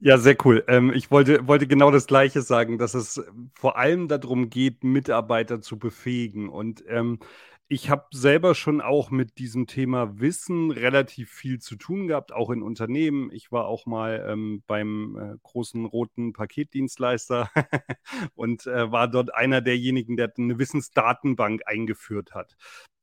Ja, 0.04 0.18
sehr 0.18 0.36
cool. 0.44 0.64
Ähm, 0.66 0.92
ich 0.92 1.12
wollte, 1.12 1.46
wollte 1.46 1.68
genau 1.68 1.92
das 1.92 2.08
Gleiche 2.08 2.42
sagen, 2.42 2.76
dass 2.76 2.94
es 2.94 3.22
vor 3.54 3.76
allem 3.76 4.08
darum 4.08 4.50
geht, 4.50 4.82
Mitarbeiter 4.82 5.60
zu 5.60 5.78
befähigen. 5.78 6.48
Und 6.48 6.82
ähm, 6.88 7.20
ich 7.68 7.88
habe 7.88 8.06
selber 8.12 8.56
schon 8.56 8.80
auch 8.80 9.12
mit 9.12 9.38
diesem 9.38 9.68
Thema 9.68 10.18
Wissen 10.18 10.72
relativ 10.72 11.30
viel 11.30 11.60
zu 11.60 11.76
tun 11.76 12.08
gehabt, 12.08 12.32
auch 12.32 12.50
in 12.50 12.62
Unternehmen. 12.62 13.30
Ich 13.32 13.52
war 13.52 13.66
auch 13.66 13.86
mal 13.86 14.26
ähm, 14.28 14.64
beim 14.66 15.16
äh, 15.16 15.36
großen 15.44 15.84
roten 15.84 16.32
Paketdienstleister 16.32 17.48
und 18.34 18.66
äh, 18.66 18.90
war 18.90 19.06
dort 19.06 19.32
einer 19.32 19.60
derjenigen, 19.60 20.16
der 20.16 20.32
eine 20.36 20.58
Wissensdatenbank 20.58 21.62
eingeführt 21.66 22.34
hat 22.34 22.56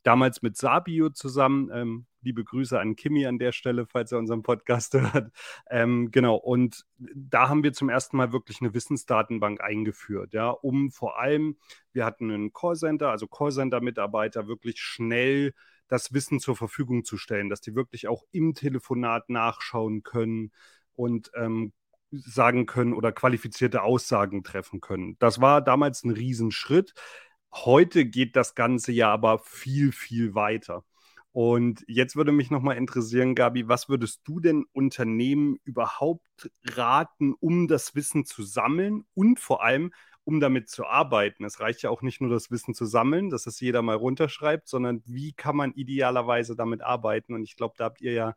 damals 0.09 0.41
mit 0.41 0.57
Sabio 0.57 1.11
zusammen. 1.11 1.69
Ähm, 1.71 2.07
liebe 2.21 2.43
Grüße 2.43 2.79
an 2.79 2.95
Kimi 2.95 3.27
an 3.27 3.37
der 3.37 3.51
Stelle, 3.51 3.85
falls 3.85 4.11
er 4.11 4.17
unseren 4.17 4.41
Podcast 4.41 4.93
hört. 4.95 5.31
Ähm, 5.69 6.09
genau, 6.09 6.35
und 6.35 6.83
da 6.97 7.47
haben 7.47 7.61
wir 7.63 7.73
zum 7.73 7.89
ersten 7.89 8.17
Mal 8.17 8.33
wirklich 8.33 8.59
eine 8.59 8.73
Wissensdatenbank 8.73 9.61
eingeführt, 9.61 10.33
ja, 10.33 10.49
um 10.49 10.89
vor 10.89 11.19
allem, 11.19 11.57
wir 11.93 12.05
hatten 12.05 12.31
einen 12.31 12.51
Callcenter, 12.53 13.11
also 13.11 13.27
Callcenter-Mitarbeiter 13.27 14.47
wirklich 14.47 14.79
schnell 14.79 15.53
das 15.87 16.11
Wissen 16.11 16.39
zur 16.39 16.55
Verfügung 16.55 17.05
zu 17.05 17.17
stellen, 17.17 17.49
dass 17.49 17.61
die 17.61 17.75
wirklich 17.75 18.07
auch 18.07 18.23
im 18.31 18.55
Telefonat 18.55 19.29
nachschauen 19.29 20.01
können 20.01 20.51
und 20.95 21.29
ähm, 21.35 21.71
sagen 22.09 22.65
können 22.65 22.93
oder 22.93 23.11
qualifizierte 23.11 23.83
Aussagen 23.83 24.43
treffen 24.43 24.81
können. 24.81 25.17
Das 25.19 25.39
war 25.39 25.61
damals 25.61 26.03
ein 26.03 26.09
Riesenschritt. 26.09 26.95
Heute 27.53 28.05
geht 28.05 28.35
das 28.35 28.55
Ganze 28.55 28.91
ja 28.91 29.11
aber 29.11 29.39
viel, 29.39 29.91
viel 29.91 30.35
weiter. 30.35 30.83
Und 31.31 31.83
jetzt 31.87 32.15
würde 32.15 32.31
mich 32.31 32.49
nochmal 32.51 32.77
interessieren, 32.77 33.35
Gabi, 33.35 33.67
was 33.67 33.87
würdest 33.87 34.21
du 34.25 34.39
denn 34.39 34.65
Unternehmen 34.71 35.57
überhaupt 35.63 36.51
raten, 36.63 37.33
um 37.39 37.67
das 37.67 37.95
Wissen 37.95 38.25
zu 38.25 38.43
sammeln 38.43 39.05
und 39.13 39.39
vor 39.39 39.63
allem, 39.63 39.91
um 40.23 40.39
damit 40.39 40.69
zu 40.69 40.85
arbeiten? 40.85 41.43
Es 41.45 41.59
reicht 41.59 41.83
ja 41.83 41.91
auch 41.91 42.01
nicht 42.01 42.19
nur 42.21 42.31
das 42.31 42.49
Wissen 42.51 42.73
zu 42.73 42.85
sammeln, 42.85 43.29
dass 43.29 43.45
es 43.45 43.59
jeder 43.59 43.81
mal 43.81 43.95
runterschreibt, 43.95 44.67
sondern 44.67 45.03
wie 45.05 45.33
kann 45.33 45.55
man 45.55 45.71
idealerweise 45.73 46.55
damit 46.55 46.81
arbeiten? 46.81 47.33
Und 47.35 47.43
ich 47.43 47.55
glaube, 47.55 47.75
da 47.77 47.85
habt 47.85 48.01
ihr 48.01 48.13
ja 48.13 48.35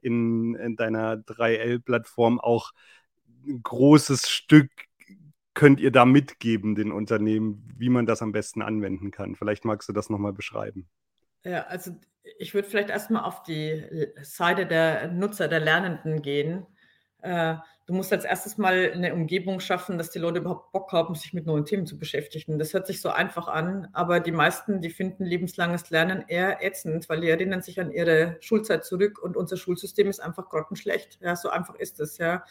in, 0.00 0.54
in 0.56 0.76
deiner 0.76 1.16
3L-Plattform 1.16 2.40
auch 2.40 2.72
ein 3.46 3.62
großes 3.62 4.28
Stück 4.28 4.70
könnt 5.54 5.80
ihr 5.80 5.90
da 5.90 6.04
mitgeben, 6.04 6.74
den 6.74 6.92
Unternehmen, 6.92 7.68
wie 7.76 7.88
man 7.88 8.06
das 8.06 8.22
am 8.22 8.32
besten 8.32 8.62
anwenden 8.62 9.10
kann? 9.10 9.34
Vielleicht 9.34 9.64
magst 9.64 9.88
du 9.88 9.92
das 9.92 10.10
nochmal 10.10 10.32
beschreiben. 10.32 10.88
Ja, 11.44 11.62
also 11.62 11.92
ich 12.38 12.54
würde 12.54 12.68
vielleicht 12.68 12.90
erstmal 12.90 13.24
auf 13.24 13.42
die 13.42 13.84
Seite 14.22 14.66
der 14.66 15.08
Nutzer, 15.08 15.48
der 15.48 15.60
Lernenden 15.60 16.22
gehen. 16.22 16.66
Äh, 17.20 17.56
du 17.86 17.94
musst 17.94 18.12
als 18.12 18.24
erstes 18.24 18.58
mal 18.58 18.92
eine 18.94 19.12
Umgebung 19.12 19.60
schaffen, 19.60 19.98
dass 19.98 20.10
die 20.10 20.18
Leute 20.18 20.38
überhaupt 20.38 20.72
Bock 20.72 20.92
haben, 20.92 21.14
sich 21.14 21.32
mit 21.32 21.46
neuen 21.46 21.64
Themen 21.64 21.86
zu 21.86 21.98
beschäftigen. 21.98 22.58
Das 22.58 22.72
hört 22.74 22.86
sich 22.86 23.00
so 23.00 23.10
einfach 23.10 23.48
an, 23.48 23.88
aber 23.92 24.20
die 24.20 24.32
meisten, 24.32 24.80
die 24.80 24.90
finden 24.90 25.24
lebenslanges 25.24 25.90
Lernen 25.90 26.24
eher 26.28 26.64
ätzend, 26.64 27.08
weil 27.08 27.20
die 27.20 27.28
erinnern 27.28 27.62
sich 27.62 27.80
an 27.80 27.90
ihre 27.90 28.36
Schulzeit 28.40 28.84
zurück 28.84 29.18
und 29.20 29.36
unser 29.36 29.56
Schulsystem 29.56 30.08
ist 30.08 30.20
einfach 30.20 30.48
grottenschlecht. 30.48 31.18
Ja, 31.20 31.34
so 31.34 31.50
einfach 31.50 31.74
ist 31.74 32.00
es, 32.00 32.18
ja. 32.18 32.44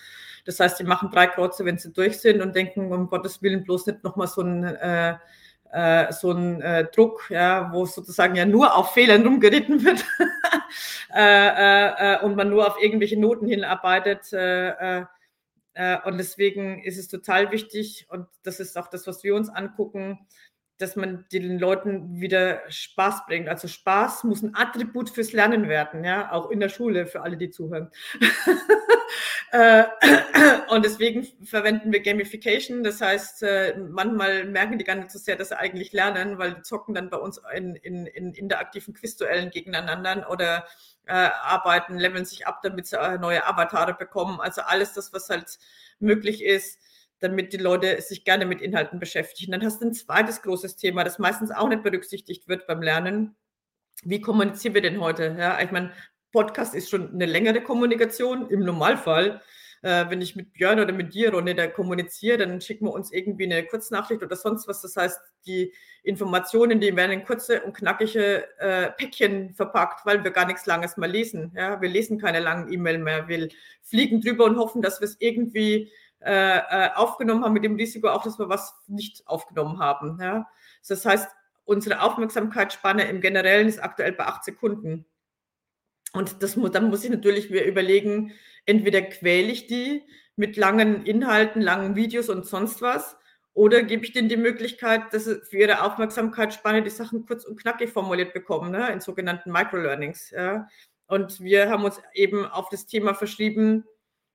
Das 0.46 0.60
heißt, 0.60 0.80
die 0.80 0.84
machen 0.84 1.10
drei 1.12 1.28
Kreuze, 1.28 1.66
wenn 1.66 1.78
sie 1.78 1.94
durch 1.94 2.20
sind 2.20 2.42
und 2.42 2.56
denken, 2.56 2.92
um 2.92 3.08
Gottes 3.08 3.42
Willen 3.42 3.64
bloß 3.64 3.88
nicht 3.88 4.04
nochmal 4.04 4.28
so 4.28 4.42
ein 4.42 4.64
äh, 4.64 5.16
äh, 5.72 6.12
so 6.12 6.32
ein 6.32 6.62
äh, 6.62 6.86
Druck, 6.94 7.30
ja, 7.30 7.72
wo 7.72 7.86
sozusagen 7.86 8.36
ja 8.36 8.46
nur 8.46 8.76
auf 8.76 8.94
Fehlern 8.94 9.24
rumgeritten 9.24 9.84
wird 9.84 10.04
äh, 11.16 12.16
äh, 12.16 12.20
und 12.24 12.36
man 12.36 12.50
nur 12.50 12.68
auf 12.68 12.82
irgendwelche 12.82 13.18
Noten 13.20 13.48
hinarbeitet. 13.48 14.34
Äh, 15.74 15.98
und 16.06 16.18
deswegen 16.18 16.84
ist 16.84 16.98
es 16.98 17.08
total 17.08 17.52
wichtig, 17.52 18.06
und 18.10 18.28
das 18.44 18.60
ist 18.60 18.78
auch 18.78 18.88
das, 18.88 19.08
was 19.08 19.24
wir 19.24 19.36
uns 19.36 19.50
angucken, 19.50 20.20
dass 20.82 20.96
man 20.96 21.26
den 21.32 21.60
Leuten 21.60 22.20
wieder 22.20 22.62
Spaß 22.70 23.26
bringt. 23.28 23.50
Also 23.50 23.68
Spaß 23.68 24.24
muss 24.24 24.42
ein 24.42 24.56
Attribut 24.56 25.10
fürs 25.10 25.34
Lernen 25.34 25.70
werden, 25.70 26.04
ja, 26.04 26.32
auch 26.32 26.50
in 26.50 26.60
der 26.60 26.70
Schule 26.70 27.06
für 27.06 27.22
alle, 27.22 27.38
die 27.38 27.50
zuhören. 27.50 27.92
Äh, 29.52 29.84
und 30.70 30.86
deswegen 30.86 31.28
verwenden 31.44 31.92
wir 31.92 32.02
Gamification. 32.02 32.84
Das 32.84 33.02
heißt, 33.02 33.44
äh, 33.44 33.78
manchmal 33.78 34.46
merken 34.46 34.78
die 34.78 34.86
gar 34.86 34.96
nicht 34.96 35.12
so 35.12 35.20
sehr, 35.20 35.36
dass 35.36 35.50
sie 35.50 35.60
eigentlich 35.60 35.92
lernen, 35.92 36.38
weil 36.38 36.54
die 36.54 36.62
zocken 36.62 36.96
dann 36.96 37.10
bei 37.10 37.18
uns 37.18 37.42
in, 37.54 37.76
in, 37.76 38.06
in 38.06 38.34
interaktiven 38.34 38.94
Quizduellen 38.94 39.50
gegeneinander 39.50 40.30
oder 40.32 40.66
äh, 41.06 41.12
arbeiten, 41.12 41.98
leveln 41.98 42.24
sich 42.24 42.48
ab, 42.48 42.62
damit 42.64 42.88
sie 42.88 42.98
neue 43.20 43.46
Avatare 43.46 43.94
bekommen. 43.94 44.40
Also 44.40 44.62
alles 44.62 44.94
das, 44.94 45.12
was 45.12 45.30
halt 45.30 45.60
möglich 46.00 46.42
ist 46.44 46.80
damit 47.22 47.54
die 47.54 47.58
Leute 47.58 48.02
sich 48.02 48.26
gerne 48.26 48.46
mit 48.46 48.62
Inhalten 48.62 49.00
beschäftigen. 49.00 49.52
Dann 49.52 49.64
hast 49.64 49.82
du 49.82 49.86
ein 49.86 49.94
zweites 49.94 50.42
großes 50.42 50.76
Thema, 50.76 51.04
das 51.04 51.20
meistens 51.20 51.52
auch 51.52 51.70
nicht 51.70 51.84
berücksichtigt 51.84 52.48
wird 52.48 52.68
beim 52.68 52.82
Lernen. 52.82 53.36
Wie 54.04 54.20
kommunizieren 54.20 54.74
wir 54.74 54.82
denn 54.82 55.00
heute? 55.00 55.36
Ja, 55.38 55.62
ich 55.62 55.72
meine, 55.72 55.92
Podcast 56.32 56.74
ist 56.76 56.90
schon 56.90 57.14
eine 57.14 57.26
längere 57.26 57.62
Kommunikation 57.62 58.50
im 58.50 58.62
Normalfall. 58.62 59.42
Äh, 59.84 60.10
wenn 60.10 60.22
ich 60.22 60.36
mit 60.36 60.54
Björn 60.54 60.80
oder 60.80 60.94
mit 60.94 61.14
dir, 61.14 61.32
Ronny, 61.32 61.56
da 61.56 61.68
kommuniziere, 61.68 62.38
dann 62.38 62.62
schicken 62.62 62.86
wir 62.86 62.94
uns 62.94 63.12
irgendwie 63.12 63.46
eine 63.46 63.66
Kurznachricht 63.66 64.22
oder 64.22 64.36
sonst 64.36 64.68
was. 64.68 64.82
Das 64.82 64.96
heißt, 64.96 65.20
die 65.46 65.74
Informationen, 66.04 66.80
die 66.80 66.96
werden 66.96 67.12
in 67.12 67.26
kurze 67.26 67.62
und 67.62 67.74
knackige 67.74 68.46
äh, 68.60 68.92
Päckchen 68.92 69.54
verpackt, 69.54 70.06
weil 70.06 70.24
wir 70.24 70.32
gar 70.32 70.46
nichts 70.46 70.66
Langes 70.66 70.98
mehr 70.98 71.10
lesen. 71.10 71.52
Ja? 71.56 71.82
Wir 71.82 71.90
lesen 71.90 72.20
keine 72.20 72.40
langen 72.40 72.72
E-Mail 72.72 73.00
mehr. 73.00 73.28
Wir 73.28 73.50
fliegen 73.82 74.22
drüber 74.22 74.46
und 74.46 74.58
hoffen, 74.58 74.82
dass 74.82 75.02
wir 75.02 75.06
es 75.06 75.18
irgendwie 75.20 75.92
äh, 76.24 76.58
äh, 76.58 76.90
aufgenommen 76.96 77.44
haben, 77.44 77.54
mit 77.54 77.64
dem 77.64 77.76
Risiko 77.76 78.10
auch, 78.10 78.24
dass 78.24 78.40
wir 78.40 78.50
was 78.50 78.76
nicht 78.88 79.28
aufgenommen 79.28 79.80
haben. 79.80 80.20
Ja? 80.22 80.48
Das 80.88 81.06
heißt, 81.06 81.30
unsere 81.66 82.02
Aufmerksamkeitsspanne 82.02 83.04
im 83.06 83.22
Generellen 83.22 83.68
ist 83.68 83.84
aktuell 83.84 84.14
bei 84.14 84.26
acht 84.26 84.44
Sekunden. 84.44 85.06
Und 86.14 86.44
das, 86.44 86.58
dann 86.72 86.90
muss 86.90 87.04
ich 87.04 87.10
natürlich 87.10 87.50
mir 87.50 87.64
überlegen, 87.64 88.34
entweder 88.66 89.02
quäle 89.02 89.52
ich 89.52 89.68
die 89.68 90.04
mit 90.36 90.58
langen 90.58 91.06
Inhalten, 91.06 91.62
langen 91.62 91.96
Videos 91.96 92.30
und 92.30 92.46
sonst 92.46 92.82
was, 92.82 93.18
oder 93.54 93.84
gebe 93.84 94.06
ich 94.06 94.14
denen 94.14 94.30
die 94.30 94.38
Möglichkeit, 94.38 95.14
dass 95.14 95.26
sie 95.26 95.42
für 95.42 95.58
ihre 95.58 95.84
Aufmerksamkeitsspanne 95.84 96.84
die 96.84 96.90
Sachen 96.90 97.26
kurz 97.26 97.44
und 97.44 97.60
knackig 97.60 97.90
formuliert 97.90 98.34
bekommen, 98.34 98.72
ne, 98.72 98.92
in 98.92 99.02
sogenannten 99.02 99.52
Microlearnings. 99.52 100.32
Ja. 100.32 100.68
Und 101.08 101.42
wir 101.42 101.70
haben 101.70 101.84
uns 101.84 102.02
eben 102.14 102.46
auf 102.46 102.70
das 102.70 102.86
Thema 102.86 103.14
verschrieben, 103.14 103.86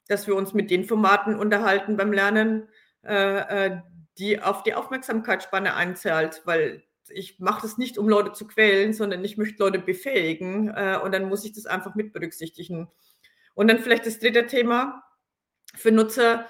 dass 0.09 0.27
wir 0.27 0.37
uns 0.37 0.55
mit 0.55 0.71
den 0.71 0.85
Formaten 0.85 1.37
unterhalten 1.37 1.97
beim 1.97 2.12
Lernen, 2.12 2.69
äh, 3.05 3.66
äh, 3.66 3.81
die 4.19 4.40
auf 4.40 4.62
die 4.62 4.75
Aufmerksamkeitsspanne 4.75 5.75
einzahlt, 5.75 6.42
weil 6.45 6.83
ich 7.09 7.38
mache 7.38 7.63
das 7.63 7.79
nicht, 7.79 7.98
um 7.98 8.09
Leute 8.09 8.33
zu 8.33 8.46
quälen, 8.46 8.92
sondern 8.92 9.25
ich 9.25 9.37
möchte 9.37 9.63
Leute 9.63 9.79
befähigen 9.79 10.69
äh, 10.69 10.98
und 11.02 11.13
dann 11.13 11.29
muss 11.29 11.44
ich 11.44 11.52
das 11.52 11.67
einfach 11.67 11.94
mit 11.94 12.13
berücksichtigen. 12.13 12.88
Und 13.54 13.69
dann 13.69 13.79
vielleicht 13.79 14.07
das 14.07 14.19
dritte 14.19 14.46
Thema 14.46 15.02
für 15.75 15.92
Nutzer. 15.92 16.46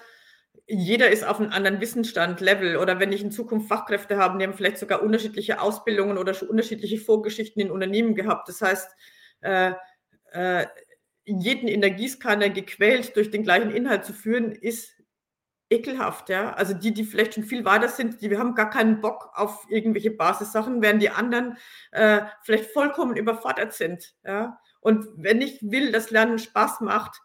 Jeder 0.67 1.11
ist 1.11 1.25
auf 1.25 1.39
einem 1.39 1.53
anderen 1.53 1.81
Wissensstand, 1.81 2.41
Level 2.41 2.77
oder 2.77 2.99
wenn 2.99 3.13
ich 3.13 3.23
in 3.23 3.31
Zukunft 3.31 3.69
Fachkräfte 3.69 4.17
habe, 4.17 4.39
die 4.39 4.45
haben 4.45 4.55
vielleicht 4.55 4.79
sogar 4.79 5.03
unterschiedliche 5.03 5.61
Ausbildungen 5.61 6.19
oder 6.19 6.35
unterschiedliche 6.49 6.99
Vorgeschichten 6.99 7.61
in 7.61 7.71
Unternehmen 7.71 8.15
gehabt. 8.15 8.49
Das 8.49 8.63
heißt, 8.63 8.91
äh, 9.43 9.73
äh, 10.33 10.67
jeden 11.27 11.97
Gießkanne 11.97 12.53
gequält 12.53 13.17
durch 13.17 13.31
den 13.31 13.43
gleichen 13.43 13.71
Inhalt 13.71 14.05
zu 14.05 14.13
führen, 14.13 14.53
ist 14.53 14.97
ekelhaft, 15.69 16.29
ja. 16.29 16.53
Also 16.55 16.75
die, 16.75 16.95
die 16.95 17.05
vielleicht 17.05 17.35
schon 17.35 17.45
viel 17.45 17.65
weiter 17.65 17.89
sind, 17.89 18.23
die 18.23 18.39
haben 18.39 18.55
gar 18.55 18.71
keinen 18.71 19.01
Bock 19.01 19.31
auf 19.35 19.67
irgendwelche 19.69 20.13
Basissachen, 20.13 20.81
während 20.81 21.03
die 21.03 21.11
anderen 21.11 21.59
äh, 21.91 22.23
vielleicht 22.43 22.71
vollkommen 22.71 23.17
überfordert 23.17 23.73
sind, 23.73 24.15
ja. 24.25 24.59
Und 24.81 25.09
wenn 25.17 25.41
ich 25.41 25.59
will, 25.63 25.91
dass 25.91 26.11
Lernen 26.11 26.39
Spaß 26.39 26.81
macht, 26.81 27.21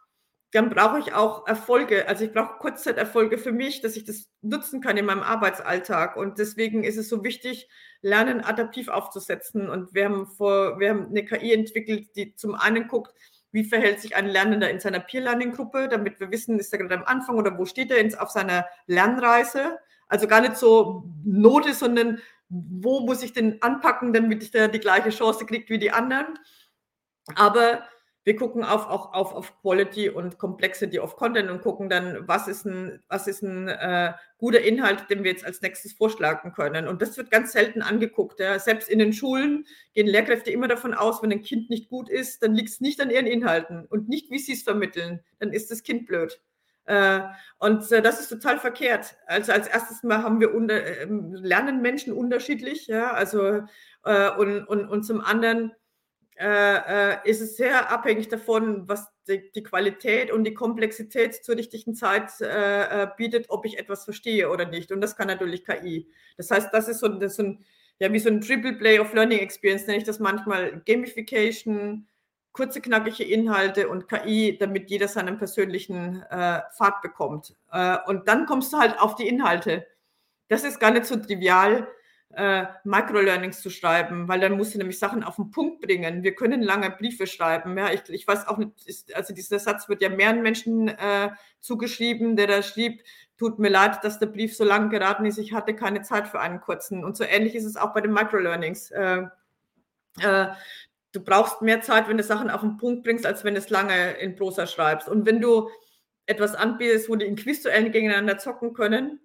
dann 0.51 0.69
brauche 0.69 0.99
ich 0.99 1.13
auch 1.13 1.47
Erfolge. 1.47 2.07
Also 2.07 2.25
ich 2.25 2.33
brauche 2.33 2.57
Kurzzeiterfolge 2.57 3.37
für 3.37 3.51
mich, 3.51 3.81
dass 3.81 3.95
ich 3.95 4.03
das 4.03 4.29
nutzen 4.41 4.81
kann 4.81 4.97
in 4.97 5.05
meinem 5.05 5.21
Arbeitsalltag. 5.21 6.17
Und 6.17 6.39
deswegen 6.39 6.83
ist 6.83 6.97
es 6.97 7.07
so 7.07 7.23
wichtig, 7.23 7.69
Lernen 8.01 8.41
adaptiv 8.41 8.89
aufzusetzen. 8.89 9.69
Und 9.69 9.93
wir 9.93 10.05
haben 10.05 10.27
vor, 10.27 10.79
wir 10.79 10.89
haben 10.89 11.07
eine 11.07 11.23
KI 11.23 11.53
entwickelt, 11.53 12.09
die 12.15 12.35
zum 12.35 12.55
einen 12.55 12.87
guckt, 12.87 13.13
wie 13.51 13.63
verhält 13.63 13.99
sich 13.99 14.15
ein 14.15 14.27
Lernender 14.27 14.69
in 14.69 14.79
seiner 14.79 14.99
Peer-Learning-Gruppe, 14.99 15.89
damit 15.89 16.19
wir 16.19 16.31
wissen, 16.31 16.59
ist 16.59 16.71
er 16.73 16.79
gerade 16.79 16.95
am 16.95 17.03
Anfang 17.03 17.37
oder 17.37 17.57
wo 17.57 17.65
steht 17.65 17.91
er 17.91 18.21
auf 18.21 18.29
seiner 18.29 18.65
Lernreise. 18.87 19.79
Also 20.07 20.27
gar 20.27 20.41
nicht 20.41 20.57
so 20.57 21.03
Note, 21.23 21.73
sondern 21.73 22.19
wo 22.49 23.01
muss 23.01 23.23
ich 23.23 23.33
denn 23.33 23.61
anpacken, 23.61 24.13
damit 24.13 24.43
ich 24.43 24.51
da 24.51 24.67
die 24.67 24.79
gleiche 24.79 25.09
Chance 25.09 25.45
kriege 25.45 25.69
wie 25.69 25.79
die 25.79 25.91
anderen. 25.91 26.37
Aber 27.35 27.83
wir 28.23 28.35
gucken 28.35 28.63
auf, 28.63 28.87
auch 28.87 29.13
auf, 29.13 29.33
auf 29.33 29.61
Quality 29.61 30.09
und 30.09 30.37
Complexity 30.37 30.99
of 30.99 31.15
Content 31.15 31.49
und 31.49 31.61
gucken 31.61 31.89
dann, 31.89 32.27
was 32.27 32.47
ist 32.47 32.65
ein, 32.65 33.01
was 33.07 33.27
ist 33.27 33.41
ein 33.41 33.67
äh, 33.67 34.13
guter 34.37 34.61
Inhalt, 34.61 35.09
den 35.09 35.23
wir 35.23 35.31
jetzt 35.31 35.45
als 35.45 35.61
nächstes 35.61 35.93
vorschlagen 35.93 36.53
können. 36.53 36.87
Und 36.87 37.01
das 37.01 37.17
wird 37.17 37.31
ganz 37.31 37.51
selten 37.51 37.81
angeguckt. 37.81 38.39
Ja. 38.39 38.59
Selbst 38.59 38.89
in 38.89 38.99
den 38.99 39.13
Schulen 39.13 39.65
gehen 39.93 40.07
Lehrkräfte 40.07 40.51
immer 40.51 40.67
davon 40.67 40.93
aus, 40.93 41.23
wenn 41.23 41.31
ein 41.31 41.41
Kind 41.41 41.69
nicht 41.71 41.89
gut 41.89 42.09
ist, 42.09 42.43
dann 42.43 42.53
liegt 42.53 42.69
es 42.69 42.81
nicht 42.81 43.01
an 43.01 43.09
ihren 43.09 43.27
Inhalten 43.27 43.85
und 43.85 44.07
nicht, 44.07 44.29
wie 44.29 44.39
sie 44.39 44.53
es 44.53 44.61
vermitteln. 44.63 45.21
Dann 45.39 45.51
ist 45.51 45.71
das 45.71 45.81
Kind 45.81 46.05
blöd. 46.05 46.39
Äh, 46.85 47.21
und 47.59 47.91
äh, 47.91 48.01
das 48.01 48.19
ist 48.19 48.29
total 48.29 48.59
verkehrt. 48.59 49.15
Also 49.25 49.51
als 49.51 49.67
erstes 49.67 50.03
Mal 50.03 50.23
haben 50.23 50.39
wir 50.39 50.53
unter, 50.53 50.75
äh, 50.75 51.07
lernen 51.09 51.81
Menschen 51.81 52.13
unterschiedlich, 52.13 52.87
ja, 52.87 53.13
also 53.13 53.63
äh, 54.03 54.29
und, 54.31 54.65
und, 54.65 54.89
und 54.89 55.03
zum 55.03 55.21
anderen 55.21 55.71
äh, 56.37 57.13
äh, 57.13 57.17
ist 57.29 57.41
es 57.41 57.57
sehr 57.57 57.91
abhängig 57.91 58.29
davon, 58.29 58.87
was 58.87 59.07
die, 59.27 59.51
die, 59.51 59.63
Qualität 59.63 60.31
und 60.31 60.43
die 60.43 60.53
Komplexität 60.53 61.35
zur 61.35 61.55
richtigen 61.55 61.93
Zeit 61.93 62.29
äh, 62.41 63.03
äh, 63.03 63.07
bietet, 63.15 63.45
ob 63.49 63.65
ich 63.65 63.77
etwas 63.77 64.05
verstehe 64.05 64.49
oder 64.49 64.65
nicht. 64.65 64.91
Und 64.91 65.01
das 65.01 65.15
kann 65.15 65.27
natürlich 65.27 65.65
KI. 65.65 66.07
Das 66.37 66.49
heißt, 66.49 66.69
das 66.73 66.87
ist 66.87 66.99
so, 66.99 67.07
das 67.09 67.31
ist 67.31 67.37
so 67.37 67.43
ein, 67.43 67.65
ja, 67.99 68.11
wie 68.11 68.19
so 68.19 68.29
ein 68.29 68.41
Triple 68.41 68.73
Play 68.73 68.99
of 68.99 69.13
Learning 69.13 69.39
Experience, 69.39 69.85
nenne 69.85 69.99
ich 69.99 70.03
das 70.03 70.19
manchmal 70.19 70.81
Gamification, 70.85 72.07
kurze, 72.53 72.81
knackige 72.81 73.23
Inhalte 73.23 73.87
und 73.87 74.07
KI, 74.07 74.57
damit 74.57 74.89
jeder 74.89 75.07
seinen 75.07 75.37
persönlichen 75.37 76.23
äh, 76.23 76.61
Pfad 76.75 77.01
bekommt. 77.01 77.55
Und 78.07 78.27
dann 78.27 78.45
kommst 78.47 78.73
du 78.73 78.77
halt 78.77 78.99
auf 78.99 79.15
die 79.15 79.27
Inhalte. 79.27 79.85
Das 80.49 80.63
ist 80.63 80.79
gar 80.79 80.91
nicht 80.91 81.05
so 81.05 81.15
trivial 81.15 81.87
äh, 82.35 82.65
Microlearnings 82.83 83.61
zu 83.61 83.69
schreiben, 83.69 84.27
weil 84.27 84.39
dann 84.39 84.57
musst 84.57 84.73
du 84.73 84.77
nämlich 84.77 84.99
Sachen 84.99 85.23
auf 85.23 85.35
den 85.35 85.51
Punkt 85.51 85.81
bringen. 85.81 86.23
Wir 86.23 86.35
können 86.35 86.61
lange 86.61 86.89
Briefe 86.91 87.27
schreiben. 87.27 87.77
Ja, 87.77 87.91
ich, 87.91 88.07
ich 88.09 88.27
weiß 88.27 88.47
auch 88.47 88.57
nicht, 88.57 88.71
ist, 88.85 89.15
also 89.15 89.33
dieser 89.33 89.59
Satz 89.59 89.89
wird 89.89 90.01
ja 90.01 90.09
mehreren 90.09 90.41
Menschen 90.41 90.87
äh, 90.87 91.29
zugeschrieben, 91.59 92.35
der 92.35 92.47
da 92.47 92.61
schrieb, 92.61 93.03
tut 93.37 93.59
mir 93.59 93.69
leid, 93.69 94.03
dass 94.03 94.19
der 94.19 94.27
Brief 94.27 94.55
so 94.55 94.63
lang 94.63 94.89
geraten 94.89 95.25
ist, 95.25 95.37
ich 95.37 95.53
hatte 95.53 95.75
keine 95.75 96.03
Zeit 96.03 96.27
für 96.27 96.39
einen 96.39 96.61
kurzen. 96.61 97.03
Und 97.03 97.17
so 97.17 97.23
ähnlich 97.23 97.55
ist 97.55 97.65
es 97.65 97.75
auch 97.75 97.93
bei 97.93 98.01
den 98.01 98.13
Microlearnings. 98.13 98.91
Äh, 98.91 99.23
äh, 100.19 100.47
du 101.11 101.23
brauchst 101.23 101.61
mehr 101.61 101.81
Zeit, 101.81 102.07
wenn 102.07 102.17
du 102.17 102.23
Sachen 102.23 102.49
auf 102.49 102.61
den 102.61 102.77
Punkt 102.77 103.03
bringst, 103.03 103.25
als 103.25 103.43
wenn 103.43 103.55
du 103.55 103.59
es 103.59 103.69
lange 103.69 104.11
in 104.13 104.35
Prosa 104.35 104.67
schreibst. 104.67 105.09
Und 105.09 105.25
wenn 105.25 105.41
du 105.41 105.69
etwas 106.25 106.55
anbietest, 106.55 107.09
wo 107.09 107.15
die 107.15 107.25
in 107.25 107.35
Quizduellen 107.35 107.91
gegeneinander 107.91 108.37
zocken 108.37 108.73
können, 108.73 109.19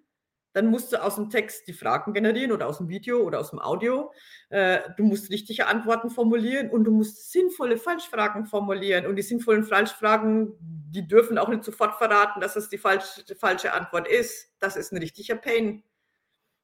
dann 0.57 0.69
musst 0.69 0.91
du 0.91 1.03
aus 1.03 1.17
dem 1.17 1.29
Text 1.29 1.69
die 1.69 1.75
Fragen 1.75 2.15
generieren 2.15 2.51
oder 2.51 2.67
aus 2.67 2.79
dem 2.79 2.89
Video 2.89 3.21
oder 3.21 3.41
aus 3.41 3.51
dem 3.51 3.59
Audio. 3.59 4.11
Äh, 4.49 4.79
du 4.97 5.05
musst 5.05 5.31
richtige 5.31 5.67
Antworten 5.67 6.09
formulieren 6.09 6.71
und 6.71 6.85
du 6.85 6.93
musst 6.93 7.31
sinnvolle 7.31 7.77
Falschfragen 7.77 8.47
formulieren. 8.47 9.05
Und 9.05 9.17
die 9.17 9.23
sinnvollen 9.23 9.65
Falschfragen, 9.65 10.55
die 10.59 11.07
dürfen 11.07 11.37
auch 11.37 11.49
nicht 11.49 11.63
sofort 11.63 11.97
verraten, 11.97 12.41
dass 12.41 12.57
es 12.57 12.71
die 12.71 12.79
falsche, 12.79 13.37
falsche 13.39 13.75
Antwort 13.75 14.09
ist. 14.09 14.51
Das 14.59 14.77
ist 14.77 14.93
ein 14.93 14.97
richtiger 14.97 15.37
Pain. 15.37 15.83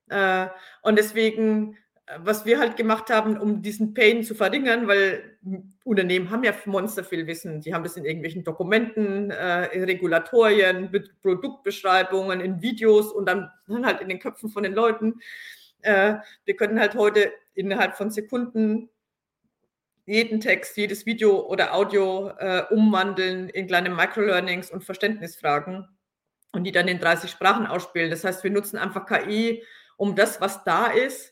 Äh, 0.08 0.46
und 0.80 0.96
deswegen 0.96 1.76
was 2.18 2.44
wir 2.44 2.58
halt 2.58 2.76
gemacht 2.76 3.10
haben, 3.10 3.38
um 3.38 3.62
diesen 3.62 3.94
Pain 3.94 4.24
zu 4.24 4.34
verringern, 4.34 4.88
weil 4.88 5.36
Unternehmen 5.84 6.30
haben 6.30 6.44
ja 6.44 6.52
monster 6.66 7.04
viel 7.04 7.26
Wissen. 7.26 7.60
Die 7.60 7.72
haben 7.72 7.84
das 7.84 7.96
in 7.96 8.04
irgendwelchen 8.04 8.44
Dokumenten, 8.44 9.30
äh, 9.30 9.66
in 9.68 9.84
Regulatorien, 9.84 10.90
Produktbeschreibungen, 11.22 12.40
in 12.40 12.60
Videos 12.60 13.12
und 13.12 13.26
dann, 13.26 13.50
dann 13.68 13.86
halt 13.86 14.00
in 14.00 14.08
den 14.08 14.18
Köpfen 14.18 14.50
von 14.50 14.64
den 14.64 14.74
Leuten. 14.74 15.20
Äh, 15.82 16.16
wir 16.44 16.56
können 16.56 16.78
halt 16.80 16.94
heute 16.94 17.32
innerhalb 17.54 17.96
von 17.96 18.10
Sekunden 18.10 18.88
jeden 20.04 20.40
Text, 20.40 20.76
jedes 20.76 21.06
Video 21.06 21.40
oder 21.40 21.74
Audio 21.74 22.32
äh, 22.38 22.64
umwandeln 22.70 23.48
in 23.48 23.68
kleine 23.68 23.90
Microlearnings 23.90 24.70
und 24.70 24.82
Verständnisfragen 24.84 25.88
und 26.52 26.64
die 26.64 26.72
dann 26.72 26.88
in 26.88 26.98
30 26.98 27.30
Sprachen 27.30 27.66
ausspielen. 27.66 28.10
Das 28.10 28.24
heißt, 28.24 28.42
wir 28.42 28.50
nutzen 28.50 28.78
einfach 28.78 29.06
KI, 29.06 29.62
um 29.96 30.16
das, 30.16 30.40
was 30.40 30.64
da 30.64 30.86
ist, 30.88 31.31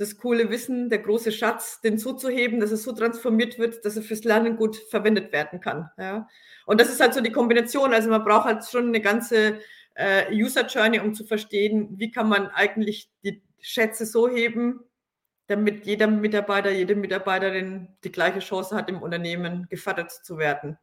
das 0.00 0.16
coole 0.16 0.48
Wissen, 0.48 0.88
der 0.88 1.00
große 1.00 1.30
Schatz, 1.30 1.82
den 1.82 1.98
so 1.98 2.14
zu 2.14 2.30
heben, 2.30 2.58
dass 2.58 2.70
es 2.70 2.84
so 2.84 2.92
transformiert 2.92 3.58
wird, 3.58 3.84
dass 3.84 3.96
er 3.96 4.02
fürs 4.02 4.24
Lernen 4.24 4.56
gut 4.56 4.76
verwendet 4.88 5.30
werden 5.30 5.60
kann. 5.60 5.90
Ja. 5.98 6.26
Und 6.64 6.80
das 6.80 6.88
ist 6.88 7.00
halt 7.00 7.12
so 7.12 7.20
die 7.20 7.30
Kombination. 7.30 7.92
Also 7.92 8.08
man 8.08 8.24
braucht 8.24 8.46
halt 8.46 8.64
schon 8.64 8.88
eine 8.88 9.02
ganze 9.02 9.60
äh, 9.94 10.32
User 10.32 10.66
Journey, 10.66 11.00
um 11.00 11.12
zu 11.12 11.26
verstehen, 11.26 11.98
wie 11.98 12.10
kann 12.10 12.30
man 12.30 12.46
eigentlich 12.46 13.10
die 13.22 13.42
Schätze 13.58 14.06
so 14.06 14.26
heben, 14.26 14.80
damit 15.48 15.84
jeder 15.84 16.06
Mitarbeiter, 16.06 16.70
jede 16.70 16.94
Mitarbeiterin 16.94 17.88
die 18.02 18.10
gleiche 18.10 18.38
Chance 18.38 18.74
hat, 18.74 18.88
im 18.88 19.02
Unternehmen 19.02 19.66
gefördert 19.68 20.12
zu 20.12 20.38
werden. 20.38 20.78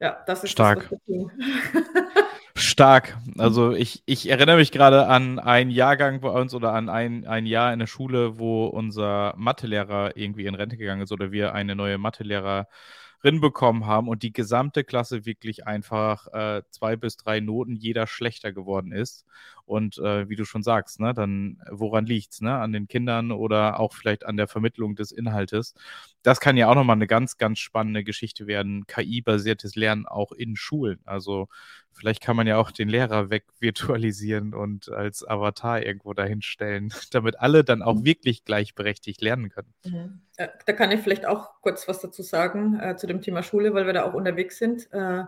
Ja, 0.00 0.24
das 0.26 0.42
ist 0.42 0.50
stark. 0.50 0.90
Das, 0.90 1.00
Stark. 2.56 3.18
Also 3.36 3.72
ich, 3.72 4.04
ich 4.06 4.30
erinnere 4.30 4.58
mich 4.58 4.70
gerade 4.70 5.08
an 5.08 5.40
einen 5.40 5.70
Jahrgang 5.70 6.20
bei 6.20 6.28
uns 6.28 6.54
oder 6.54 6.72
an 6.72 6.88
ein, 6.88 7.26
ein 7.26 7.46
Jahr 7.46 7.72
in 7.72 7.80
der 7.80 7.88
Schule, 7.88 8.38
wo 8.38 8.66
unser 8.66 9.34
Mathelehrer 9.36 10.16
irgendwie 10.16 10.46
in 10.46 10.54
Rente 10.54 10.76
gegangen 10.76 11.02
ist 11.02 11.10
oder 11.10 11.32
wir 11.32 11.52
eine 11.52 11.74
neue 11.74 11.98
Mathelehrerin 11.98 13.40
bekommen 13.40 13.86
haben 13.86 14.08
und 14.08 14.22
die 14.22 14.32
gesamte 14.32 14.84
Klasse 14.84 15.24
wirklich 15.26 15.66
einfach 15.66 16.28
äh, 16.32 16.62
zwei 16.70 16.94
bis 16.94 17.16
drei 17.16 17.40
Noten 17.40 17.74
jeder 17.74 18.06
schlechter 18.06 18.52
geworden 18.52 18.92
ist. 18.92 19.26
Und 19.66 19.98
äh, 19.98 20.28
wie 20.28 20.36
du 20.36 20.44
schon 20.44 20.62
sagst, 20.62 21.00
ne, 21.00 21.14
dann 21.14 21.58
woran 21.70 22.04
liegt's, 22.04 22.40
ne? 22.40 22.54
An 22.58 22.72
den 22.72 22.86
Kindern 22.86 23.32
oder 23.32 23.80
auch 23.80 23.94
vielleicht 23.94 24.26
an 24.26 24.36
der 24.36 24.46
Vermittlung 24.46 24.94
des 24.94 25.10
Inhaltes. 25.10 25.74
Das 26.22 26.40
kann 26.40 26.56
ja 26.56 26.68
auch 26.68 26.74
nochmal 26.74 26.96
eine 26.96 27.06
ganz, 27.06 27.38
ganz 27.38 27.58
spannende 27.58 28.04
Geschichte 28.04 28.46
werden. 28.46 28.86
KI-basiertes 28.86 29.74
Lernen 29.74 30.06
auch 30.06 30.32
in 30.32 30.56
Schulen. 30.56 31.00
Also 31.04 31.48
vielleicht 31.92 32.22
kann 32.22 32.36
man 32.36 32.46
ja 32.46 32.58
auch 32.58 32.70
den 32.70 32.88
Lehrer 32.88 33.30
wegvirtualisieren 33.30 34.52
und 34.52 34.90
als 34.90 35.26
Avatar 35.26 35.82
irgendwo 35.82 36.12
dahinstellen, 36.12 36.92
damit 37.10 37.40
alle 37.40 37.64
dann 37.64 37.82
auch 37.82 37.94
mhm. 37.94 38.04
wirklich 38.04 38.44
gleichberechtigt 38.44 39.22
lernen 39.22 39.48
können. 39.48 39.72
Mhm. 39.84 40.20
Da 40.36 40.72
kann 40.72 40.90
ich 40.90 41.00
vielleicht 41.00 41.26
auch 41.26 41.60
kurz 41.62 41.88
was 41.88 42.00
dazu 42.00 42.22
sagen 42.22 42.78
äh, 42.80 42.96
zu 42.96 43.06
dem 43.06 43.22
Thema 43.22 43.42
Schule, 43.42 43.72
weil 43.72 43.86
wir 43.86 43.92
da 43.92 44.04
auch 44.04 44.14
unterwegs 44.14 44.58
sind. 44.58 44.88
Äh, 44.92 45.24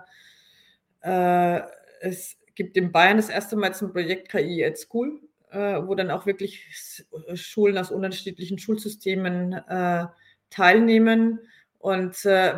äh, 1.03 1.63
es 2.01 2.37
gibt 2.57 2.77
in 2.77 2.91
Bayern 2.91 3.19
das 3.19 3.29
erste 3.29 3.55
Mal 3.55 3.75
zum 3.75 3.93
Projekt 3.93 4.29
KI 4.29 4.65
at 4.65 4.77
School, 4.77 5.21
äh, 5.51 5.81
wo 5.87 5.95
dann 5.95 6.11
auch 6.11 6.27
wirklich 6.27 7.05
Schulen 7.35 7.79
aus 7.79 7.93
unterschiedlichen 7.93 8.59
Schulsystemen 8.59 9.53
äh, 9.53 10.07
teilnehmen. 10.51 11.41
Und 11.79 12.25
äh, 12.25 12.55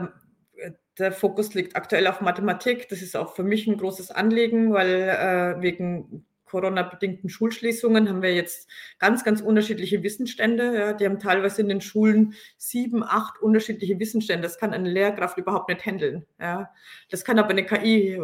der 0.99 1.13
Fokus 1.13 1.55
liegt 1.55 1.77
aktuell 1.77 2.07
auf 2.07 2.21
Mathematik. 2.21 2.89
Das 2.89 3.03
ist 3.03 3.17
auch 3.17 3.35
für 3.35 3.45
mich 3.45 3.67
ein 3.67 3.77
großes 3.77 4.11
Anliegen, 4.11 4.73
weil 4.73 4.89
äh, 4.89 5.63
wegen 5.63 6.25
Corona-bedingten 6.49 7.29
Schulschließungen 7.29 8.09
haben 8.09 8.23
wir 8.23 8.35
jetzt 8.35 8.69
ganz, 8.99 9.25
ganz 9.25 9.41
unterschiedliche 9.41 10.03
Wissensstände. 10.03 10.75
Ja, 10.79 10.93
die 10.93 11.05
haben 11.07 11.19
teilweise 11.19 11.63
in 11.63 11.69
den 11.69 11.81
Schulen 11.81 12.35
sieben, 12.57 13.05
acht 13.05 13.41
unterschiedliche 13.41 13.99
Wissensstände. 13.99 14.43
Das 14.43 14.59
kann 14.59 14.73
eine 14.73 14.91
Lehrkraft 14.91 15.39
überhaupt 15.39 15.69
nicht 15.69 15.85
handeln. 15.85 16.27
Ja. 16.41 16.71
Das 17.11 17.25
kann 17.25 17.39
aber 17.39 17.51
eine 17.51 17.65
KI 17.65 18.15
äh, 18.15 18.23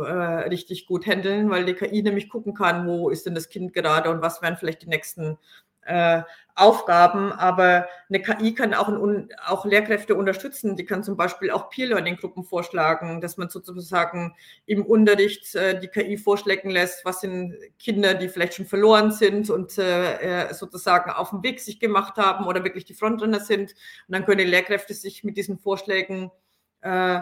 richtig 0.48 0.86
gut 0.86 1.06
handeln, 1.06 1.50
weil 1.50 1.64
die 1.64 1.74
KI 1.74 2.02
nämlich 2.02 2.28
gucken 2.28 2.54
kann, 2.54 2.86
wo 2.86 3.10
ist 3.10 3.26
denn 3.26 3.34
das 3.34 3.48
Kind 3.48 3.72
gerade 3.72 4.10
und 4.10 4.22
was 4.22 4.42
wären 4.42 4.56
vielleicht 4.56 4.82
die 4.82 4.88
nächsten 4.88 5.38
äh, 5.86 6.22
Aufgaben, 6.56 7.32
aber 7.32 7.88
eine 8.08 8.22
KI 8.22 8.54
kann 8.54 8.74
auch, 8.74 8.86
ein, 8.86 9.28
auch 9.44 9.64
Lehrkräfte 9.64 10.14
unterstützen. 10.14 10.76
Die 10.76 10.84
kann 10.84 11.02
zum 11.02 11.16
Beispiel 11.16 11.50
auch 11.50 11.68
Peer-Learning-Gruppen 11.68 12.44
vorschlagen, 12.44 13.20
dass 13.20 13.36
man 13.36 13.48
sozusagen 13.48 14.36
im 14.66 14.86
Unterricht 14.86 15.52
äh, 15.56 15.80
die 15.80 15.88
KI 15.88 16.16
vorschlagen 16.16 16.70
lässt, 16.70 17.04
was 17.04 17.22
sind 17.22 17.56
Kinder, 17.80 18.14
die 18.14 18.28
vielleicht 18.28 18.54
schon 18.54 18.66
verloren 18.66 19.10
sind 19.10 19.50
und 19.50 19.78
äh, 19.78 20.48
äh, 20.48 20.54
sozusagen 20.54 21.10
auf 21.10 21.30
dem 21.30 21.42
Weg 21.42 21.58
sich 21.60 21.80
gemacht 21.80 22.18
haben 22.18 22.46
oder 22.46 22.62
wirklich 22.62 22.84
die 22.84 22.94
Frontrunner 22.94 23.40
sind. 23.40 23.72
Und 24.06 24.12
dann 24.14 24.24
können 24.24 24.38
die 24.38 24.44
Lehrkräfte 24.44 24.94
sich 24.94 25.24
mit 25.24 25.36
diesen 25.36 25.58
Vorschlägen 25.58 26.30
äh, 26.82 27.20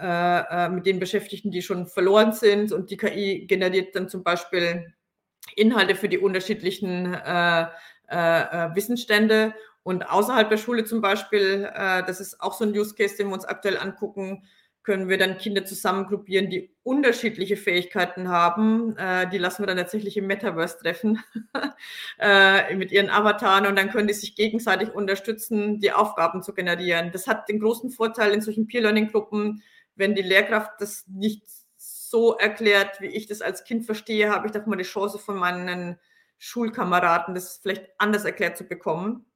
äh, 0.00 0.68
mit 0.70 0.86
den 0.86 0.98
Beschäftigten, 0.98 1.50
die 1.50 1.60
schon 1.60 1.86
verloren 1.86 2.32
sind 2.32 2.72
und 2.72 2.90
die 2.90 2.96
KI 2.96 3.44
generiert 3.46 3.94
dann 3.94 4.08
zum 4.08 4.22
Beispiel 4.22 4.94
Inhalte 5.56 5.94
für 5.94 6.08
die 6.08 6.18
unterschiedlichen 6.18 7.12
äh, 7.12 7.66
äh, 8.10 8.16
äh, 8.16 8.74
Wissensstände. 8.74 9.54
Und 9.82 10.10
außerhalb 10.10 10.50
der 10.50 10.58
Schule 10.58 10.84
zum 10.84 11.00
Beispiel, 11.00 11.70
äh, 11.74 12.02
das 12.04 12.20
ist 12.20 12.40
auch 12.40 12.54
so 12.54 12.64
ein 12.64 12.76
Use 12.76 12.94
Case, 12.94 13.16
den 13.16 13.28
wir 13.28 13.34
uns 13.34 13.44
aktuell 13.44 13.78
angucken, 13.78 14.44
können 14.82 15.08
wir 15.08 15.18
dann 15.18 15.38
Kinder 15.38 15.64
zusammengruppieren, 15.64 16.48
die 16.48 16.74
unterschiedliche 16.82 17.56
Fähigkeiten 17.56 18.28
haben. 18.28 18.96
Äh, 18.96 19.28
die 19.28 19.38
lassen 19.38 19.62
wir 19.62 19.66
dann 19.66 19.76
tatsächlich 19.76 20.16
im 20.16 20.26
Metaverse 20.26 20.78
treffen 20.78 21.22
äh, 22.18 22.74
mit 22.74 22.90
ihren 22.90 23.10
Avataren 23.10 23.66
und 23.66 23.76
dann 23.76 23.90
können 23.90 24.08
die 24.08 24.14
sich 24.14 24.34
gegenseitig 24.34 24.92
unterstützen, 24.92 25.80
die 25.80 25.92
Aufgaben 25.92 26.42
zu 26.42 26.54
generieren. 26.54 27.12
Das 27.12 27.26
hat 27.26 27.48
den 27.48 27.60
großen 27.60 27.90
Vorteil 27.90 28.32
in 28.32 28.40
solchen 28.40 28.66
Peer-Learning-Gruppen, 28.66 29.62
wenn 29.96 30.14
die 30.14 30.22
Lehrkraft 30.22 30.72
das 30.80 31.04
nicht 31.06 31.44
so 31.76 32.36
erklärt, 32.36 33.00
wie 33.00 33.06
ich 33.06 33.26
das 33.26 33.42
als 33.42 33.64
Kind 33.64 33.84
verstehe, 33.84 34.30
habe 34.30 34.46
ich 34.46 34.52
doch 34.52 34.66
mal 34.66 34.76
die 34.76 34.84
Chance 34.84 35.18
von 35.18 35.36
meinen 35.36 35.98
Schulkameraden, 36.42 37.34
das 37.34 37.58
vielleicht 37.58 37.86
anders 37.98 38.24
erklärt 38.24 38.56
zu 38.56 38.64
bekommen. 38.64 39.26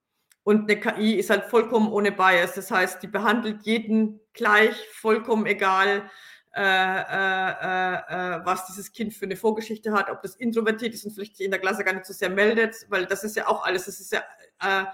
Und 0.43 0.71
eine 0.71 0.81
KI 0.81 1.15
ist 1.15 1.31
halt 1.31 1.45
vollkommen 1.45 1.93
ohne 1.93 2.13
Bias. 2.13 2.55
Das 2.55 2.71
heißt, 2.71 3.03
die 3.03 3.07
behandelt 3.07 3.63
jeden 3.63 4.21
gleich, 4.33 4.75
vollkommen 4.91 5.45
egal, 5.45 6.11
äh, 6.55 6.61
äh, 6.63 7.95
äh, 8.33 8.41
was 8.45 8.67
dieses 8.67 8.93
Kind 8.93 9.13
für 9.13 9.27
eine 9.27 9.37
Vorgeschichte 9.37 9.93
hat, 9.93 10.11
ob 10.11 10.23
das 10.23 10.37
introvertiert 10.37 10.95
ist 10.95 11.05
und 11.05 11.13
vielleicht 11.13 11.37
sich 11.37 11.45
in 11.45 11.51
der 11.51 11.61
Klasse 11.61 11.85
gar 11.85 11.93
nicht 11.93 12.07
so 12.07 12.15
sehr 12.15 12.31
meldet, 12.31 12.75
weil 12.89 13.07
das 13.07 13.23
ist 13.23 13.37
ja 13.37 13.49
auch 13.49 13.65
alles, 13.65 13.85
das 13.85 14.01
ist 14.01 14.13
ja 14.13 14.23
äh, 14.63 14.85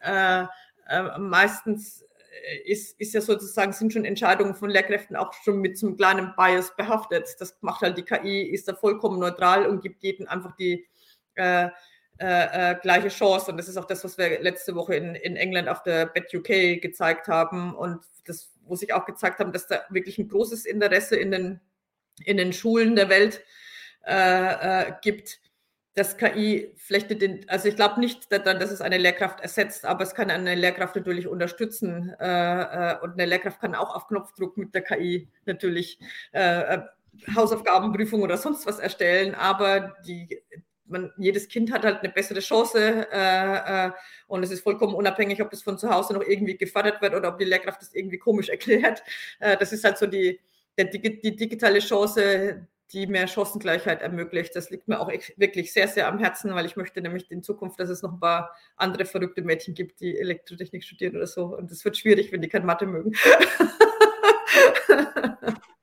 äh, 0.00 0.46
äh, 0.88 1.18
meistens 1.18 2.04
ist, 2.64 3.00
ist 3.00 3.14
ja 3.14 3.20
sozusagen, 3.20 3.72
sind 3.72 3.92
schon 3.92 4.04
Entscheidungen 4.04 4.54
von 4.54 4.70
Lehrkräften 4.70 5.16
auch 5.16 5.32
schon 5.32 5.60
mit 5.60 5.78
so 5.78 5.86
einem 5.86 5.96
kleinen 5.96 6.34
Bias 6.36 6.76
behaftet. 6.76 7.34
Das 7.40 7.56
macht 7.60 7.80
halt 7.80 7.98
die 7.98 8.04
KI, 8.04 8.42
ist 8.42 8.68
da 8.68 8.74
vollkommen 8.74 9.18
neutral 9.18 9.66
und 9.66 9.82
gibt 9.82 10.02
jedem 10.02 10.28
einfach 10.28 10.54
die, 10.56 10.86
äh, 11.36 11.68
äh, 12.18 12.70
äh, 12.72 12.76
gleiche 12.80 13.08
Chance. 13.08 13.50
Und 13.50 13.58
das 13.58 13.68
ist 13.68 13.76
auch 13.76 13.84
das, 13.84 14.02
was 14.02 14.16
wir 14.16 14.40
letzte 14.40 14.74
Woche 14.74 14.94
in, 14.94 15.14
in 15.16 15.36
England 15.36 15.68
auf 15.68 15.82
der 15.82 16.06
Bet 16.06 16.32
UK 16.32 16.80
gezeigt 16.80 17.28
haben. 17.28 17.74
Und 17.74 18.06
das, 18.24 18.54
wo 18.64 18.74
sich 18.74 18.94
auch 18.94 19.04
gezeigt 19.04 19.38
haben, 19.38 19.52
dass 19.52 19.66
da 19.66 19.82
wirklich 19.90 20.18
ein 20.18 20.28
großes 20.28 20.64
Interesse 20.64 21.16
in 21.16 21.30
den, 21.30 21.60
in 22.24 22.38
den 22.38 22.54
Schulen 22.54 22.96
der 22.96 23.10
Welt 23.10 23.44
äh, 24.06 24.86
äh 24.88 24.92
gibt, 25.02 25.40
dass 25.92 26.16
KI 26.16 26.72
vielleicht 26.76 27.10
den, 27.10 27.46
also 27.50 27.68
ich 27.68 27.76
glaube 27.76 28.00
nicht, 28.00 28.32
dass 28.32 28.70
es 28.70 28.80
eine 28.80 28.98
Lehrkraft 28.98 29.40
ersetzt, 29.40 29.84
aber 29.84 30.02
es 30.02 30.14
kann 30.14 30.30
eine 30.30 30.54
Lehrkraft 30.54 30.96
natürlich 30.96 31.26
unterstützen 31.26 32.14
äh, 32.18 32.96
und 33.02 33.12
eine 33.12 33.26
Lehrkraft 33.26 33.60
kann 33.60 33.74
auch 33.74 33.94
auf 33.94 34.06
Knopfdruck 34.06 34.58
mit 34.58 34.74
der 34.74 34.82
KI 34.82 35.28
natürlich 35.46 35.98
Hausaufgabenprüfung 37.34 38.20
oder 38.20 38.36
sonst 38.36 38.66
was 38.66 38.78
erstellen, 38.78 39.34
aber 39.34 39.96
die, 40.06 40.42
man, 40.88 41.12
jedes 41.16 41.48
Kind 41.48 41.72
hat 41.72 41.84
halt 41.84 42.00
eine 42.00 42.12
bessere 42.12 42.40
Chance 42.40 43.06
äh, 43.12 43.86
äh, 43.86 43.90
und 44.26 44.42
es 44.42 44.50
ist 44.50 44.62
vollkommen 44.62 44.94
unabhängig, 44.94 45.40
ob 45.42 45.50
das 45.50 45.62
von 45.62 45.78
zu 45.78 45.90
Hause 45.90 46.14
noch 46.14 46.22
irgendwie 46.22 46.56
gefördert 46.56 47.00
wird 47.02 47.14
oder 47.14 47.28
ob 47.28 47.38
die 47.38 47.44
Lehrkraft 47.44 47.80
das 47.80 47.94
irgendwie 47.94 48.18
komisch 48.18 48.48
erklärt. 48.48 49.02
Äh, 49.38 49.56
das 49.56 49.72
ist 49.72 49.84
halt 49.84 49.98
so 49.98 50.06
die, 50.06 50.40
der, 50.76 50.86
die, 50.86 51.20
die 51.20 51.36
digitale 51.36 51.80
Chance, 51.80 52.66
die 52.92 53.06
mehr 53.06 53.26
Chancengleichheit 53.26 54.02
ermöglicht. 54.02 54.54
Das 54.54 54.70
liegt 54.70 54.88
mir 54.88 55.00
auch 55.00 55.10
wirklich 55.36 55.72
sehr, 55.72 55.88
sehr 55.88 56.08
am 56.08 56.18
Herzen, 56.18 56.54
weil 56.54 56.66
ich 56.66 56.76
möchte 56.76 57.00
nämlich 57.00 57.30
in 57.30 57.42
Zukunft, 57.42 57.80
dass 57.80 57.88
es 57.88 58.02
noch 58.02 58.12
ein 58.12 58.20
paar 58.20 58.54
andere 58.76 59.04
verrückte 59.04 59.42
Mädchen 59.42 59.74
gibt, 59.74 60.00
die 60.00 60.16
Elektrotechnik 60.16 60.84
studieren 60.84 61.16
oder 61.16 61.26
so. 61.26 61.56
Und 61.56 61.70
es 61.70 61.84
wird 61.84 61.96
schwierig, 61.96 62.30
wenn 62.32 62.42
die 62.42 62.48
keine 62.48 62.66
Mathe 62.66 62.86
mögen. 62.86 63.12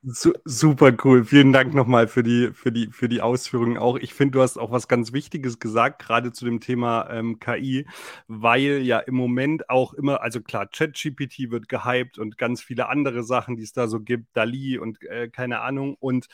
Su 0.06 0.34
super 0.44 0.92
cool. 1.06 1.24
Vielen 1.24 1.54
Dank 1.54 1.74
nochmal 1.74 2.08
für 2.10 2.24
die, 2.24 2.52
für 2.54 2.74
die, 2.74 2.88
für 2.92 3.08
die 3.08 3.22
Ausführungen 3.22 3.78
auch. 3.78 3.96
Ich 3.98 4.14
finde, 4.14 4.34
du 4.34 4.42
hast 4.42 4.58
auch 4.58 4.70
was 4.70 4.90
ganz 4.90 5.14
Wichtiges 5.14 5.60
gesagt, 5.60 6.02
gerade 6.02 6.34
zu 6.34 6.44
dem 6.44 6.60
Thema 6.60 7.10
ähm, 7.10 7.40
KI, 7.40 7.86
weil 8.28 8.82
ja 8.82 9.00
im 9.00 9.16
Moment 9.16 9.70
auch 9.70 9.94
immer, 9.94 10.22
also 10.22 10.42
klar, 10.42 10.68
ChatGPT 10.68 11.52
wird 11.52 11.70
gehypt 11.70 12.20
und 12.20 12.38
ganz 12.38 12.62
viele 12.62 12.90
andere 12.90 13.24
Sachen, 13.24 13.56
die 13.56 13.64
es 13.64 13.72
da 13.72 13.88
so 13.88 14.02
gibt, 14.02 14.36
Dali 14.36 14.78
und 14.78 15.02
äh, 15.04 15.30
keine 15.30 15.62
Ahnung. 15.62 15.96
Und 15.98 16.28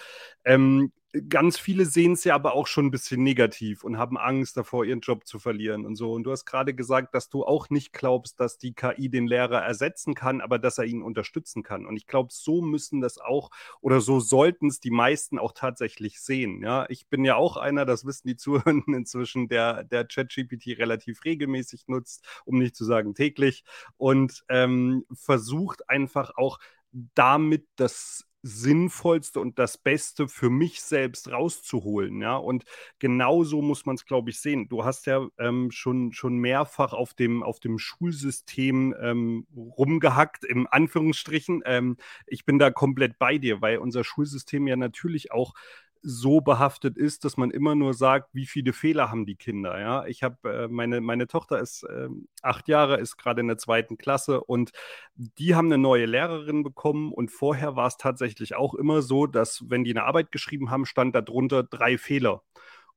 ähm, 0.45 0.91
ganz 1.27 1.57
viele 1.57 1.85
sehen 1.85 2.13
es 2.13 2.23
ja 2.23 2.35
aber 2.35 2.53
auch 2.53 2.67
schon 2.67 2.87
ein 2.87 2.91
bisschen 2.91 3.23
negativ 3.23 3.83
und 3.83 3.97
haben 3.97 4.17
Angst 4.17 4.57
davor, 4.57 4.85
ihren 4.85 4.99
Job 4.99 5.25
zu 5.25 5.39
verlieren 5.39 5.85
und 5.85 5.95
so. 5.95 6.11
Und 6.13 6.23
du 6.23 6.31
hast 6.31 6.45
gerade 6.45 6.75
gesagt, 6.75 7.15
dass 7.15 7.29
du 7.29 7.45
auch 7.45 7.69
nicht 7.71 7.93
glaubst, 7.93 8.39
dass 8.39 8.59
die 8.59 8.73
KI 8.73 9.09
den 9.09 9.25
Lehrer 9.25 9.59
ersetzen 9.59 10.13
kann, 10.13 10.39
aber 10.39 10.59
dass 10.59 10.77
er 10.77 10.85
ihn 10.85 11.01
unterstützen 11.01 11.63
kann. 11.63 11.87
Und 11.87 11.97
ich 11.97 12.05
glaube, 12.05 12.29
so 12.31 12.61
müssen 12.61 13.01
das 13.01 13.17
auch 13.17 13.49
oder 13.81 14.01
so 14.01 14.19
sollten 14.19 14.67
es 14.67 14.79
die 14.79 14.91
meisten 14.91 15.39
auch 15.39 15.53
tatsächlich 15.53 16.21
sehen. 16.21 16.61
Ja, 16.61 16.85
ich 16.89 17.07
bin 17.07 17.25
ja 17.25 17.35
auch 17.35 17.57
einer, 17.57 17.85
das 17.85 18.05
wissen 18.05 18.27
die 18.27 18.35
Zuhörenden 18.37 18.93
inzwischen, 18.93 19.47
der, 19.47 19.83
der 19.83 20.05
ChatGPT 20.05 20.77
relativ 20.77 21.25
regelmäßig 21.25 21.87
nutzt, 21.87 22.25
um 22.45 22.59
nicht 22.59 22.75
zu 22.75 22.85
sagen 22.85 23.15
täglich 23.15 23.63
und 23.97 24.43
ähm, 24.49 25.05
versucht 25.13 25.89
einfach 25.89 26.37
auch 26.37 26.59
damit 26.91 27.67
das 27.75 28.28
Sinnvollste 28.41 29.39
und 29.39 29.59
das 29.59 29.77
Beste 29.77 30.27
für 30.27 30.49
mich 30.49 30.81
selbst 30.81 31.31
rauszuholen. 31.31 32.21
Ja, 32.21 32.37
und 32.37 32.63
genauso 32.99 33.61
muss 33.61 33.85
man 33.85 33.95
es, 33.95 34.05
glaube 34.05 34.29
ich, 34.29 34.39
sehen. 34.39 34.69
Du 34.69 34.85
hast 34.85 35.05
ja 35.07 35.27
ähm, 35.37 35.71
schon, 35.71 36.13
schon 36.13 36.37
mehrfach 36.37 36.93
auf 36.93 37.13
dem, 37.13 37.43
auf 37.43 37.59
dem 37.59 37.79
Schulsystem 37.79 38.95
ähm, 39.01 39.47
rumgehackt, 39.55 40.45
im 40.45 40.67
Anführungsstrichen. 40.69 41.63
Ähm, 41.65 41.97
ich 42.27 42.45
bin 42.45 42.59
da 42.59 42.71
komplett 42.71 43.19
bei 43.19 43.37
dir, 43.37 43.61
weil 43.61 43.77
unser 43.77 44.03
Schulsystem 44.03 44.67
ja 44.67 44.75
natürlich 44.75 45.31
auch 45.31 45.53
so 46.01 46.41
behaftet 46.41 46.97
ist, 46.97 47.25
dass 47.25 47.37
man 47.37 47.51
immer 47.51 47.75
nur 47.75 47.93
sagt, 47.93 48.29
wie 48.33 48.45
viele 48.45 48.73
Fehler 48.73 49.11
haben 49.11 49.25
die 49.25 49.35
Kinder. 49.35 49.79
Ja, 49.79 50.05
ich 50.05 50.23
habe 50.23 50.37
äh, 50.49 50.67
meine 50.67 51.01
meine 51.01 51.27
Tochter 51.27 51.59
ist 51.59 51.83
äh, 51.83 52.07
acht 52.41 52.67
Jahre, 52.67 52.97
ist 52.97 53.17
gerade 53.17 53.41
in 53.41 53.47
der 53.47 53.57
zweiten 53.57 53.97
Klasse 53.97 54.41
und 54.41 54.71
die 55.15 55.55
haben 55.55 55.67
eine 55.67 55.77
neue 55.77 56.05
Lehrerin 56.05 56.63
bekommen 56.63 57.11
und 57.11 57.29
vorher 57.31 57.75
war 57.75 57.87
es 57.87 57.97
tatsächlich 57.97 58.55
auch 58.55 58.73
immer 58.73 59.01
so, 59.01 59.27
dass 59.27 59.69
wenn 59.69 59.83
die 59.83 59.91
eine 59.91 60.05
Arbeit 60.05 60.31
geschrieben 60.31 60.71
haben, 60.71 60.85
stand 60.85 61.15
darunter 61.15 61.63
drei 61.63 61.97
Fehler. 61.97 62.43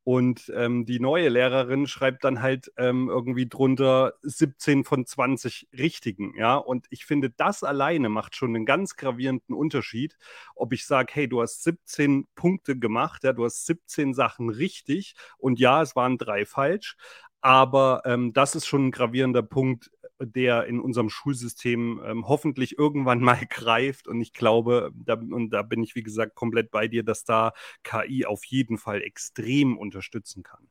Und 0.05 0.53
ähm, 0.57 0.85
die 0.85 0.99
neue 0.99 1.29
Lehrerin 1.29 1.87
schreibt 1.87 2.25
dann 2.25 2.43
halt 2.43 2.73
ähm, 2.77 3.09
irgendwie 3.09 3.49
drunter 3.49 4.15
17 4.23 4.83
von 4.85 5.07
20 5.07 5.69
richtigen, 5.79 6.35
ja. 6.37 6.57
Und 6.57 6.87
ich 6.91 7.05
finde, 7.07 7.31
das 7.31 7.63
alleine 7.63 8.09
macht 8.09 8.35
schon 8.35 8.57
einen 8.57 8.67
ganz 8.67 8.97
gravierenden 8.97 9.55
Unterschied, 9.55 10.17
ob 10.57 10.73
ich 10.73 10.87
sage, 10.87 11.13
hey, 11.15 11.29
du 11.29 11.41
hast 11.41 11.63
17 11.63 12.27
Punkte 12.35 12.77
gemacht, 12.77 13.23
ja, 13.23 13.33
du 13.33 13.45
hast 13.45 13.65
17 13.67 14.13
Sachen 14.13 14.51
richtig 14.51 15.15
und 15.39 15.61
ja, 15.61 15.83
es 15.83 15.95
waren 15.95 16.19
drei 16.19 16.45
falsch. 16.47 16.97
Aber 17.41 18.03
ähm, 18.05 18.33
das 18.33 18.55
ist 18.55 18.67
schon 18.67 18.87
ein 18.89 18.91
gravierender 18.93 19.43
Punkt, 19.43 19.91
der 20.27 20.67
in 20.67 20.81
unserem 20.81 21.11
Schulsystem 21.11 22.01
ähm, 22.05 22.29
hoffentlich 22.29 22.79
irgendwann 22.79 23.21
mal 23.23 23.41
greift. 23.49 24.09
Und 24.09 24.21
ich 24.21 24.33
glaube, 24.33 24.91
da, 24.95 25.15
und 25.15 25.51
da 25.51 25.63
bin 25.63 25.83
ich, 25.83 25.95
wie 25.95 26.03
gesagt, 26.03 26.35
komplett 26.35 26.71
bei 26.71 26.89
dir, 26.89 27.03
dass 27.03 27.25
da 27.25 27.53
KI 27.83 28.27
auf 28.27 28.45
jeden 28.45 28.79
Fall 28.79 29.03
extrem 29.03 29.77
unterstützen 29.79 30.43
kann. 30.43 30.69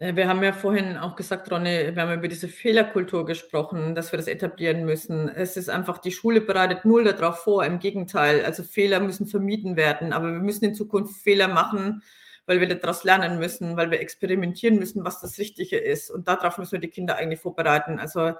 Wir 0.00 0.28
haben 0.28 0.44
ja 0.44 0.52
vorhin 0.52 0.96
auch 0.96 1.16
gesagt, 1.16 1.50
Ronny, 1.50 1.92
wir 1.92 2.00
haben 2.00 2.16
über 2.16 2.28
diese 2.28 2.46
Fehlerkultur 2.46 3.26
gesprochen, 3.26 3.96
dass 3.96 4.12
wir 4.12 4.16
das 4.16 4.28
etablieren 4.28 4.84
müssen. 4.84 5.28
Es 5.28 5.56
ist 5.56 5.68
einfach, 5.68 5.98
die 5.98 6.12
Schule 6.12 6.40
bereitet 6.40 6.84
null 6.84 7.02
darauf 7.02 7.40
vor, 7.40 7.64
im 7.64 7.80
Gegenteil. 7.80 8.44
Also 8.44 8.62
Fehler 8.62 9.00
müssen 9.00 9.26
vermieden 9.26 9.74
werden, 9.74 10.12
aber 10.12 10.32
wir 10.32 10.38
müssen 10.38 10.66
in 10.66 10.76
Zukunft 10.76 11.20
Fehler 11.20 11.48
machen, 11.48 12.04
weil 12.48 12.60
wir 12.60 12.74
daraus 12.74 13.04
lernen 13.04 13.38
müssen, 13.38 13.76
weil 13.76 13.90
wir 13.90 14.00
experimentieren 14.00 14.76
müssen, 14.76 15.04
was 15.04 15.20
das 15.20 15.38
Richtige 15.38 15.76
ist. 15.76 16.10
Und 16.10 16.26
darauf 16.26 16.58
müssen 16.58 16.72
wir 16.72 16.80
die 16.80 16.88
Kinder 16.88 17.16
eigentlich 17.16 17.40
vorbereiten. 17.40 18.00
Also 18.00 18.32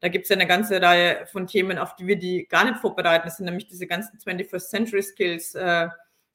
da 0.00 0.08
gibt 0.08 0.24
es 0.24 0.30
ja 0.30 0.36
eine 0.36 0.48
ganze 0.48 0.82
Reihe 0.82 1.26
von 1.26 1.46
Themen, 1.46 1.78
auf 1.78 1.94
die 1.94 2.06
wir 2.06 2.16
die 2.18 2.46
gar 2.48 2.64
nicht 2.64 2.78
vorbereiten. 2.80 3.24
Das 3.24 3.36
sind 3.36 3.46
nämlich 3.46 3.68
diese 3.68 3.86
ganzen 3.86 4.18
21st 4.18 4.68
Century 4.68 5.02
Skills, 5.02 5.54
äh, 5.54 5.88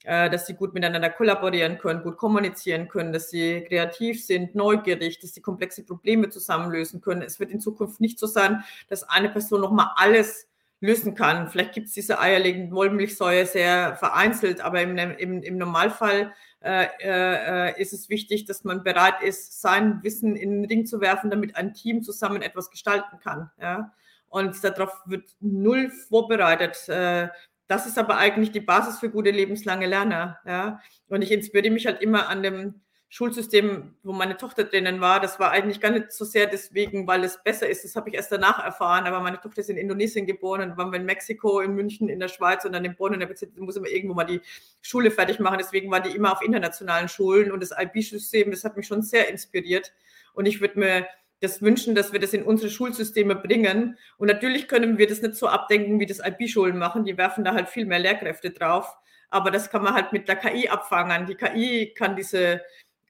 äh, 0.03 0.30
dass 0.30 0.47
sie 0.47 0.53
gut 0.53 0.73
miteinander 0.73 1.09
kollaborieren 1.09 1.78
können, 1.78 2.01
gut 2.01 2.15
kommunizieren 2.15 2.88
können, 2.88 3.11
dass 3.11 3.30
sie 3.30 3.65
kreativ 3.67 4.25
sind, 4.25 4.55
neugierig, 4.55 5.19
dass 5.19 5.34
sie 5.34 5.41
komplexe 5.41 5.84
Probleme 5.84 6.30
zusammenlösen 6.30 7.01
können. 7.01 7.21
Es 7.21 7.41
wird 7.41 7.51
in 7.51 7.59
Zukunft 7.59 7.99
nicht 7.99 8.19
so 8.19 8.25
sein, 8.25 8.63
dass 8.88 9.03
eine 9.03 9.28
Person 9.28 9.59
nochmal 9.59 9.89
alles 9.97 10.47
lösen 10.80 11.15
kann. 11.15 11.49
Vielleicht 11.49 11.73
gibt 11.73 11.88
es 11.88 11.93
diese 11.93 12.19
eierlegende 12.19 12.73
Wollmilchsäure 12.73 13.45
sehr 13.45 13.95
vereinzelt, 13.95 14.61
aber 14.61 14.82
im, 14.82 14.97
im, 14.97 15.41
im 15.41 15.57
Normalfall 15.57 16.34
ist 16.60 17.93
es 17.93 18.10
wichtig, 18.10 18.45
dass 18.45 18.64
man 18.64 18.84
bereit 18.84 19.22
ist, 19.22 19.62
sein 19.62 20.01
Wissen 20.03 20.36
in 20.36 20.64
den 20.64 20.66
Ring 20.66 20.86
zu 20.86 20.99
werfen, 21.01 21.30
damit 21.30 21.55
ein 21.55 21.74
Team 21.74 22.01
zusammen 22.03 22.41
etwas 22.41 22.72
gestalten 22.72 23.20
kann. 23.20 23.51
Ja? 23.62 23.93
Und 24.30 24.64
darauf 24.64 24.91
wird 25.05 25.36
null 25.39 25.89
vorbereitet. 25.89 26.88
Äh, 26.89 27.30
das 27.68 27.86
ist 27.86 27.97
aber 27.97 28.18
eigentlich 28.18 28.51
die 28.51 28.62
Basis 28.62 28.99
für 28.99 29.10
gute 29.10 29.32
lebenslange 29.32 29.88
Lerner. 29.88 30.39
Ja? 30.45 30.82
Und 31.10 31.22
ich 31.22 31.32
inspiriere 31.32 31.74
mich 31.74 31.86
halt 31.86 32.01
immer 32.01 32.30
an 32.30 32.43
dem 32.43 32.82
Schulsystem, 33.10 33.95
wo 34.03 34.12
meine 34.12 34.36
Tochter 34.36 34.66
drinnen 34.66 34.99
war, 34.99 35.22
das 35.22 35.39
war 35.39 35.51
eigentlich 35.51 35.80
gar 35.80 35.91
nicht 35.91 36.12
so 36.12 36.26
sehr 36.26 36.45
deswegen, 36.45 37.08
weil 37.08 37.24
es 37.24 37.41
besser 37.41 37.70
ist. 37.70 37.86
Das 37.86 37.95
habe 37.95 38.10
ich 38.10 38.16
erst 38.16 38.34
danach 38.34 38.64
erfahren. 38.64 39.05
Aber 39.05 39.22
meine 39.22 39.39
Tochter 39.39 39.62
ist 39.62 39.70
in 39.70 39.78
Indonesien 39.78 40.26
geboren 40.26 40.62
und 40.62 40.78
waren 40.78 40.91
wir 40.91 40.99
in 40.99 41.05
Mexiko, 41.05 41.62
in 41.62 41.74
München, 41.74 42.10
in 42.10 42.20
der 42.20 42.28
Schweiz 42.28 42.66
und 42.66 42.74
dann 42.74 42.84
in 42.84 42.95
Bonn. 42.95 43.14
Und 43.14 43.22
da 43.22 43.28
muss 43.60 43.78
immer 43.78 43.88
irgendwo 43.88 44.14
mal 44.14 44.26
die 44.26 44.41
Schule 44.82 45.10
fertig 45.10 45.39
machen. 45.39 45.58
Deswegen 45.58 45.89
war 45.89 46.01
die 46.01 46.14
immer 46.14 46.34
auf 46.34 46.41
internationalen 46.41 47.08
Schulen. 47.08 47.51
Und 47.51 47.64
das 47.64 47.72
IB-System, 47.72 48.51
das 48.51 48.66
hat 48.66 48.76
mich 48.76 48.88
schon 48.88 49.01
sehr 49.01 49.30
inspiriert. 49.30 49.93
Und 50.34 50.45
ich 50.45 50.60
würde 50.60 50.78
mir 50.78 51.08
das 51.39 51.62
wünschen, 51.62 51.95
dass 51.95 52.12
wir 52.12 52.20
das 52.20 52.34
in 52.34 52.43
unsere 52.43 52.70
Schulsysteme 52.70 53.36
bringen. 53.36 53.97
Und 54.18 54.28
natürlich 54.28 54.68
können 54.68 54.97
wir 54.97 55.08
das 55.08 55.22
nicht 55.22 55.36
so 55.36 55.47
abdenken, 55.47 56.01
wie 56.01 56.08
das 56.08 56.20
IB-Schulen 56.20 56.78
machen. 56.78 57.05
Die 57.05 57.18
werfen 57.18 57.45
da 57.45 57.53
halt 57.53 57.70
viel 57.70 57.86
mehr 57.86 57.99
Lehrkräfte 57.99 58.49
drauf. 58.49 58.97
Aber 59.30 59.51
das 59.51 59.70
kann 59.70 59.84
man 59.84 59.93
halt 59.93 60.14
mit 60.14 60.28
der 60.28 60.36
KI 60.36 60.68
abfangen. 60.68 61.26
Die 61.26 61.36
KI 61.36 61.93
kann 61.93 62.16
diese 62.16 62.62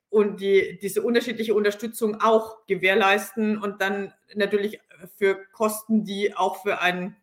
und 0.10 0.41
die, 0.41 0.80
diese 0.82 1.01
unterschiedliche 1.01 1.53
Unterstützung 1.53 2.22
auch 2.22 2.66
gewährleisten 2.66 3.58
und 3.58 3.82
dann 3.82 4.14
natürlich 4.36 4.80
für 5.18 5.36
Kosten, 5.51 6.05
die 6.05 6.36
auch 6.36 6.64
für 6.64 6.82
ein, 6.82 7.16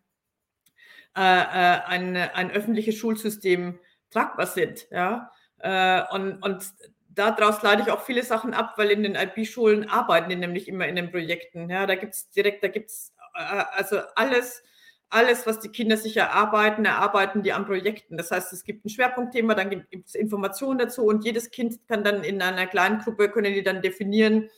äh, 1.15 1.21
äh 1.21 1.81
ein, 1.85 2.15
ein 2.15 2.51
öffentliches 2.51 2.95
Schulsystem 2.95 3.79
tragbar 4.11 4.47
sind. 4.47 4.87
Ja? 4.91 5.31
Äh, 5.59 6.03
und, 6.13 6.41
und 6.43 6.73
daraus 7.09 7.61
leite 7.63 7.83
ich 7.83 7.91
auch 7.91 8.03
viele 8.03 8.23
Sachen 8.23 8.53
ab, 8.53 8.73
weil 8.77 8.91
in 8.91 9.03
den 9.03 9.15
IB-Schulen 9.15 9.89
arbeiten 9.89 10.29
die 10.29 10.35
nämlich 10.35 10.67
immer 10.67 10.87
in 10.87 10.95
den 10.95 11.11
Projekten. 11.11 11.69
Ja, 11.69 11.85
da 11.85 11.95
gibt 11.95 12.13
es 12.13 12.29
direkt, 12.29 12.63
da 12.63 12.67
gibt 12.67 12.89
es 12.89 13.13
äh, 13.33 13.63
also 13.71 13.99
alles, 14.15 14.63
alles, 15.09 15.45
was 15.45 15.59
die 15.59 15.69
Kinder 15.69 15.97
sich 15.97 16.17
erarbeiten, 16.17 16.85
erarbeiten 16.85 17.43
die 17.43 17.53
an 17.53 17.65
Projekten. 17.65 18.17
Das 18.17 18.31
heißt, 18.31 18.51
es 18.53 18.63
gibt 18.63 18.85
ein 18.85 18.89
Schwerpunktthema, 18.89 19.53
dann 19.53 19.69
gibt 19.69 20.07
es 20.07 20.15
Informationen 20.15 20.79
dazu 20.79 21.05
und 21.05 21.23
jedes 21.23 21.51
Kind 21.51 21.87
kann 21.87 22.03
dann 22.03 22.23
in 22.23 22.41
einer 22.41 22.67
kleinen 22.67 22.99
Gruppe, 22.99 23.29
können 23.29 23.53
die 23.53 23.63
dann 23.63 23.81
definieren, 23.81 24.49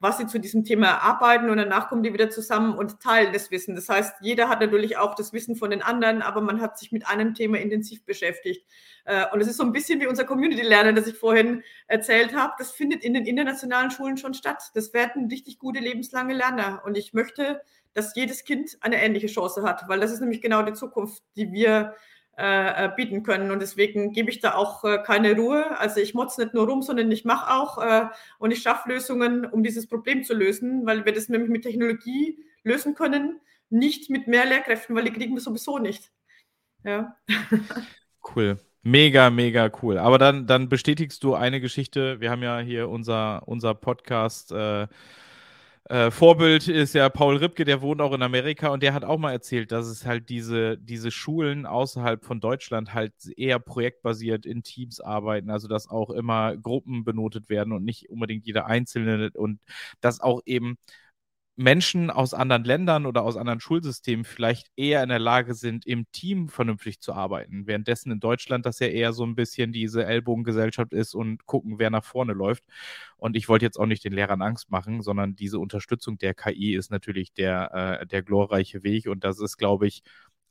was 0.00 0.18
sie 0.18 0.26
zu 0.26 0.38
diesem 0.38 0.64
Thema 0.64 0.86
erarbeiten 0.86 1.50
und 1.50 1.58
danach 1.58 1.88
kommen 1.88 2.02
die 2.02 2.12
wieder 2.12 2.30
zusammen 2.30 2.74
und 2.74 3.00
teilen 3.00 3.32
das 3.32 3.50
Wissen. 3.50 3.74
Das 3.74 3.88
heißt, 3.88 4.14
jeder 4.20 4.48
hat 4.48 4.60
natürlich 4.60 4.96
auch 4.96 5.14
das 5.14 5.32
Wissen 5.32 5.54
von 5.54 5.70
den 5.70 5.82
anderen, 5.82 6.22
aber 6.22 6.40
man 6.40 6.60
hat 6.60 6.78
sich 6.78 6.92
mit 6.92 7.06
einem 7.06 7.34
Thema 7.34 7.58
intensiv 7.58 8.04
beschäftigt. 8.04 8.66
Äh, 9.04 9.26
und 9.32 9.40
es 9.40 9.48
ist 9.48 9.58
so 9.58 9.62
ein 9.62 9.72
bisschen 9.72 10.00
wie 10.00 10.06
unser 10.06 10.24
Community-Lernen, 10.24 10.96
das 10.96 11.06
ich 11.06 11.16
vorhin 11.16 11.62
erzählt 11.86 12.34
habe. 12.34 12.54
Das 12.58 12.72
findet 12.72 13.04
in 13.04 13.14
den 13.14 13.26
internationalen 13.26 13.90
Schulen 13.90 14.16
schon 14.16 14.34
statt. 14.34 14.70
Das 14.74 14.94
werden 14.94 15.28
richtig 15.28 15.58
gute 15.58 15.80
lebenslange 15.80 16.34
Lerner. 16.34 16.82
Und 16.84 16.96
ich 16.96 17.12
möchte, 17.12 17.60
dass 17.92 18.16
jedes 18.16 18.44
Kind 18.44 18.78
eine 18.80 19.02
ähnliche 19.02 19.26
Chance 19.26 19.62
hat, 19.62 19.88
weil 19.88 20.00
das 20.00 20.10
ist 20.10 20.20
nämlich 20.20 20.40
genau 20.40 20.62
die 20.62 20.72
Zukunft, 20.72 21.22
die 21.36 21.52
wir 21.52 21.94
äh, 22.36 22.86
äh, 22.86 22.90
bieten 22.94 23.22
können. 23.22 23.50
Und 23.50 23.60
deswegen 23.60 24.12
gebe 24.12 24.30
ich 24.30 24.40
da 24.40 24.54
auch 24.54 24.84
äh, 24.84 24.98
keine 25.04 25.36
Ruhe. 25.36 25.78
Also 25.78 26.00
ich 26.00 26.14
motze 26.14 26.42
nicht 26.42 26.54
nur 26.54 26.66
rum, 26.66 26.82
sondern 26.82 27.10
ich 27.10 27.24
mache 27.24 27.52
auch 27.52 27.78
äh, 27.78 28.06
und 28.38 28.50
ich 28.50 28.62
schaffe 28.62 28.88
Lösungen, 28.88 29.44
um 29.44 29.62
dieses 29.62 29.86
Problem 29.86 30.24
zu 30.24 30.34
lösen, 30.34 30.84
weil 30.86 31.04
wir 31.04 31.12
das 31.12 31.28
nämlich 31.28 31.50
mit 31.50 31.62
Technologie 31.62 32.44
lösen 32.62 32.94
können, 32.94 33.40
nicht 33.70 34.10
mit 34.10 34.26
mehr 34.26 34.46
Lehrkräften, 34.46 34.96
weil 34.96 35.04
die 35.04 35.12
kriegen 35.12 35.34
wir 35.34 35.40
sowieso 35.40 35.78
nicht. 35.78 36.10
Ja. 36.84 37.16
Cool. 38.34 38.58
Mega, 38.82 39.28
mega 39.28 39.70
cool. 39.82 39.98
Aber 39.98 40.16
dann, 40.16 40.46
dann 40.46 40.70
bestätigst 40.70 41.22
du 41.24 41.34
eine 41.34 41.60
Geschichte. 41.60 42.20
Wir 42.20 42.30
haben 42.30 42.42
ja 42.42 42.58
hier 42.60 42.88
unser, 42.88 43.46
unser 43.46 43.74
Podcast 43.74 44.50
äh, 44.50 44.86
äh, 45.86 46.10
Vorbild 46.10 46.66
ist 46.68 46.94
ja 46.94 47.08
Paul 47.10 47.36
Ripke, 47.36 47.64
der 47.64 47.82
wohnt 47.82 48.00
auch 48.00 48.14
in 48.14 48.22
Amerika 48.22 48.68
und 48.68 48.82
der 48.82 48.94
hat 48.94 49.04
auch 49.04 49.18
mal 49.18 49.32
erzählt, 49.32 49.70
dass 49.70 49.86
es 49.86 50.06
halt 50.06 50.30
diese, 50.30 50.78
diese 50.78 51.10
Schulen 51.10 51.66
außerhalb 51.66 52.24
von 52.24 52.40
Deutschland 52.40 52.94
halt 52.94 53.12
eher 53.36 53.58
projektbasiert 53.58 54.46
in 54.46 54.62
Teams 54.62 55.00
arbeiten, 55.00 55.50
also 55.50 55.68
dass 55.68 55.88
auch 55.90 56.10
immer 56.10 56.56
Gruppen 56.56 57.04
benotet 57.04 57.50
werden 57.50 57.72
und 57.72 57.84
nicht 57.84 58.08
unbedingt 58.08 58.46
jeder 58.46 58.66
Einzelne 58.66 59.30
und 59.34 59.60
dass 60.00 60.20
auch 60.20 60.40
eben 60.46 60.78
Menschen 61.56 62.10
aus 62.10 62.34
anderen 62.34 62.64
Ländern 62.64 63.06
oder 63.06 63.22
aus 63.22 63.36
anderen 63.36 63.60
Schulsystemen 63.60 64.24
vielleicht 64.24 64.68
eher 64.76 65.02
in 65.04 65.08
der 65.08 65.20
Lage 65.20 65.54
sind, 65.54 65.86
im 65.86 66.10
Team 66.10 66.48
vernünftig 66.48 67.00
zu 67.00 67.12
arbeiten. 67.12 67.66
Währenddessen 67.68 68.10
in 68.10 68.20
Deutschland 68.20 68.66
das 68.66 68.80
ja 68.80 68.88
eher 68.88 69.12
so 69.12 69.24
ein 69.24 69.36
bisschen 69.36 69.72
diese 69.72 70.04
Ellbogengesellschaft 70.04 70.92
ist 70.92 71.14
und 71.14 71.46
gucken, 71.46 71.78
wer 71.78 71.90
nach 71.90 72.04
vorne 72.04 72.32
läuft. 72.32 72.64
Und 73.16 73.36
ich 73.36 73.48
wollte 73.48 73.64
jetzt 73.64 73.78
auch 73.78 73.86
nicht 73.86 74.04
den 74.04 74.12
Lehrern 74.12 74.42
Angst 74.42 74.70
machen, 74.70 75.00
sondern 75.02 75.36
diese 75.36 75.58
Unterstützung 75.60 76.18
der 76.18 76.34
KI 76.34 76.74
ist 76.74 76.90
natürlich 76.90 77.32
der, 77.32 78.00
äh, 78.02 78.06
der 78.06 78.22
glorreiche 78.22 78.82
Weg. 78.82 79.06
Und 79.06 79.22
das 79.24 79.38
ist, 79.40 79.56
glaube 79.56 79.86
ich, 79.86 80.02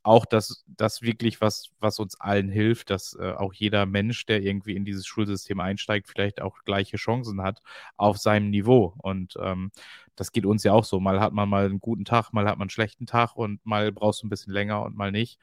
auch 0.04 0.26
das, 0.26 0.64
das 0.68 1.02
wirklich, 1.02 1.42
was, 1.42 1.72
was 1.80 2.00
uns 2.00 2.20
allen 2.20 2.50
hilft, 2.50 2.90
dass 2.90 3.18
äh, 3.20 3.32
auch 3.32 3.54
jeder 3.54 3.86
Mensch, 3.86 4.26
der 4.26 4.42
irgendwie 4.42 4.76
in 4.76 4.86
dieses 4.86 5.08
Schulsystem 5.08 5.60
einsteigt, 5.60 6.08
vielleicht 6.10 6.42
auch 6.42 6.60
gleiche 6.66 6.98
Chancen 6.98 7.42
hat 7.42 7.62
auf 7.96 8.18
seinem 8.18 8.50
Niveau. 8.50 8.94
Und 8.98 9.36
ähm, 9.42 9.72
das 10.16 10.32
geht 10.32 10.46
uns 10.46 10.64
ja 10.64 10.74
auch 10.74 10.84
so. 10.84 11.00
Mal 11.00 11.20
hat 11.22 11.34
man 11.34 11.50
mal 11.50 11.66
einen 11.66 11.80
guten 11.80 12.06
Tag, 12.06 12.34
mal 12.34 12.46
hat 12.48 12.58
man 12.58 12.64
einen 12.64 12.70
schlechten 12.70 13.06
Tag 13.06 13.36
und 13.36 13.66
mal 13.66 13.92
brauchst 13.92 14.22
du 14.22 14.28
ein 14.28 14.30
bisschen 14.30 14.54
länger 14.54 14.84
und 14.84 14.96
mal 14.96 15.12
nicht. 15.12 15.40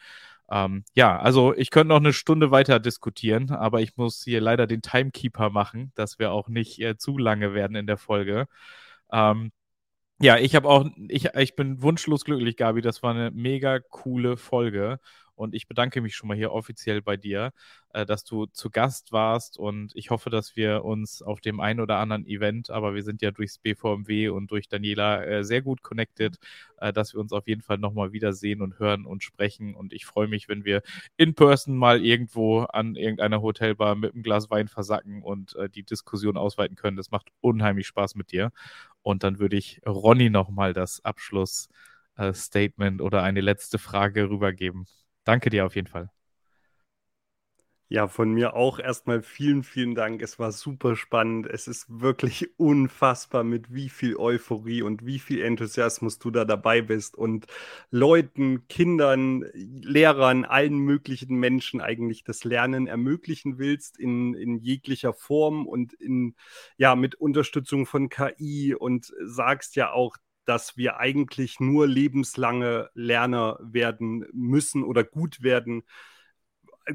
Ähm, 0.50 0.84
ja, 0.94 1.18
also 1.18 1.54
ich 1.54 1.70
könnte 1.70 1.88
noch 1.88 1.96
eine 1.96 2.12
Stunde 2.12 2.50
weiter 2.50 2.80
diskutieren, 2.80 3.50
aber 3.50 3.80
ich 3.80 3.96
muss 3.96 4.22
hier 4.24 4.40
leider 4.40 4.66
den 4.66 4.82
Timekeeper 4.82 5.50
machen, 5.50 5.92
dass 5.94 6.18
wir 6.18 6.32
auch 6.32 6.48
nicht 6.48 6.80
äh, 6.80 6.96
zu 6.98 7.18
lange 7.18 7.54
werden 7.54 7.76
in 7.76 7.86
der 7.86 7.98
Folge. 7.98 8.46
Ähm, 9.12 9.52
ja, 10.20 10.36
ich 10.38 10.54
habe 10.54 10.68
auch, 10.68 10.86
ich, 11.08 11.26
ich 11.34 11.56
bin 11.56 11.82
wunschlos 11.82 12.24
glücklich, 12.24 12.56
Gabi. 12.56 12.82
Das 12.82 13.02
war 13.02 13.12
eine 13.14 13.30
mega 13.30 13.78
coole 13.80 14.36
Folge. 14.36 15.00
Und 15.40 15.54
ich 15.54 15.66
bedanke 15.66 16.02
mich 16.02 16.14
schon 16.14 16.28
mal 16.28 16.36
hier 16.36 16.52
offiziell 16.52 17.00
bei 17.00 17.16
dir, 17.16 17.52
äh, 17.94 18.04
dass 18.04 18.24
du 18.24 18.44
zu 18.46 18.68
Gast 18.68 19.10
warst. 19.10 19.58
Und 19.58 19.92
ich 19.96 20.10
hoffe, 20.10 20.28
dass 20.28 20.54
wir 20.54 20.84
uns 20.84 21.22
auf 21.22 21.40
dem 21.40 21.60
einen 21.60 21.80
oder 21.80 21.96
anderen 21.96 22.26
Event, 22.26 22.68
aber 22.68 22.94
wir 22.94 23.02
sind 23.02 23.22
ja 23.22 23.30
durchs 23.30 23.56
BVMW 23.58 24.28
und 24.28 24.50
durch 24.50 24.68
Daniela 24.68 25.24
äh, 25.24 25.42
sehr 25.42 25.62
gut 25.62 25.82
connected, 25.82 26.36
äh, 26.76 26.92
dass 26.92 27.14
wir 27.14 27.20
uns 27.20 27.32
auf 27.32 27.48
jeden 27.48 27.62
Fall 27.62 27.78
nochmal 27.78 28.12
wiedersehen 28.12 28.60
und 28.60 28.78
hören 28.78 29.06
und 29.06 29.24
sprechen. 29.24 29.74
Und 29.74 29.94
ich 29.94 30.04
freue 30.04 30.28
mich, 30.28 30.46
wenn 30.48 30.66
wir 30.66 30.82
in 31.16 31.34
person 31.34 31.74
mal 31.74 32.04
irgendwo 32.04 32.60
an 32.64 32.94
irgendeiner 32.94 33.40
Hotelbar 33.40 33.94
mit 33.94 34.12
einem 34.12 34.22
Glas 34.22 34.50
Wein 34.50 34.68
versacken 34.68 35.22
und 35.22 35.56
äh, 35.56 35.70
die 35.70 35.84
Diskussion 35.84 36.36
ausweiten 36.36 36.76
können. 36.76 36.98
Das 36.98 37.10
macht 37.10 37.28
unheimlich 37.40 37.86
Spaß 37.86 38.14
mit 38.14 38.30
dir. 38.30 38.52
Und 39.02 39.24
dann 39.24 39.38
würde 39.38 39.56
ich 39.56 39.80
Ronny 39.86 40.28
nochmal 40.28 40.74
das 40.74 41.02
Abschlussstatement 41.02 43.00
oder 43.00 43.22
eine 43.22 43.40
letzte 43.40 43.78
Frage 43.78 44.28
rübergeben. 44.28 44.86
Danke 45.24 45.50
dir 45.50 45.66
auf 45.66 45.74
jeden 45.76 45.86
Fall. 45.88 46.10
Ja, 47.92 48.06
von 48.06 48.30
mir 48.30 48.54
auch 48.54 48.78
erstmal 48.78 49.20
vielen, 49.20 49.64
vielen 49.64 49.96
Dank. 49.96 50.22
Es 50.22 50.38
war 50.38 50.52
super 50.52 50.94
spannend. 50.94 51.48
Es 51.48 51.66
ist 51.66 51.86
wirklich 51.88 52.56
unfassbar, 52.56 53.42
mit 53.42 53.74
wie 53.74 53.88
viel 53.88 54.16
Euphorie 54.16 54.82
und 54.82 55.04
wie 55.04 55.18
viel 55.18 55.42
Enthusiasmus 55.42 56.20
du 56.20 56.30
da 56.30 56.44
dabei 56.44 56.82
bist 56.82 57.16
und 57.18 57.46
Leuten, 57.90 58.68
Kindern, 58.68 59.44
Lehrern, 59.54 60.44
allen 60.44 60.78
möglichen 60.78 61.34
Menschen 61.34 61.80
eigentlich 61.80 62.22
das 62.22 62.44
Lernen 62.44 62.86
ermöglichen 62.86 63.58
willst 63.58 63.98
in, 63.98 64.34
in 64.34 64.58
jeglicher 64.60 65.12
Form 65.12 65.66
und 65.66 65.92
in, 65.92 66.36
ja, 66.76 66.94
mit 66.94 67.16
Unterstützung 67.16 67.86
von 67.86 68.08
KI 68.08 68.72
und 68.72 69.12
sagst 69.24 69.74
ja 69.74 69.90
auch, 69.90 70.16
dass 70.50 70.76
wir 70.76 70.96
eigentlich 70.96 71.60
nur 71.60 71.86
lebenslange 71.86 72.90
Lerner 72.94 73.56
werden 73.62 74.26
müssen 74.32 74.82
oder 74.82 75.04
gut 75.04 75.44
werden, 75.44 75.84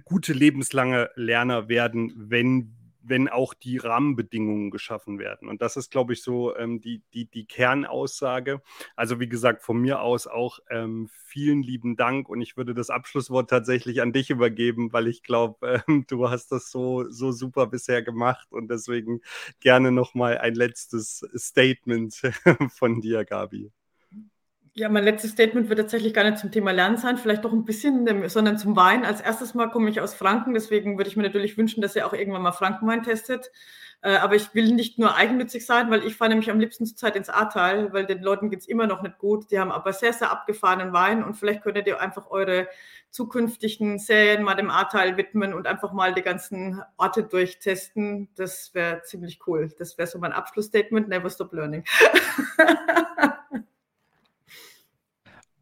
gute 0.04 0.34
lebenslange 0.34 1.10
Lerner 1.16 1.70
werden, 1.70 2.12
wenn 2.18 2.76
wenn 3.08 3.30
auch 3.30 3.54
die 3.54 3.78
Rahmenbedingungen 3.78 4.72
geschaffen 4.72 5.20
werden. 5.20 5.48
Und 5.48 5.62
das 5.62 5.78
ist, 5.78 5.92
glaube 5.92 6.14
ich, 6.14 6.24
so 6.24 6.56
ähm, 6.58 6.82
die, 6.82 7.02
die, 7.14 7.26
die 7.26 7.46
Kernaussage. 7.46 8.62
Also 8.96 9.20
wie 9.20 9.30
gesagt, 9.30 9.64
von 9.64 9.78
mir 9.80 10.02
aus 10.02 10.28
auch 10.28 10.60
ähm, 10.70 11.10
vielen 11.12 11.62
lieben 11.64 11.96
Dank 11.96 12.30
und 12.30 12.42
ich 12.42 12.58
würde 12.58 12.74
das 12.74 12.90
Abschlusswort 12.90 13.50
tatsächlich 13.50 14.02
an 14.02 14.14
dich 14.14 14.30
übergeben, 14.30 14.94
weil 14.94 15.08
ich 15.08 15.24
glaube, 15.24 15.84
ähm, 15.88 16.06
du 16.08 16.30
hast 16.30 16.52
das 16.52 16.72
so, 16.72 17.10
so 17.10 17.32
super 17.32 17.68
bisher 17.68 18.02
gemacht 18.02 18.52
und 18.52 18.70
deswegen 18.70 19.22
gerne 19.60 19.92
nochmal 19.92 20.38
ein 20.38 20.56
letztes 20.56 21.26
Statement 21.36 22.22
von 22.70 23.02
dir, 23.02 23.26
Gabi. 23.26 23.75
Ja, 24.78 24.90
mein 24.90 25.06
letztes 25.06 25.32
Statement 25.32 25.70
wird 25.70 25.80
tatsächlich 25.80 26.14
gar 26.14 26.26
nicht 26.26 26.38
zum 26.38 26.52
Thema 26.52 26.72
Lernen 26.72 26.98
sein, 26.98 27.18
vielleicht 27.18 27.46
doch 27.46 27.54
ein 27.54 27.64
bisschen, 27.64 28.28
sondern 28.28 28.58
zum 28.58 28.76
Wein. 28.76 29.06
Als 29.06 29.22
erstes 29.22 29.54
Mal 29.54 29.70
komme 29.70 29.90
ich 29.90 30.02
aus 30.02 30.14
Franken, 30.14 30.54
deswegen 30.54 30.98
würde 30.98 31.10
ich 31.10 31.16
mir 31.16 31.24
natürlich 31.24 31.58
wünschen, 31.58 31.82
dass 31.82 31.96
ihr 31.96 32.06
auch 32.06 32.12
irgendwann 32.12 32.42
mal 32.42 32.52
Frankenwein 32.52 33.02
testet. 33.02 33.52
Äh, 34.02 34.18
aber 34.18 34.36
ich 34.36 34.54
will 34.54 34.74
nicht 34.74 35.00
nur 35.00 35.16
eigennützig 35.16 35.66
sein, 35.66 35.90
weil 35.90 36.04
ich 36.04 36.18
fahre 36.18 36.28
nämlich 36.30 36.52
am 36.52 36.60
liebsten 36.60 36.86
zur 36.86 36.98
Zeit 36.98 37.16
ins 37.16 37.30
Ahrtal, 37.30 37.94
weil 37.94 38.06
den 38.06 38.22
Leuten 38.22 38.50
geht 38.50 38.60
es 38.60 38.68
immer 38.68 38.86
noch 38.86 39.02
nicht 39.02 39.18
gut. 39.18 39.50
Die 39.50 39.60
haben 39.60 39.72
aber 39.72 39.94
sehr, 39.94 40.12
sehr 40.12 40.30
abgefahrenen 40.30 40.92
Wein 40.92 41.24
und 41.24 41.36
vielleicht 41.36 41.64
könntet 41.64 41.88
ihr 41.88 42.02
einfach 42.02 42.30
eure 42.30 42.68
zukünftigen 43.12 43.98
Serien 43.98 44.44
mal 44.44 44.56
dem 44.56 44.70
Ahrtal 44.70 45.16
widmen 45.16 45.54
und 45.54 45.68
einfach 45.68 45.94
mal 45.94 46.14
die 46.14 46.22
ganzen 46.22 46.82
Orte 46.98 47.24
durchtesten. 47.24 48.28
Das 48.36 48.74
wäre 48.74 49.04
ziemlich 49.04 49.40
cool. 49.48 49.74
Das 49.80 49.98
wäre 49.98 50.08
so 50.10 50.20
mein 50.20 50.34
Abschlussstatement. 50.34 51.08
Never 51.08 51.30
stop 51.30 51.54
learning. 51.54 51.86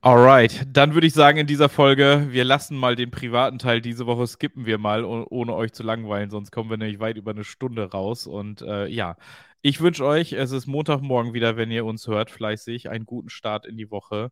Alright, 0.06 0.68
dann 0.68 0.96
würde 0.96 1.08
ich 1.08 1.14
sagen, 1.14 1.38
in 1.38 1.48
dieser 1.48 1.70
Folge, 1.70 2.28
wir 2.30 2.44
lassen 2.44 2.76
mal 2.76 2.98
den 2.98 3.10
privaten 3.10 3.58
Teil 3.58 3.80
diese 3.80 4.06
Woche, 4.06 4.28
skippen 4.28 4.66
wir 4.66 4.78
mal, 4.78 5.06
ohne 5.06 5.56
euch 5.56 5.72
zu 5.72 5.82
langweilen, 5.82 6.30
sonst 6.30 6.52
kommen 6.52 6.70
wir 6.70 6.76
nämlich 6.76 7.00
weit 7.00 7.16
über 7.16 7.32
eine 7.32 7.46
Stunde 7.46 7.90
raus. 7.90 8.28
Und 8.28 8.62
äh, 8.64 8.86
ja, 8.88 9.16
ich 9.62 9.80
wünsche 9.80 10.04
euch, 10.06 10.34
es 10.34 10.52
ist 10.52 10.68
Montagmorgen 10.68 11.34
wieder, 11.34 11.56
wenn 11.56 11.72
ihr 11.72 11.86
uns 11.86 12.06
hört, 12.08 12.32
fleißig, 12.32 12.90
einen 12.90 13.06
guten 13.06 13.30
Start 13.30 13.66
in 13.66 13.78
die 13.78 13.92
Woche. 13.92 14.30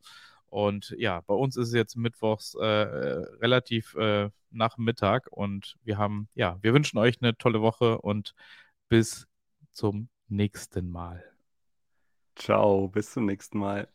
Und 0.50 0.94
ja, 0.98 1.22
bei 1.22 1.36
uns 1.36 1.56
ist 1.56 1.70
es 1.70 1.74
jetzt 1.74 1.96
mittwochs 1.96 2.54
äh, 2.56 2.66
relativ 2.66 3.96
äh, 3.96 4.30
nach 4.50 4.78
Mittag 4.78 5.30
und 5.32 5.78
wir 5.86 5.98
haben, 5.98 6.28
ja, 6.36 6.58
wir 6.62 6.74
wünschen 6.74 6.98
euch 6.98 7.22
eine 7.22 7.38
tolle 7.38 7.62
Woche 7.62 7.98
und 8.02 8.34
bis 8.90 9.26
zum 9.72 10.10
nächsten 10.28 10.90
Mal. 10.90 11.24
Ciao, 12.36 12.90
bis 12.90 13.14
zum 13.14 13.26
nächsten 13.26 13.58
Mal. 13.58 13.88